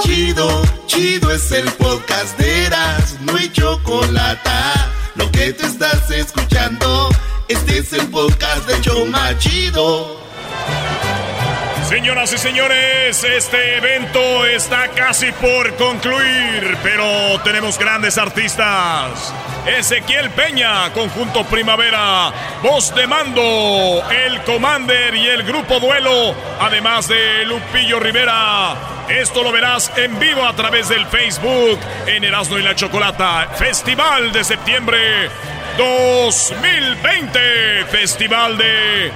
[0.00, 4.50] Chido, chido es el podcast de Eras, no hay chocolate.
[5.16, 7.08] Lo que te estás escuchando,
[7.48, 10.20] este es el podcast de Choma Chido.
[11.88, 19.32] Señoras y señores, este evento está casi por concluir, pero tenemos grandes artistas.
[19.66, 22.32] Ezequiel Peña, Conjunto Primavera,
[22.62, 28.95] Voz de Mando, El Commander y el Grupo Duelo, además de Lupillo Rivera.
[29.08, 34.32] Esto lo verás en vivo a través del Facebook en Erasmo y la Chocolata, Festival
[34.32, 35.30] de septiembre
[35.78, 39.12] 2020, Festival de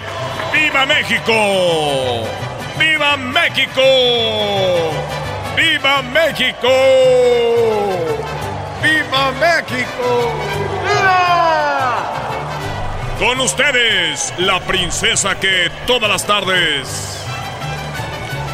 [0.53, 2.25] Viva México.
[2.79, 3.83] ¡Viva México!
[5.57, 6.69] ¡Viva México!
[8.83, 10.33] ¡Viva México!
[13.19, 17.27] Con ustedes, la princesa que todas las tardes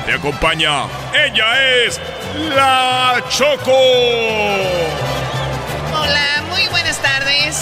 [0.07, 0.85] te acompaña.
[1.13, 2.01] Ella es
[2.55, 3.73] la Choco.
[5.99, 7.61] Hola, muy buenas tardes.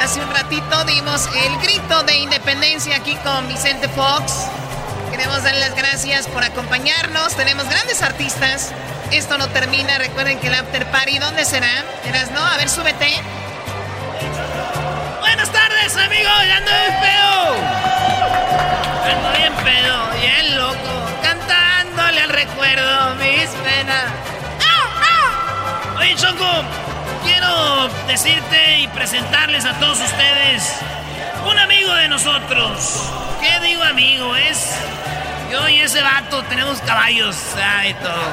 [0.00, 4.46] Hace un ratito dimos el grito de independencia aquí con Vicente Fox.
[5.10, 7.34] Queremos darle las gracias por acompañarnos.
[7.34, 8.72] Tenemos grandes artistas.
[9.10, 9.98] Esto no termina.
[9.98, 11.84] Recuerden que el after party, ¿dónde será?
[12.04, 12.44] ¿Eras no?
[12.44, 13.10] A ver, súbete.
[15.20, 16.30] Buenas tardes, amigo.
[16.46, 17.56] Ya ando bien pedo.
[19.10, 20.10] Ando bien pedo.
[20.20, 20.95] Bien loco.
[22.22, 24.04] Al recuerdo mis penas.
[25.98, 26.64] Oye, Choco.
[27.24, 30.80] Quiero decirte y presentarles a todos ustedes
[31.50, 33.10] un amigo de nosotros.
[33.40, 34.34] ¿Qué digo amigo?
[34.36, 34.76] Es
[35.50, 37.36] yo y ese vato tenemos caballos
[37.88, 38.24] y todo.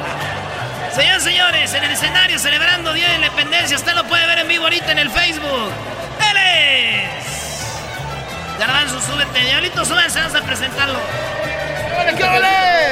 [0.94, 4.48] Señoras y señores, en el escenario celebrando Día de Independencia, usted lo puede ver en
[4.48, 5.72] vivo ahorita en el Facebook.
[6.30, 7.76] ¡Él es!
[8.58, 9.40] Garbanzo, súbete.
[9.40, 10.98] Diablito, súbete, vamos a presentarlo.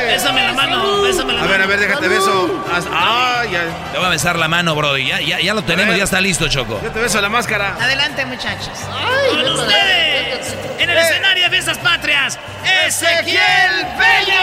[0.07, 1.53] Bésame la mano, bésame la A mano.
[1.53, 2.65] ver, a ver, déjate beso.
[2.93, 3.65] Ah, ya.
[3.93, 5.07] Te voy a besar la mano, Brody.
[5.07, 6.81] Ya, ya, ya lo tenemos, ya está listo, Choco.
[6.83, 7.77] Yo te beso la máscara.
[7.81, 8.79] Adelante, muchachos.
[9.31, 12.39] Con ustedes, en el escenario de Fiestas Patrias,
[12.87, 14.43] Ezequiel Peña.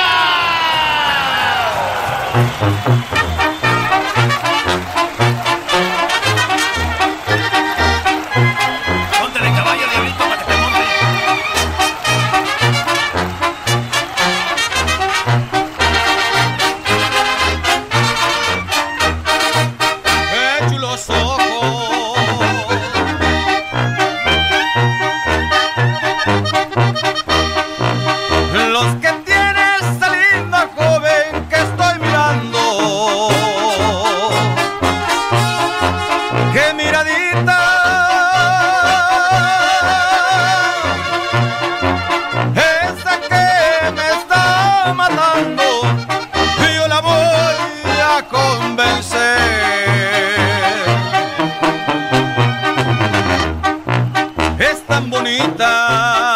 [55.00, 56.29] Tan bonita.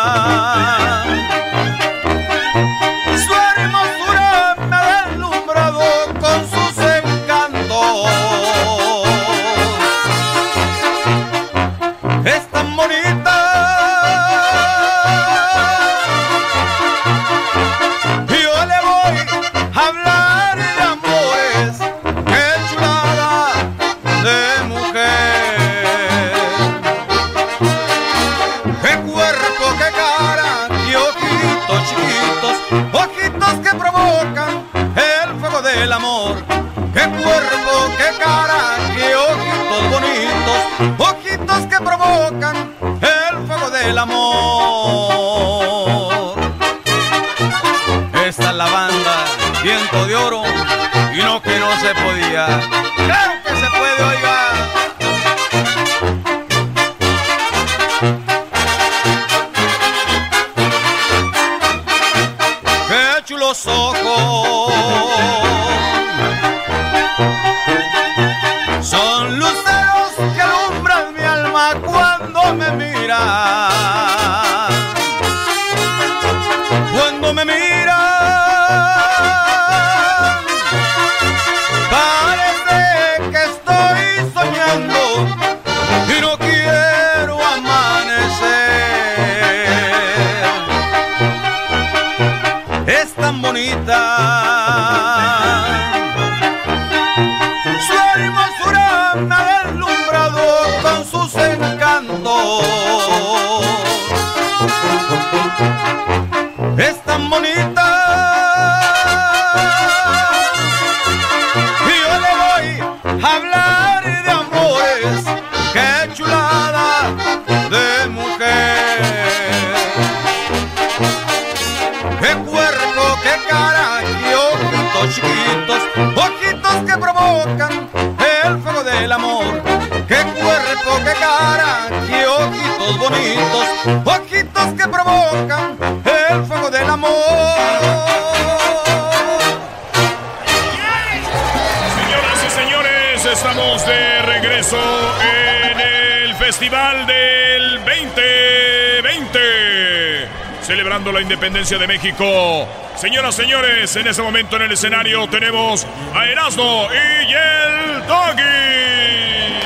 [151.43, 152.67] Independencia de México.
[152.95, 159.59] Señoras, señores, en este momento en el escenario tenemos a Erasmo y el Doggy.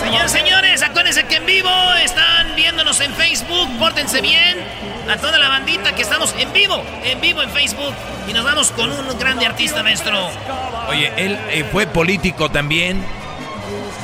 [0.00, 1.70] Señores, señores, acuérdense que en vivo
[2.02, 3.68] están viéndonos en Facebook.
[3.78, 4.58] Pórtense bien.
[5.08, 7.94] A toda la bandita que estamos en vivo, en vivo en Facebook.
[8.26, 10.18] Y nos vamos con un grande artista, maestro.
[10.88, 13.04] Oye, él eh, fue político también.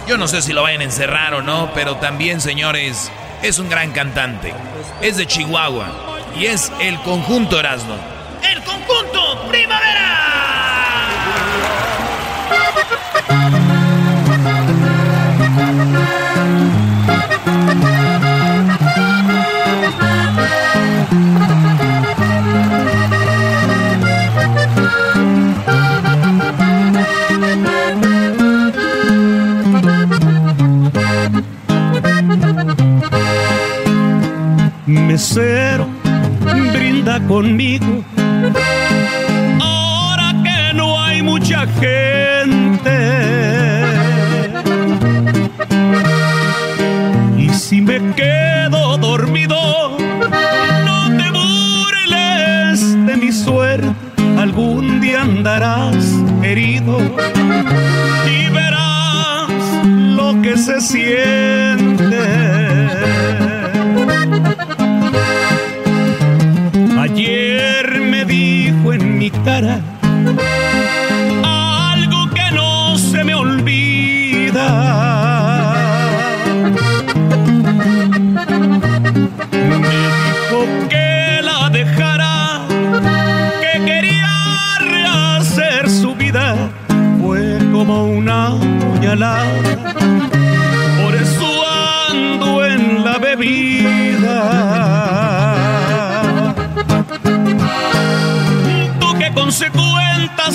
[0.06, 3.10] Yo no sé si lo vayan a encerrar o no, pero también, señores,
[3.42, 4.54] es un gran cantante.
[5.00, 7.96] Es de Chihuahua y es el conjunto Erasmo.
[8.42, 10.22] El conjunto Primavera.
[34.86, 35.86] Mesero,
[37.26, 38.04] conmigo.
[39.60, 42.96] Ahora que no hay mucha gente.
[47.36, 49.96] Y si me quedo dormido,
[50.86, 53.88] no te burles de mi suerte.
[54.38, 55.96] Algún día andarás
[56.42, 56.98] herido
[58.26, 59.50] y verás
[59.86, 61.71] lo que se siente.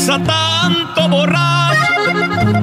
[0.08, 1.94] Consecuentas a tanto borracho,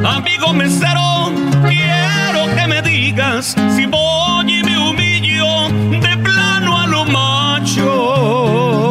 [0.06, 1.32] amigo mesero,
[1.68, 5.68] quiero que me digas si voy y me humillo
[6.00, 8.90] de plano a lo macho.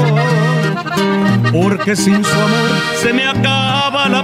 [1.51, 2.69] Porque sin su amor
[3.01, 4.22] se me acaba la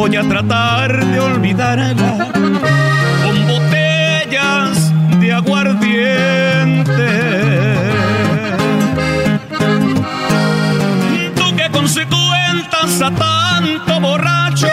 [0.00, 2.30] Voy a tratar de olvidarla
[3.22, 7.10] con botellas de aguardiente.
[11.36, 14.68] Tú que consecuentas a tanto borracho,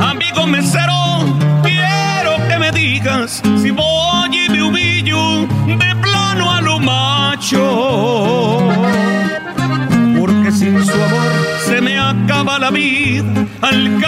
[0.00, 6.80] amigo mesero, quiero que me digas si voy y me humillo de plano a lo
[6.80, 8.70] macho.
[10.18, 11.30] Porque sin su amor
[11.68, 14.00] se me acaba la vida, al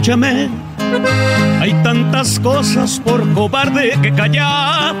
[0.00, 0.48] Escúchame,
[1.60, 4.94] hay tantas cosas por cobarde que callar,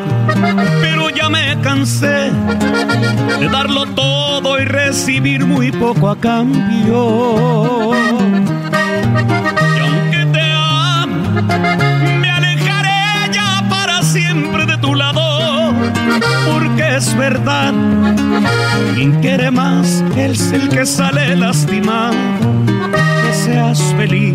[0.82, 2.30] pero ya me cansé
[3.40, 7.92] de darlo todo y recibir muy poco a cambio.
[9.74, 11.48] Y aunque te amo,
[12.20, 15.72] me alejaré ya para siempre de tu lado,
[16.52, 17.72] porque es verdad,
[18.94, 22.69] quien quiere más es el que sale lastimado
[23.50, 24.34] seas feliz.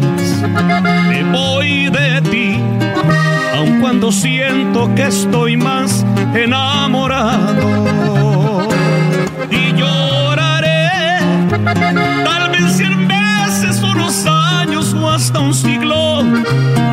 [1.07, 2.59] Me voy de ti,
[3.55, 7.67] aun cuando siento que estoy más enamorado.
[9.49, 11.19] Y lloraré,
[12.29, 16.23] tal vez cien veces, unos años o hasta un siglo,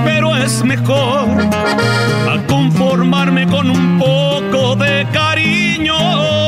[0.05, 1.29] pero es mejor
[2.33, 6.42] a conformarme con un poco de cariño.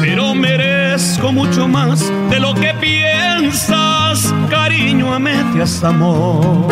[0.00, 4.34] Pero merezco mucho más de lo que piensas.
[4.50, 6.66] Cariño a medias amor,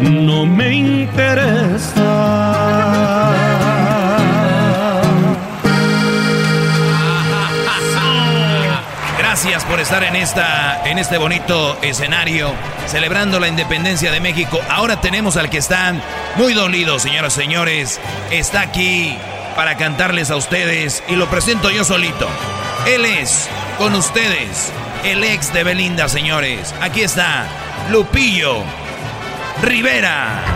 [0.00, 2.02] no me interesa.
[9.18, 12.52] Gracias por estar en, esta, en este bonito escenario,
[12.88, 14.58] celebrando la independencia de México.
[14.68, 15.94] Ahora tenemos al que está
[16.36, 18.00] muy dolido, señoras y señores.
[18.30, 19.16] Está aquí
[19.56, 22.28] para cantarles a ustedes y lo presento yo solito.
[22.86, 24.70] Él es, con ustedes,
[25.04, 26.74] el ex de Belinda, señores.
[26.80, 27.46] Aquí está,
[27.90, 28.62] Lupillo
[29.62, 30.55] Rivera.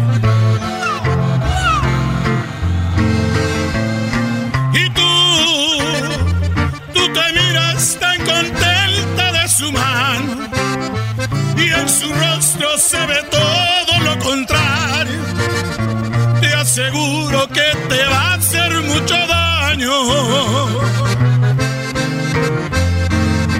[16.73, 19.91] Te aseguro que te va a hacer mucho daño.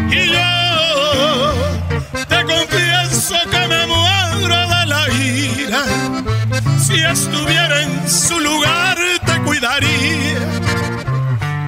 [0.10, 1.54] Y yo
[2.30, 5.84] te confieso que me muero de la ira.
[6.80, 10.62] Si estuviera en su lugar te cuidaría.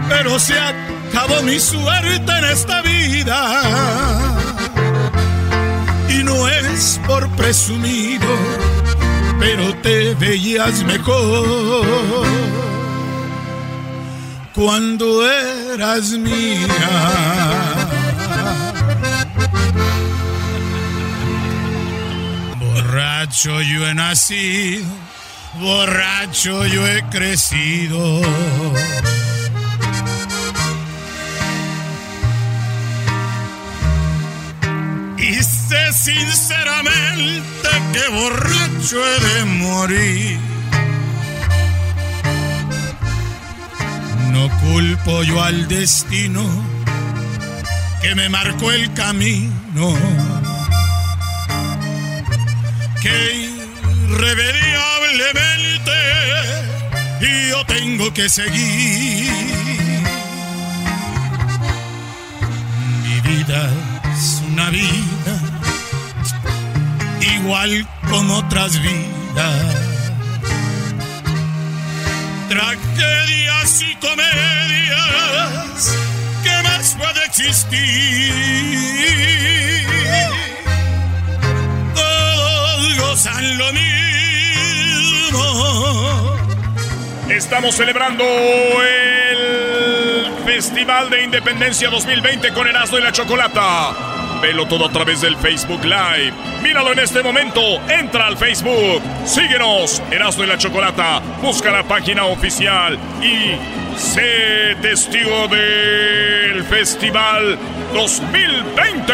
[0.08, 4.34] Pero se acabó mi suerte en esta vida.
[6.08, 8.13] Y no es por presumido,
[9.44, 12.26] pero te veías mejor
[14.56, 15.06] cuando
[15.74, 16.68] eras mía.
[22.58, 24.88] Borracho yo he nacido,
[25.60, 28.22] borracho yo he crecido.
[35.18, 37.53] Y sé sinceramente
[37.94, 40.40] que borracho he de morir.
[44.32, 46.44] No culpo yo al destino
[48.02, 49.96] que me marcó el camino.
[53.02, 53.50] Que
[54.10, 55.92] irremediablemente
[57.50, 59.32] yo tengo que seguir.
[63.04, 63.70] Mi vida
[64.14, 65.13] es una vida
[67.44, 69.76] igual como otras vidas.
[72.48, 75.98] Tragedias y comedias,
[76.44, 78.32] ¿qué más puede existir?
[81.94, 85.44] Todos gozan lo mismo.
[87.30, 94.13] Estamos celebrando el Festival de Independencia 2020 con Erasmo y la Chocolata.
[94.44, 96.34] Velo todo a través del Facebook Live.
[96.62, 97.62] Míralo en este momento.
[97.88, 99.02] Entra al Facebook.
[99.24, 100.02] Síguenos.
[100.12, 101.22] Erasmo y la Chocolata.
[101.42, 103.56] Busca la página oficial y
[103.98, 107.58] sé testigo del Festival
[107.94, 109.14] 2020.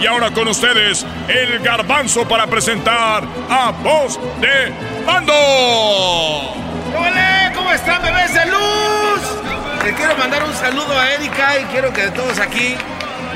[0.00, 4.72] Y ahora con ustedes, el garbanzo para presentar a Voz de
[5.04, 5.34] Mando.
[6.96, 7.52] ¡Hola!
[7.52, 8.75] ¿Cómo están, bebés de luz?
[9.86, 12.74] Le quiero mandar un saludo a Erika y quiero que todos aquí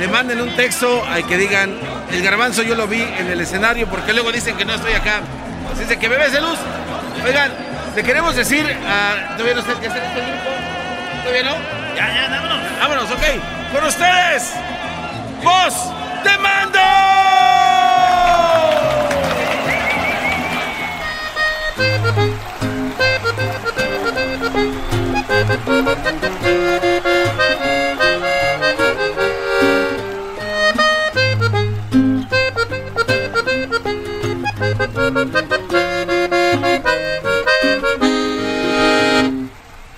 [0.00, 1.78] le manden un texto al que digan,
[2.10, 5.20] el garbanzo yo lo vi en el escenario porque luego dicen que no estoy acá.
[5.72, 6.58] Así es que bebés de luz,
[7.24, 7.52] oigan,
[7.94, 9.36] le queremos decir a...
[9.36, 10.50] ¿Todavía no está, ya está en este grupo?
[11.22, 11.56] ¿Todavía no?
[11.94, 12.58] Ya, ya, vámonos.
[12.80, 13.22] Vámonos, ok.
[13.72, 14.52] Con ustedes,
[15.44, 15.74] voz
[16.24, 16.80] de mando.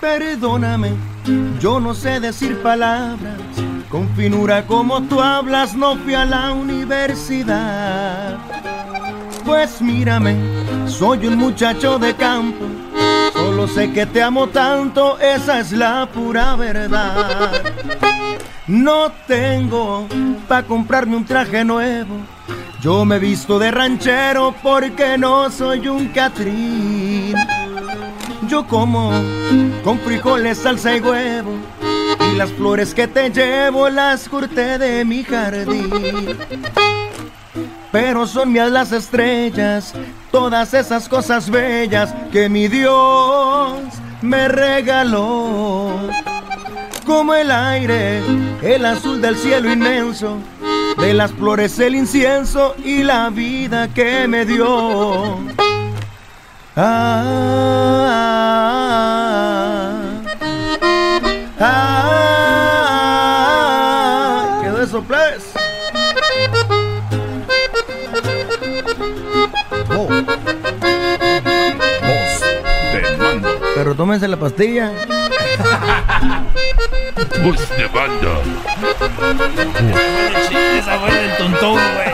[0.01, 0.93] Perdóname,
[1.61, 3.39] yo no sé decir palabras.
[3.89, 8.39] Con finura como tú hablas, no fui a la universidad.
[9.45, 10.37] Pues mírame,
[10.87, 12.65] soy un muchacho de campo.
[13.43, 17.51] Solo sé que te amo tanto, esa es la pura verdad.
[18.69, 20.07] No tengo
[20.47, 22.19] para comprarme un traje nuevo.
[22.81, 27.35] Yo me visto de ranchero porque no soy un catrín.
[28.47, 29.11] Yo como
[29.83, 31.57] con frijoles, salsa y huevo.
[32.33, 36.39] Y las flores que te llevo las corté de mi jardín.
[37.93, 39.93] Pero son mías las estrellas,
[40.31, 43.81] todas esas cosas bellas que mi Dios
[44.23, 45.91] me regaló.
[47.05, 48.23] Como el aire,
[48.63, 50.39] el azul del cielo inmenso,
[50.99, 55.39] de las flores el incienso y la vida que me dio.
[56.75, 57.23] Ah,
[58.09, 60.01] ah,
[61.61, 62.42] ah,
[73.93, 74.91] Pero tómense la pastilla.
[77.45, 78.41] Voz de banda.
[80.79, 82.09] Esa fue del tontón, güey.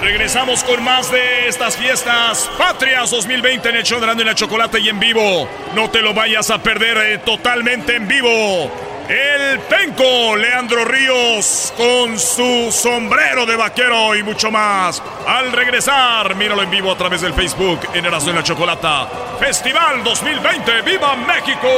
[0.02, 4.80] Regresamos con más de estas fiestas patrias 2020 en el show de y la Chocolate
[4.80, 5.48] y en vivo.
[5.76, 8.68] No te lo vayas a perder eh, totalmente en vivo.
[9.08, 15.00] El penco Leandro Ríos con su sombrero de vaquero y mucho más.
[15.28, 19.06] Al regresar, míralo en vivo a través del Facebook en Erasmo y la Chocolata.
[19.38, 21.68] Festival 2020, ¡Viva México!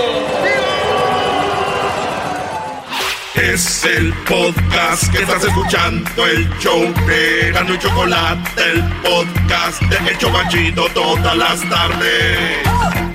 [3.34, 10.10] Es el podcast que estás escuchando, el show de Gano y Chocolate, el podcast de
[10.10, 13.07] El Chobachito todas las tardes.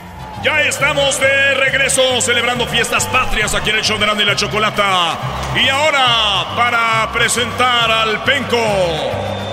[0.43, 5.17] Ya estamos de regreso celebrando fiestas patrias aquí en el show de y la Chocolata.
[5.55, 8.57] Y ahora, para presentar al Penco.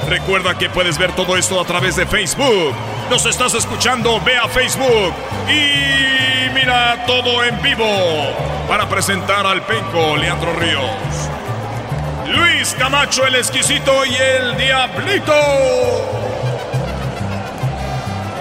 [0.08, 2.74] Recuerda que puedes ver todo esto a través de Facebook.
[3.08, 5.14] Nos estás escuchando, ve a Facebook
[5.48, 7.86] y mira todo en vivo.
[8.66, 10.90] Para presentar al Penco, Leandro Ríos.
[12.26, 16.29] Luis Camacho, el exquisito y el Diablito.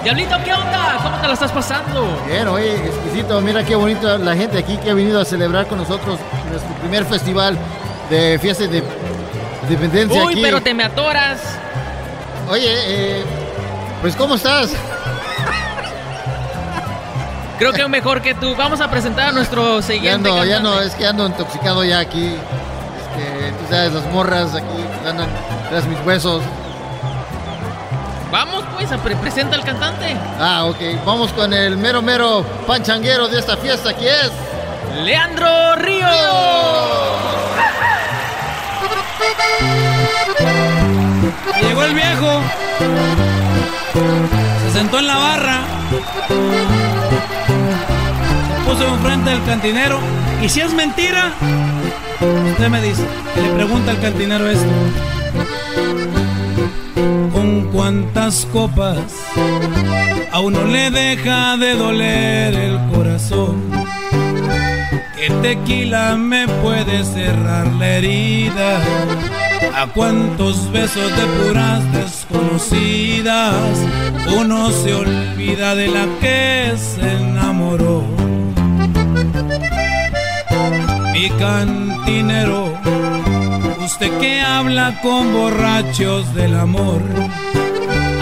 [0.02, 0.98] Diablito, ¿qué onda?
[1.02, 2.06] ¿Cómo te la estás pasando?
[2.26, 3.40] Bien, oye, exquisito.
[3.42, 6.18] Mira qué bonito la gente aquí que ha venido a celebrar con nosotros
[6.50, 7.56] nuestro primer festival
[8.08, 8.82] de fiesta de
[9.64, 10.42] independencia Uy, aquí.
[10.42, 11.40] pero te me atoras.
[12.48, 13.24] Oye, eh,
[14.00, 14.70] pues ¿cómo estás?
[17.58, 18.56] Creo que mejor que tú.
[18.56, 20.30] Vamos a presentar a nuestro Ya siguiente.
[20.30, 20.62] ya cantante.
[20.62, 22.24] no, es que ando intoxicado ya aquí.
[22.26, 25.28] Es que tú sabes, las morras aquí andan
[25.68, 26.42] tras mis huesos.
[28.30, 30.16] Vamos, pues, a pre- presenta al cantante.
[30.38, 31.04] Ah, ok.
[31.04, 34.30] Vamos con el mero mero panchanguero de esta fiesta, que es
[35.04, 36.06] Leandro Río.
[41.62, 42.40] Llegó el viejo.
[44.66, 45.60] Se sentó en la barra.
[48.64, 49.98] Se puso enfrente del cantinero.
[50.42, 51.32] ¿Y si es mentira?
[52.52, 53.04] Usted me dice.
[53.36, 54.66] Y le pregunta al cantinero esto.
[57.70, 58.96] ¿Con cuántas copas
[60.32, 63.70] a uno le deja de doler el corazón?
[65.16, 68.80] ¿Qué tequila me puede cerrar la herida?
[69.76, 73.54] ¿A cuántos besos de puras desconocidas
[74.36, 78.02] uno se olvida de la que se enamoró?
[81.12, 82.74] Mi cantinero
[84.00, 87.02] usted que habla con borrachos del amor.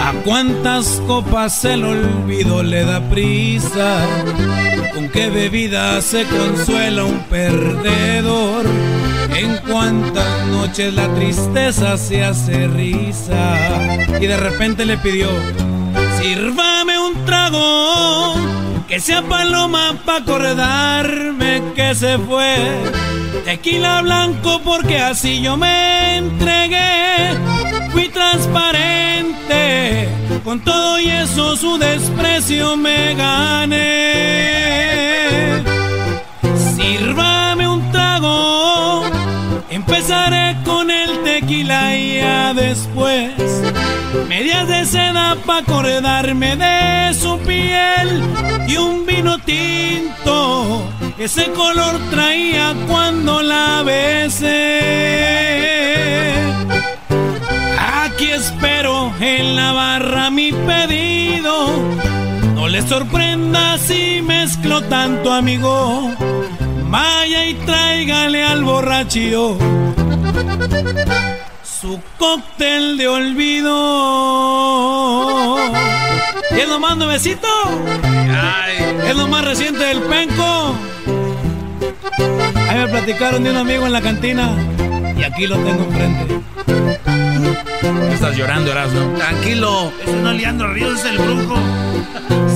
[0.01, 4.05] ¿A cuántas copas el olvido le da prisa?
[4.93, 8.65] ¿Con qué bebida se consuela un perdedor?
[9.33, 13.55] ¿En cuántas noches la tristeza se hace risa?
[14.19, 15.29] Y de repente le pidió,
[16.21, 18.35] sírvame un trago,
[18.85, 23.18] que sea paloma pa' acordarme que se fue.
[23.45, 27.31] Tequila blanco porque así yo me entregué,
[27.91, 30.09] fui transparente,
[30.43, 33.83] con todo y eso su desprecio me gané.
[36.75, 39.03] Sírvame un trago,
[39.69, 43.31] empezaré con el tequila y ya después
[44.27, 48.23] medias de seda pa' acordarme de su piel
[48.67, 50.83] y un vino tinto,
[51.19, 54.79] ese color traía cuando la besé.
[58.03, 61.71] Aquí espero en la barra mi pedido,
[62.55, 66.09] no le sorprenda si mezclo tanto amigo,
[66.89, 69.57] vaya y tráigale al borrachío
[71.63, 73.69] su cóctel de olvido.
[76.51, 77.47] ¿Y es lo más nuevecito?
[79.05, 80.75] ¿Es lo más reciente del penco?
[82.69, 84.51] Ahí me platicaron de un amigo en la cantina
[85.17, 86.39] y aquí lo tengo enfrente.
[88.13, 89.17] Estás llorando, Erasmo.
[89.17, 91.55] Tranquilo, es Leandro Ríos, es el brujo.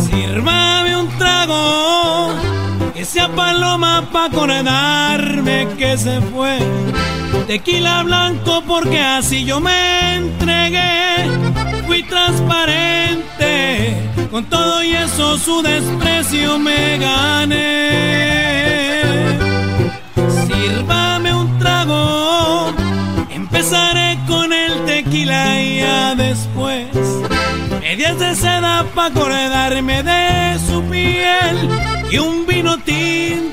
[0.06, 2.35] Sírvame un trago,
[2.93, 6.59] que sea paloma pa' acordarme que se fue.
[7.48, 11.27] Tequila blanco porque así yo me entregué.
[11.88, 13.95] Fui transparente,
[14.30, 18.03] con todo y eso su desprecio me gané.
[20.16, 22.74] Sírvame un trago,
[23.30, 26.88] empezaré con el tequila y ya después.
[27.82, 31.69] Medias de seda pa' acordarme de su piel
[32.11, 33.43] y un vino tinto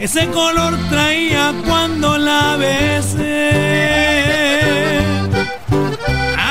[0.00, 3.50] ese color traía cuando la besé.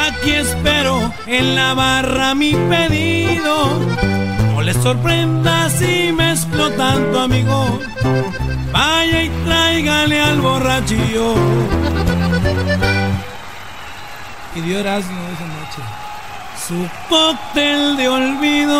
[0.05, 3.79] Aquí espero en la barra mi pedido.
[4.53, 7.79] No les sorprenda si mezclo tanto, amigo.
[8.71, 11.35] Vaya y tráigale al borrachillo.
[14.55, 16.07] Y dio Erasmo esa noche
[16.67, 18.75] su cóctel de olvido.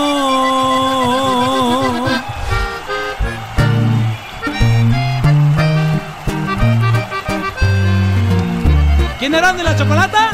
[9.20, 10.32] ¿Quién era de la chocolata?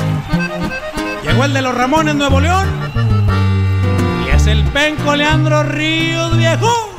[1.22, 2.68] Llegó el de los Ramones Nuevo León.
[4.26, 6.93] Y es el penco Leandro Ríos viejo.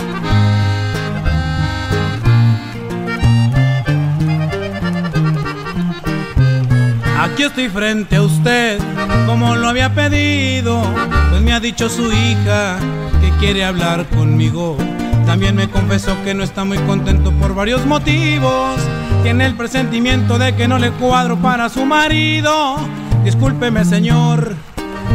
[7.19, 8.79] Aquí estoy frente a usted,
[9.27, 10.83] como lo había pedido,
[11.31, 12.77] pues me ha dicho su hija
[13.21, 14.77] que quiere hablar conmigo.
[15.25, 18.81] También me confesó que no está muy contento por varios motivos.
[19.23, 22.77] Tiene el presentimiento de que no le cuadro para su marido.
[23.25, 24.55] Discúlpeme, señor,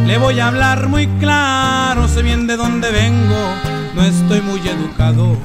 [0.08, 2.08] le voy a hablar muy claro.
[2.08, 3.53] Sé bien de dónde vengo,
[3.94, 5.38] no estoy muy educado.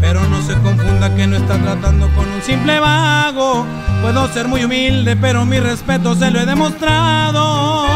[0.00, 3.66] Pero no se confunda que no está tratando con un simple vago.
[4.02, 7.88] Puedo ser muy humilde, pero mi respeto se lo he demostrado.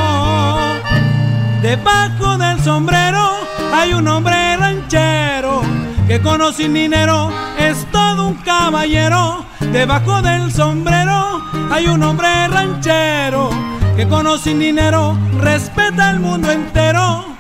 [1.63, 3.31] Debajo del sombrero
[3.73, 5.63] hay un hombre ranchero
[6.09, 9.45] que con sin dinero es todo un caballero.
[9.73, 11.41] Debajo del sombrero
[11.71, 13.51] hay un hombre ranchero
[13.97, 17.32] que con sin dinero respeta el mundo entero.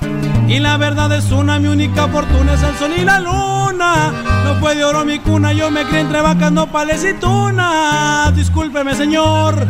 [0.53, 4.13] Y la verdad es una, mi única fortuna es el sol y la luna.
[4.45, 8.37] No fue de oro mi cuna, yo me crié entre vacas, nopales y tunas.
[8.37, 9.67] Discúlpeme, señor,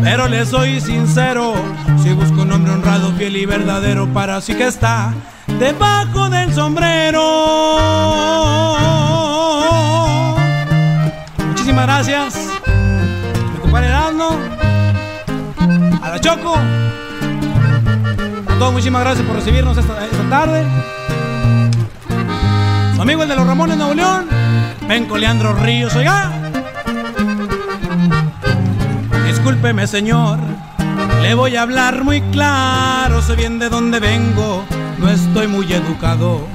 [0.00, 1.54] pero le soy sincero.
[2.00, 5.12] Si busco un hombre honrado, fiel y verdadero, para así que está
[5.58, 7.20] debajo del sombrero.
[11.48, 12.36] Muchísimas gracias.
[13.54, 14.38] Mi compadre Erasmo.
[16.00, 16.56] A la Choco.
[18.70, 19.94] Muchísimas gracias por recibirnos esta,
[20.30, 20.64] tarde.
[22.94, 24.28] Su amigo el de los Ramones Nuevo León.
[24.88, 26.30] Vengo Leandro Ríos, oiga.
[29.26, 30.38] Discúlpeme, señor.
[31.22, 33.20] Le voy a hablar muy claro.
[33.20, 34.64] Sé bien de dónde vengo.
[34.98, 36.46] No estoy muy educado.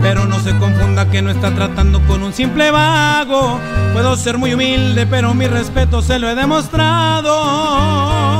[0.00, 3.58] Pero no se confunda que no está tratando con un simple vago.
[3.92, 8.31] Puedo ser muy humilde, pero mi respeto se lo he demostrado.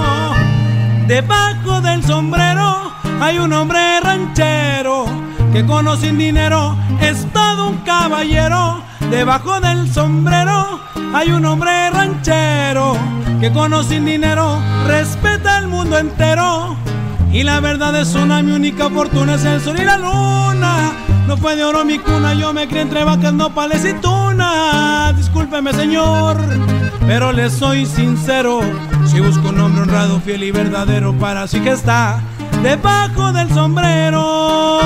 [1.07, 5.07] Debajo del sombrero hay un hombre ranchero
[5.53, 8.83] que con o sin dinero es todo un caballero.
[9.11, 10.81] Debajo del sombrero
[11.13, 12.97] hay un hombre ranchero
[13.41, 16.77] que con sin dinero respeta el mundo entero.
[17.33, 20.72] Y la verdad es una, mi única fortuna es el sol y la luna.
[21.27, 25.17] No fue de oro mi cuna, yo me crié entre vacas, nopales y tunas.
[25.17, 26.37] Discúlpeme, señor,
[27.07, 28.61] pero le soy sincero.
[29.07, 32.21] Si busco un hombre honrado, fiel y verdadero, para sí que está
[32.63, 34.81] debajo del sombrero.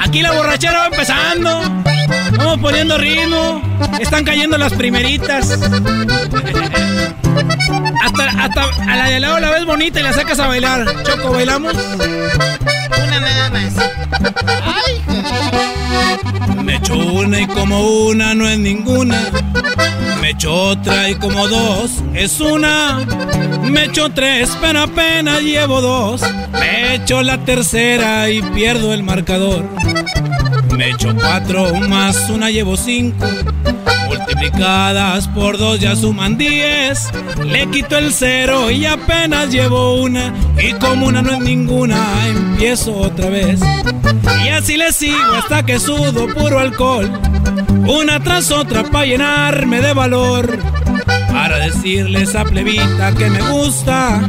[0.00, 1.62] Aquí la borrachera va empezando.
[2.36, 3.62] Vamos poniendo ritmo.
[3.98, 5.58] Están cayendo las primeritas.
[8.04, 10.84] Hasta, hasta a la de al lado la ves bonita y la sacas a bailar.
[11.04, 11.74] Choco, ¿bailamos?
[11.74, 13.74] Una nada más.
[14.64, 15.02] Ay,
[16.62, 19.18] Me echo una y como una no es ninguna.
[20.20, 23.04] Me echo otra y como dos es una.
[23.62, 26.22] Me echo tres, pero apenas llevo dos.
[26.52, 29.68] Me echo la tercera y pierdo el marcador.
[30.76, 33.26] Me echo cuatro más una llevo cinco.
[35.34, 37.08] Por dos ya suman diez.
[37.44, 40.32] Le quito el cero y apenas llevo una.
[40.60, 41.98] Y como una no es ninguna,
[42.28, 43.60] empiezo otra vez.
[44.44, 47.10] Y así le sigo hasta que sudo puro alcohol.
[47.86, 50.58] Una tras otra para llenarme de valor.
[51.32, 54.20] Para decirle a esa plebita que me gusta,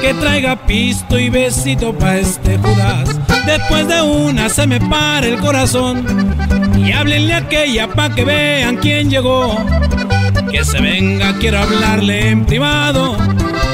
[0.00, 3.18] que traiga pisto y besito pa' este Judas.
[3.46, 6.06] Después de una se me para el corazón.
[6.84, 9.56] Y háblenle a aquella pa' que vean quién llegó.
[10.50, 13.16] Que se venga, quiero hablarle en privado.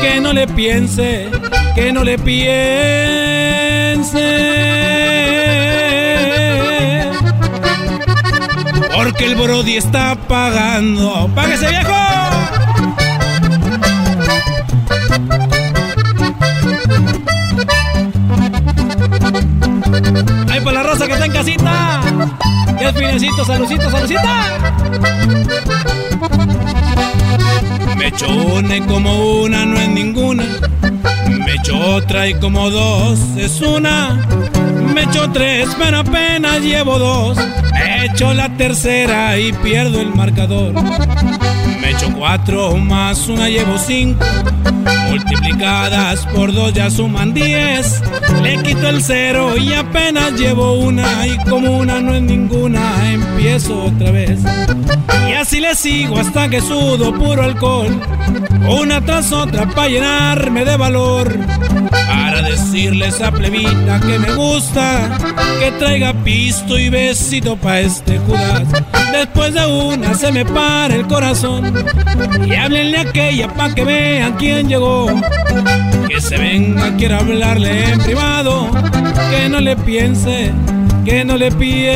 [0.02, 1.28] Que no le piense,
[1.74, 2.58] que no le piense.
[8.94, 11.30] Porque el Brody está pagando.
[11.34, 11.94] ¡Páguese, viejo!
[20.50, 22.00] ¡Ay, por la rosa que está en casita!
[22.80, 23.44] ¡Ya es finecito!
[23.44, 24.70] ¡Salucito, salucita!
[27.96, 30.44] Me echo una y como una no es ninguna.
[31.28, 34.26] Me echo otra y como dos es una.
[34.94, 37.36] Me echo tres, pero apenas llevo dos.
[37.72, 40.72] Me echo la tercera y pierdo el marcador.
[41.80, 44.24] Me echo cuatro más una llevo cinco.
[45.08, 48.02] Multiplicadas por dos ya suman diez.
[48.42, 51.26] Le quito el cero y apenas llevo una.
[51.26, 54.40] Y como una no es ninguna, empiezo otra vez.
[55.28, 58.00] Y así le sigo hasta que sudo puro alcohol.
[58.68, 61.38] Una tras otra para llenarme de valor.
[61.90, 65.18] Para decirle a esa plebita que me gusta.
[65.58, 68.62] Que traiga pisto y besito pa' este Judas.
[69.12, 71.72] Después de una se me para el corazón.
[72.46, 75.06] Y háblenle a aquella pa' que vean quién llegó.
[76.08, 78.68] Que se venga, quiero hablarle en privado.
[79.30, 80.52] Que no le piense,
[81.04, 81.88] que no le piense.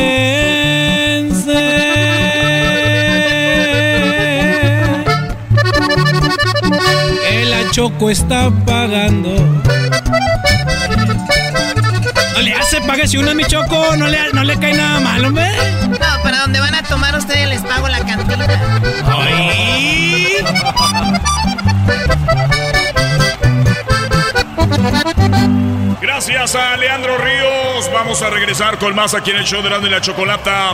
[7.29, 9.35] Que la está pagando.
[12.73, 13.95] No le hace, páguese una, mi Choco.
[13.97, 15.47] No le, no le cae nada mal, hombre.
[15.89, 18.47] No, para donde van a tomar ustedes les pago la cantina.
[19.05, 20.37] ¡Ay!
[26.01, 27.91] Gracias a Leandro Ríos.
[27.93, 30.73] Vamos a regresar con más aquí en el show de y la Chocolata.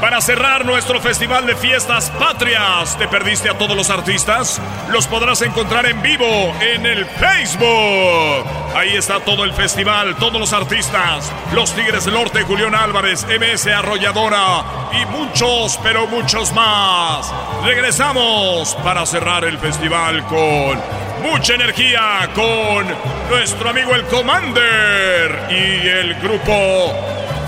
[0.00, 4.60] Para cerrar nuestro festival de fiestas patrias, ¿te perdiste a todos los artistas?
[4.90, 8.46] Los podrás encontrar en vivo en el Facebook.
[8.76, 11.32] Ahí está todo el festival, todos los artistas.
[11.52, 17.34] Los Tigres del Norte, Julián Álvarez, MS Arrolladora y muchos, pero muchos más.
[17.64, 20.80] Regresamos para cerrar el festival con
[21.24, 22.86] mucha energía, con
[23.28, 26.94] nuestro amigo el Commander y el grupo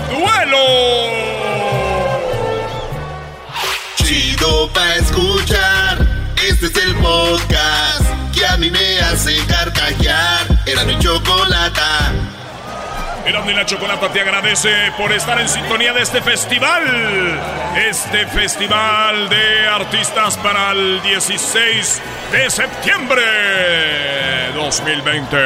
[0.09, 1.40] Duelo.
[4.41, 5.99] Chido pa' escuchar.
[6.49, 10.63] Este es el podcast que a mí me hace carcajear.
[10.65, 12.11] Era mi chocolata.
[13.31, 16.83] Erasmo y la Chocolata te agradece por estar en sintonía de este festival.
[17.77, 22.01] Este festival de artistas para el 16
[22.33, 23.23] de septiembre
[24.53, 25.37] 2020.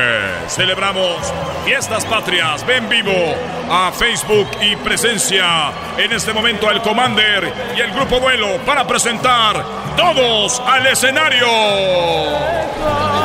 [0.47, 1.31] Celebramos
[1.63, 2.65] Fiestas Patrias.
[2.65, 3.35] Ven vivo
[3.69, 9.63] a Facebook y presencia en este momento el Commander y el Grupo Vuelo para presentar
[9.95, 11.47] todos al escenario.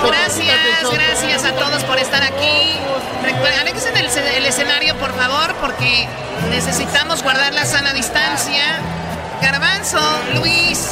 [0.07, 2.79] Gracias, gracias a todos por estar aquí.
[3.23, 3.61] Recuerden,
[4.35, 6.09] el escenario, por favor, porque
[6.51, 8.81] necesitamos guardar la sana distancia.
[9.41, 10.01] Garbanzo,
[10.35, 10.91] Luis,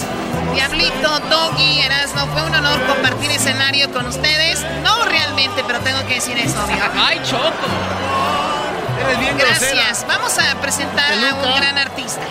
[0.54, 4.64] Diablito, Doggy, Erasmo, fue un honor compartir escenario con ustedes.
[4.84, 6.82] No realmente, pero tengo que decir eso, obvio.
[6.96, 7.68] ¡Ay, Choco!
[9.04, 9.72] Eres bien Gracias.
[9.72, 10.06] grosera.
[10.06, 12.22] Vamos a presentar a un gran artista.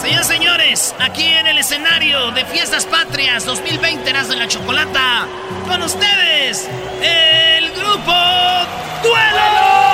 [0.00, 5.26] Señoras y señores, aquí en el escenario de Fiestas Patrias 2020 Eras de la Chocolata,
[5.66, 6.68] con ustedes,
[7.02, 8.12] el grupo
[9.02, 9.85] Duelo.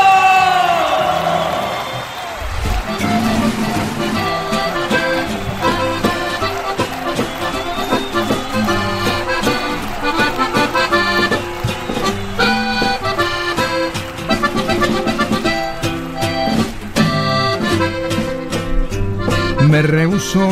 [19.73, 20.47] Me rehuso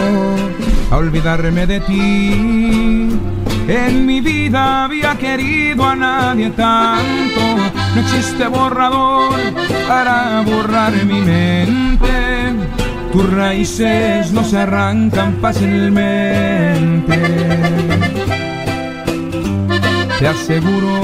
[0.90, 3.10] a olvidarme de ti.
[3.68, 7.40] En mi vida había querido a nadie tanto.
[7.94, 9.38] No existe borrador
[9.86, 12.54] para borrar mi mente.
[13.12, 17.18] Tus raíces no se arrancan fácilmente.
[20.18, 21.02] Te aseguro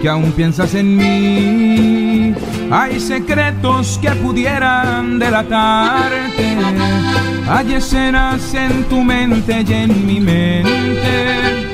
[0.00, 2.36] que aún piensas en mí.
[2.70, 7.15] Hay secretos que pudieran delatarte.
[7.48, 11.66] Hay escenas en tu mente y en mi mente.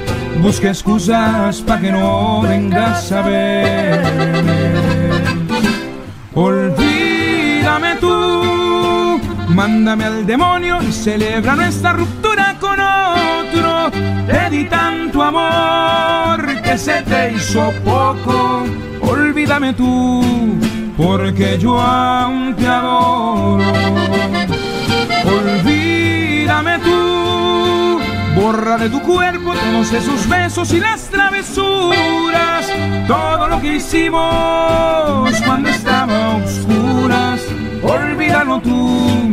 [0.43, 4.73] Busca excusas para que no vengas a verme.
[6.35, 13.91] Olvídame tú, mándame al demonio y celebra nuestra ruptura con otro.
[14.27, 18.65] Te di tanto amor que se te hizo poco.
[19.01, 20.23] Olvídame tú,
[20.99, 23.63] porque yo aún te adoro.
[25.25, 28.01] Olvídame tú,
[28.35, 32.67] borra de tu cuerpo todos esos besos y las travesuras.
[33.07, 37.41] Todo lo que hicimos cuando estaba a oscuras.
[37.83, 39.33] Olvídalo tú,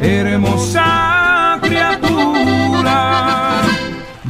[0.00, 3.62] hermosa criatura.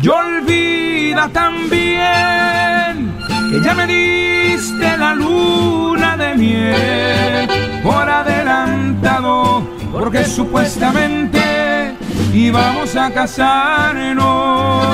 [0.03, 3.13] Y olvida también
[3.51, 7.49] que ya me diste la luna de miel
[7.83, 11.95] por adelantado, porque supuestamente
[12.33, 14.87] íbamos a casarnos.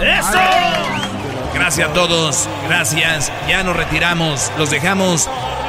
[0.00, 0.38] ¡Eso!
[1.54, 3.32] Gracias a todos, gracias.
[3.48, 5.28] Ya nos retiramos, los dejamos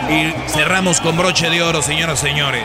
[0.10, 2.64] y cerramos con broche de oro, señoras y señores.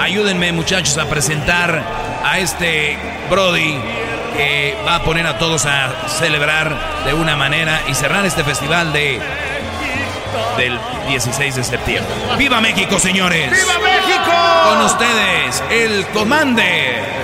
[0.00, 1.82] Ayúdenme, muchachos, a presentar
[2.24, 2.98] a este
[3.30, 3.74] Brody
[4.36, 8.92] que va a poner a todos a celebrar de una manera y cerrar este festival
[8.92, 9.20] de
[10.56, 12.12] del 16 de septiembre.
[12.36, 13.50] ¡Viva México, señores!
[13.50, 14.32] ¡Viva México!
[14.64, 17.18] Con ustedes, el Commander.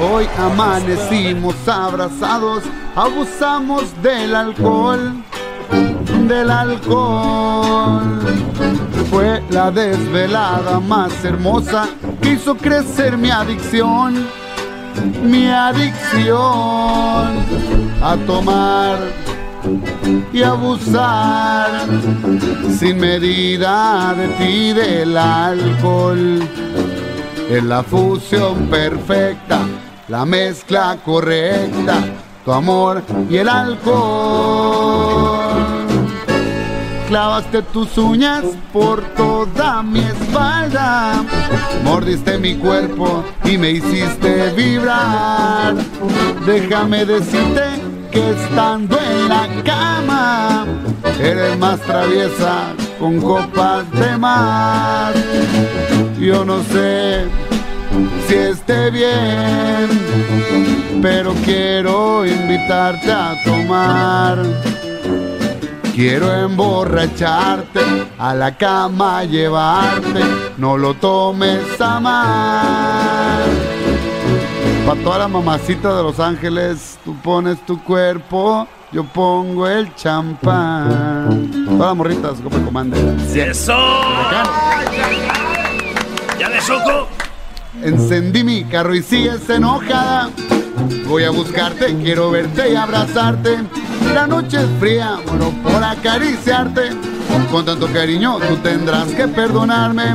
[0.00, 2.64] Hoy amanecimos abrazados,
[2.96, 5.14] abusamos del alcohol,
[6.26, 8.20] del alcohol.
[9.10, 11.88] Fue la desvelada más hermosa
[12.20, 14.26] que hizo crecer mi adicción,
[15.22, 16.34] mi adicción
[18.02, 18.98] a tomar
[20.32, 21.86] y abusar
[22.78, 26.42] sin medida de ti del alcohol.
[27.50, 29.60] Es la fusión perfecta,
[30.08, 31.96] la mezcla correcta,
[32.44, 35.04] tu amor y el alcohol.
[37.08, 41.22] Clavaste tus uñas por toda mi espalda,
[41.84, 45.74] mordiste mi cuerpo y me hiciste vibrar.
[46.46, 47.83] Déjame decirte
[48.14, 50.66] que estando en la cama,
[51.20, 55.14] eres más traviesa con copas de más.
[56.18, 57.24] Yo no sé
[58.28, 59.88] si esté bien,
[61.02, 64.38] pero quiero invitarte a tomar.
[65.92, 67.80] Quiero emborracharte,
[68.18, 70.20] a la cama llevarte,
[70.56, 73.73] no lo tomes a mal.
[74.86, 81.50] Para toda la mamacita de Los Ángeles, tú pones tu cuerpo, yo pongo el champán.
[81.64, 82.98] Todas las morritas, como comande.
[83.34, 83.74] ¡Eso!
[86.38, 87.08] ¿Ya de soco?
[87.82, 90.28] Encendí mi carro y sigues enojada.
[91.08, 93.60] Voy a buscarte, quiero verte y abrazarte.
[94.12, 96.90] La noche es fría, muero por acariciarte.
[97.50, 100.14] Con tanto cariño tú tendrás que perdonarme.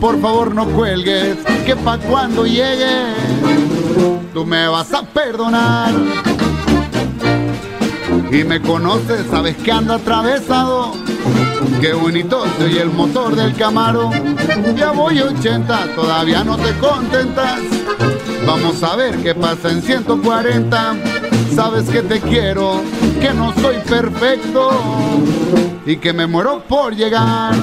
[0.00, 3.65] Por favor no cuelgues, que pa' cuando llegue
[4.32, 5.92] tú me vas a perdonar.
[8.30, 10.92] Y me conoces, sabes que ando atravesado.
[11.80, 14.10] Qué bonito soy el motor del Camaro.
[14.76, 17.60] Ya voy 80, todavía no te contentas.
[18.46, 20.96] Vamos a ver qué pasa en 140.
[21.54, 22.82] Sabes que te quiero,
[23.20, 24.70] que no soy perfecto
[25.86, 27.54] y que me muero por llegar.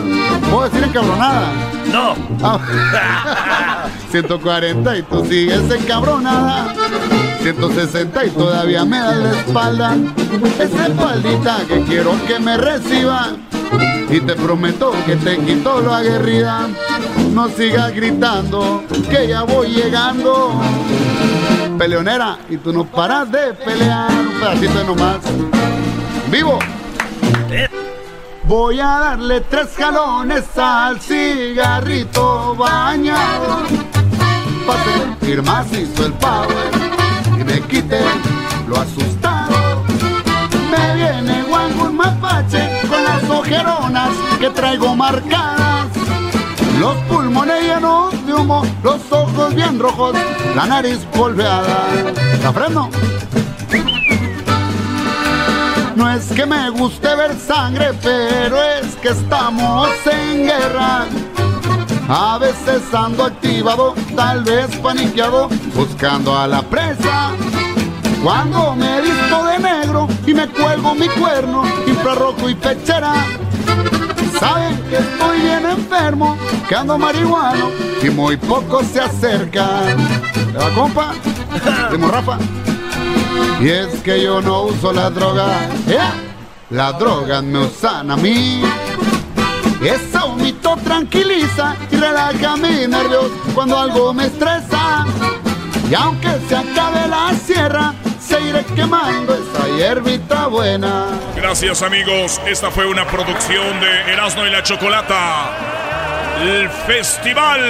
[0.50, 1.52] Puedo decir encabronada.
[1.94, 2.16] No.
[4.12, 6.74] 140 y tú sigues encabronada.
[7.44, 9.96] 160 y todavía me das la espalda.
[10.60, 13.34] Esa espaldita que quiero que me reciba.
[14.10, 16.68] Y te prometo que te quito lo aguerrida.
[17.32, 20.52] No sigas gritando que ya voy llegando.
[21.78, 24.12] Peleonera, y tú no paras de pelear.
[24.12, 25.18] Un pedacito de nomás.
[26.32, 26.58] ¡Vivo!
[28.46, 33.64] Voy a darle tres jalones al cigarrito bañado.
[34.68, 36.72] Para sentir macizo el power
[37.40, 38.02] y me quite
[38.68, 39.84] lo asustado.
[40.72, 41.44] Me viene
[41.80, 45.88] un mapache con las ojeronas que traigo marcadas.
[46.80, 50.16] Los pulmones llenos de humo, los ojos bien rojos,
[50.56, 51.88] la nariz polveada.
[52.42, 52.90] ¿La freno?
[55.96, 61.06] No es que me guste ver sangre, pero es que estamos en guerra.
[62.10, 67.32] A veces ando activado, tal vez paniqueado, buscando a la presa.
[68.24, 73.14] Cuando me visto de negro y me cuelgo mi cuerno, infrarrojo y pechera.
[74.40, 77.70] Saben que estoy bien enfermo, que ando marihuano
[78.02, 79.98] y muy poco se acercan.
[80.52, 81.14] ¿Le va, compa?
[81.90, 82.38] Primo Rafa.
[83.62, 85.98] Y es que yo no uso la droga, ¿eh?
[86.70, 88.64] Las drogas me usan a mí.
[89.82, 95.06] Esa humito tranquiliza y relaja mis nervios cuando algo me estresa.
[95.90, 101.08] Y aunque se acabe la sierra, seguiré quemando esa hierbita buena.
[101.36, 105.52] Gracias amigos, esta fue una producción de Erasmo y la Chocolata.
[106.42, 107.62] El Festival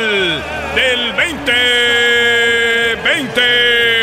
[0.75, 4.02] del 2020.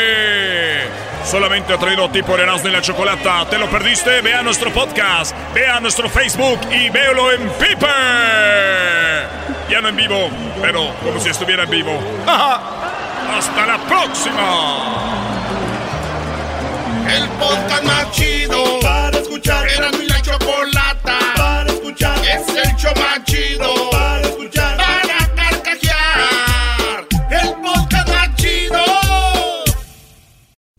[1.31, 3.47] Solamente ha traído a ti por Erasmo y la Chocolata.
[3.49, 4.19] ¿Te lo perdiste?
[4.19, 7.87] Ve a nuestro podcast, ve a nuestro Facebook y véelo en Piper.
[9.69, 10.29] Ya no en vivo,
[10.61, 11.97] pero como si estuviera en vivo.
[12.27, 15.21] ¡Hasta la próxima!
[17.15, 19.69] El podcast más chido para escuchar.
[19.69, 20.70] Era mi la chocolata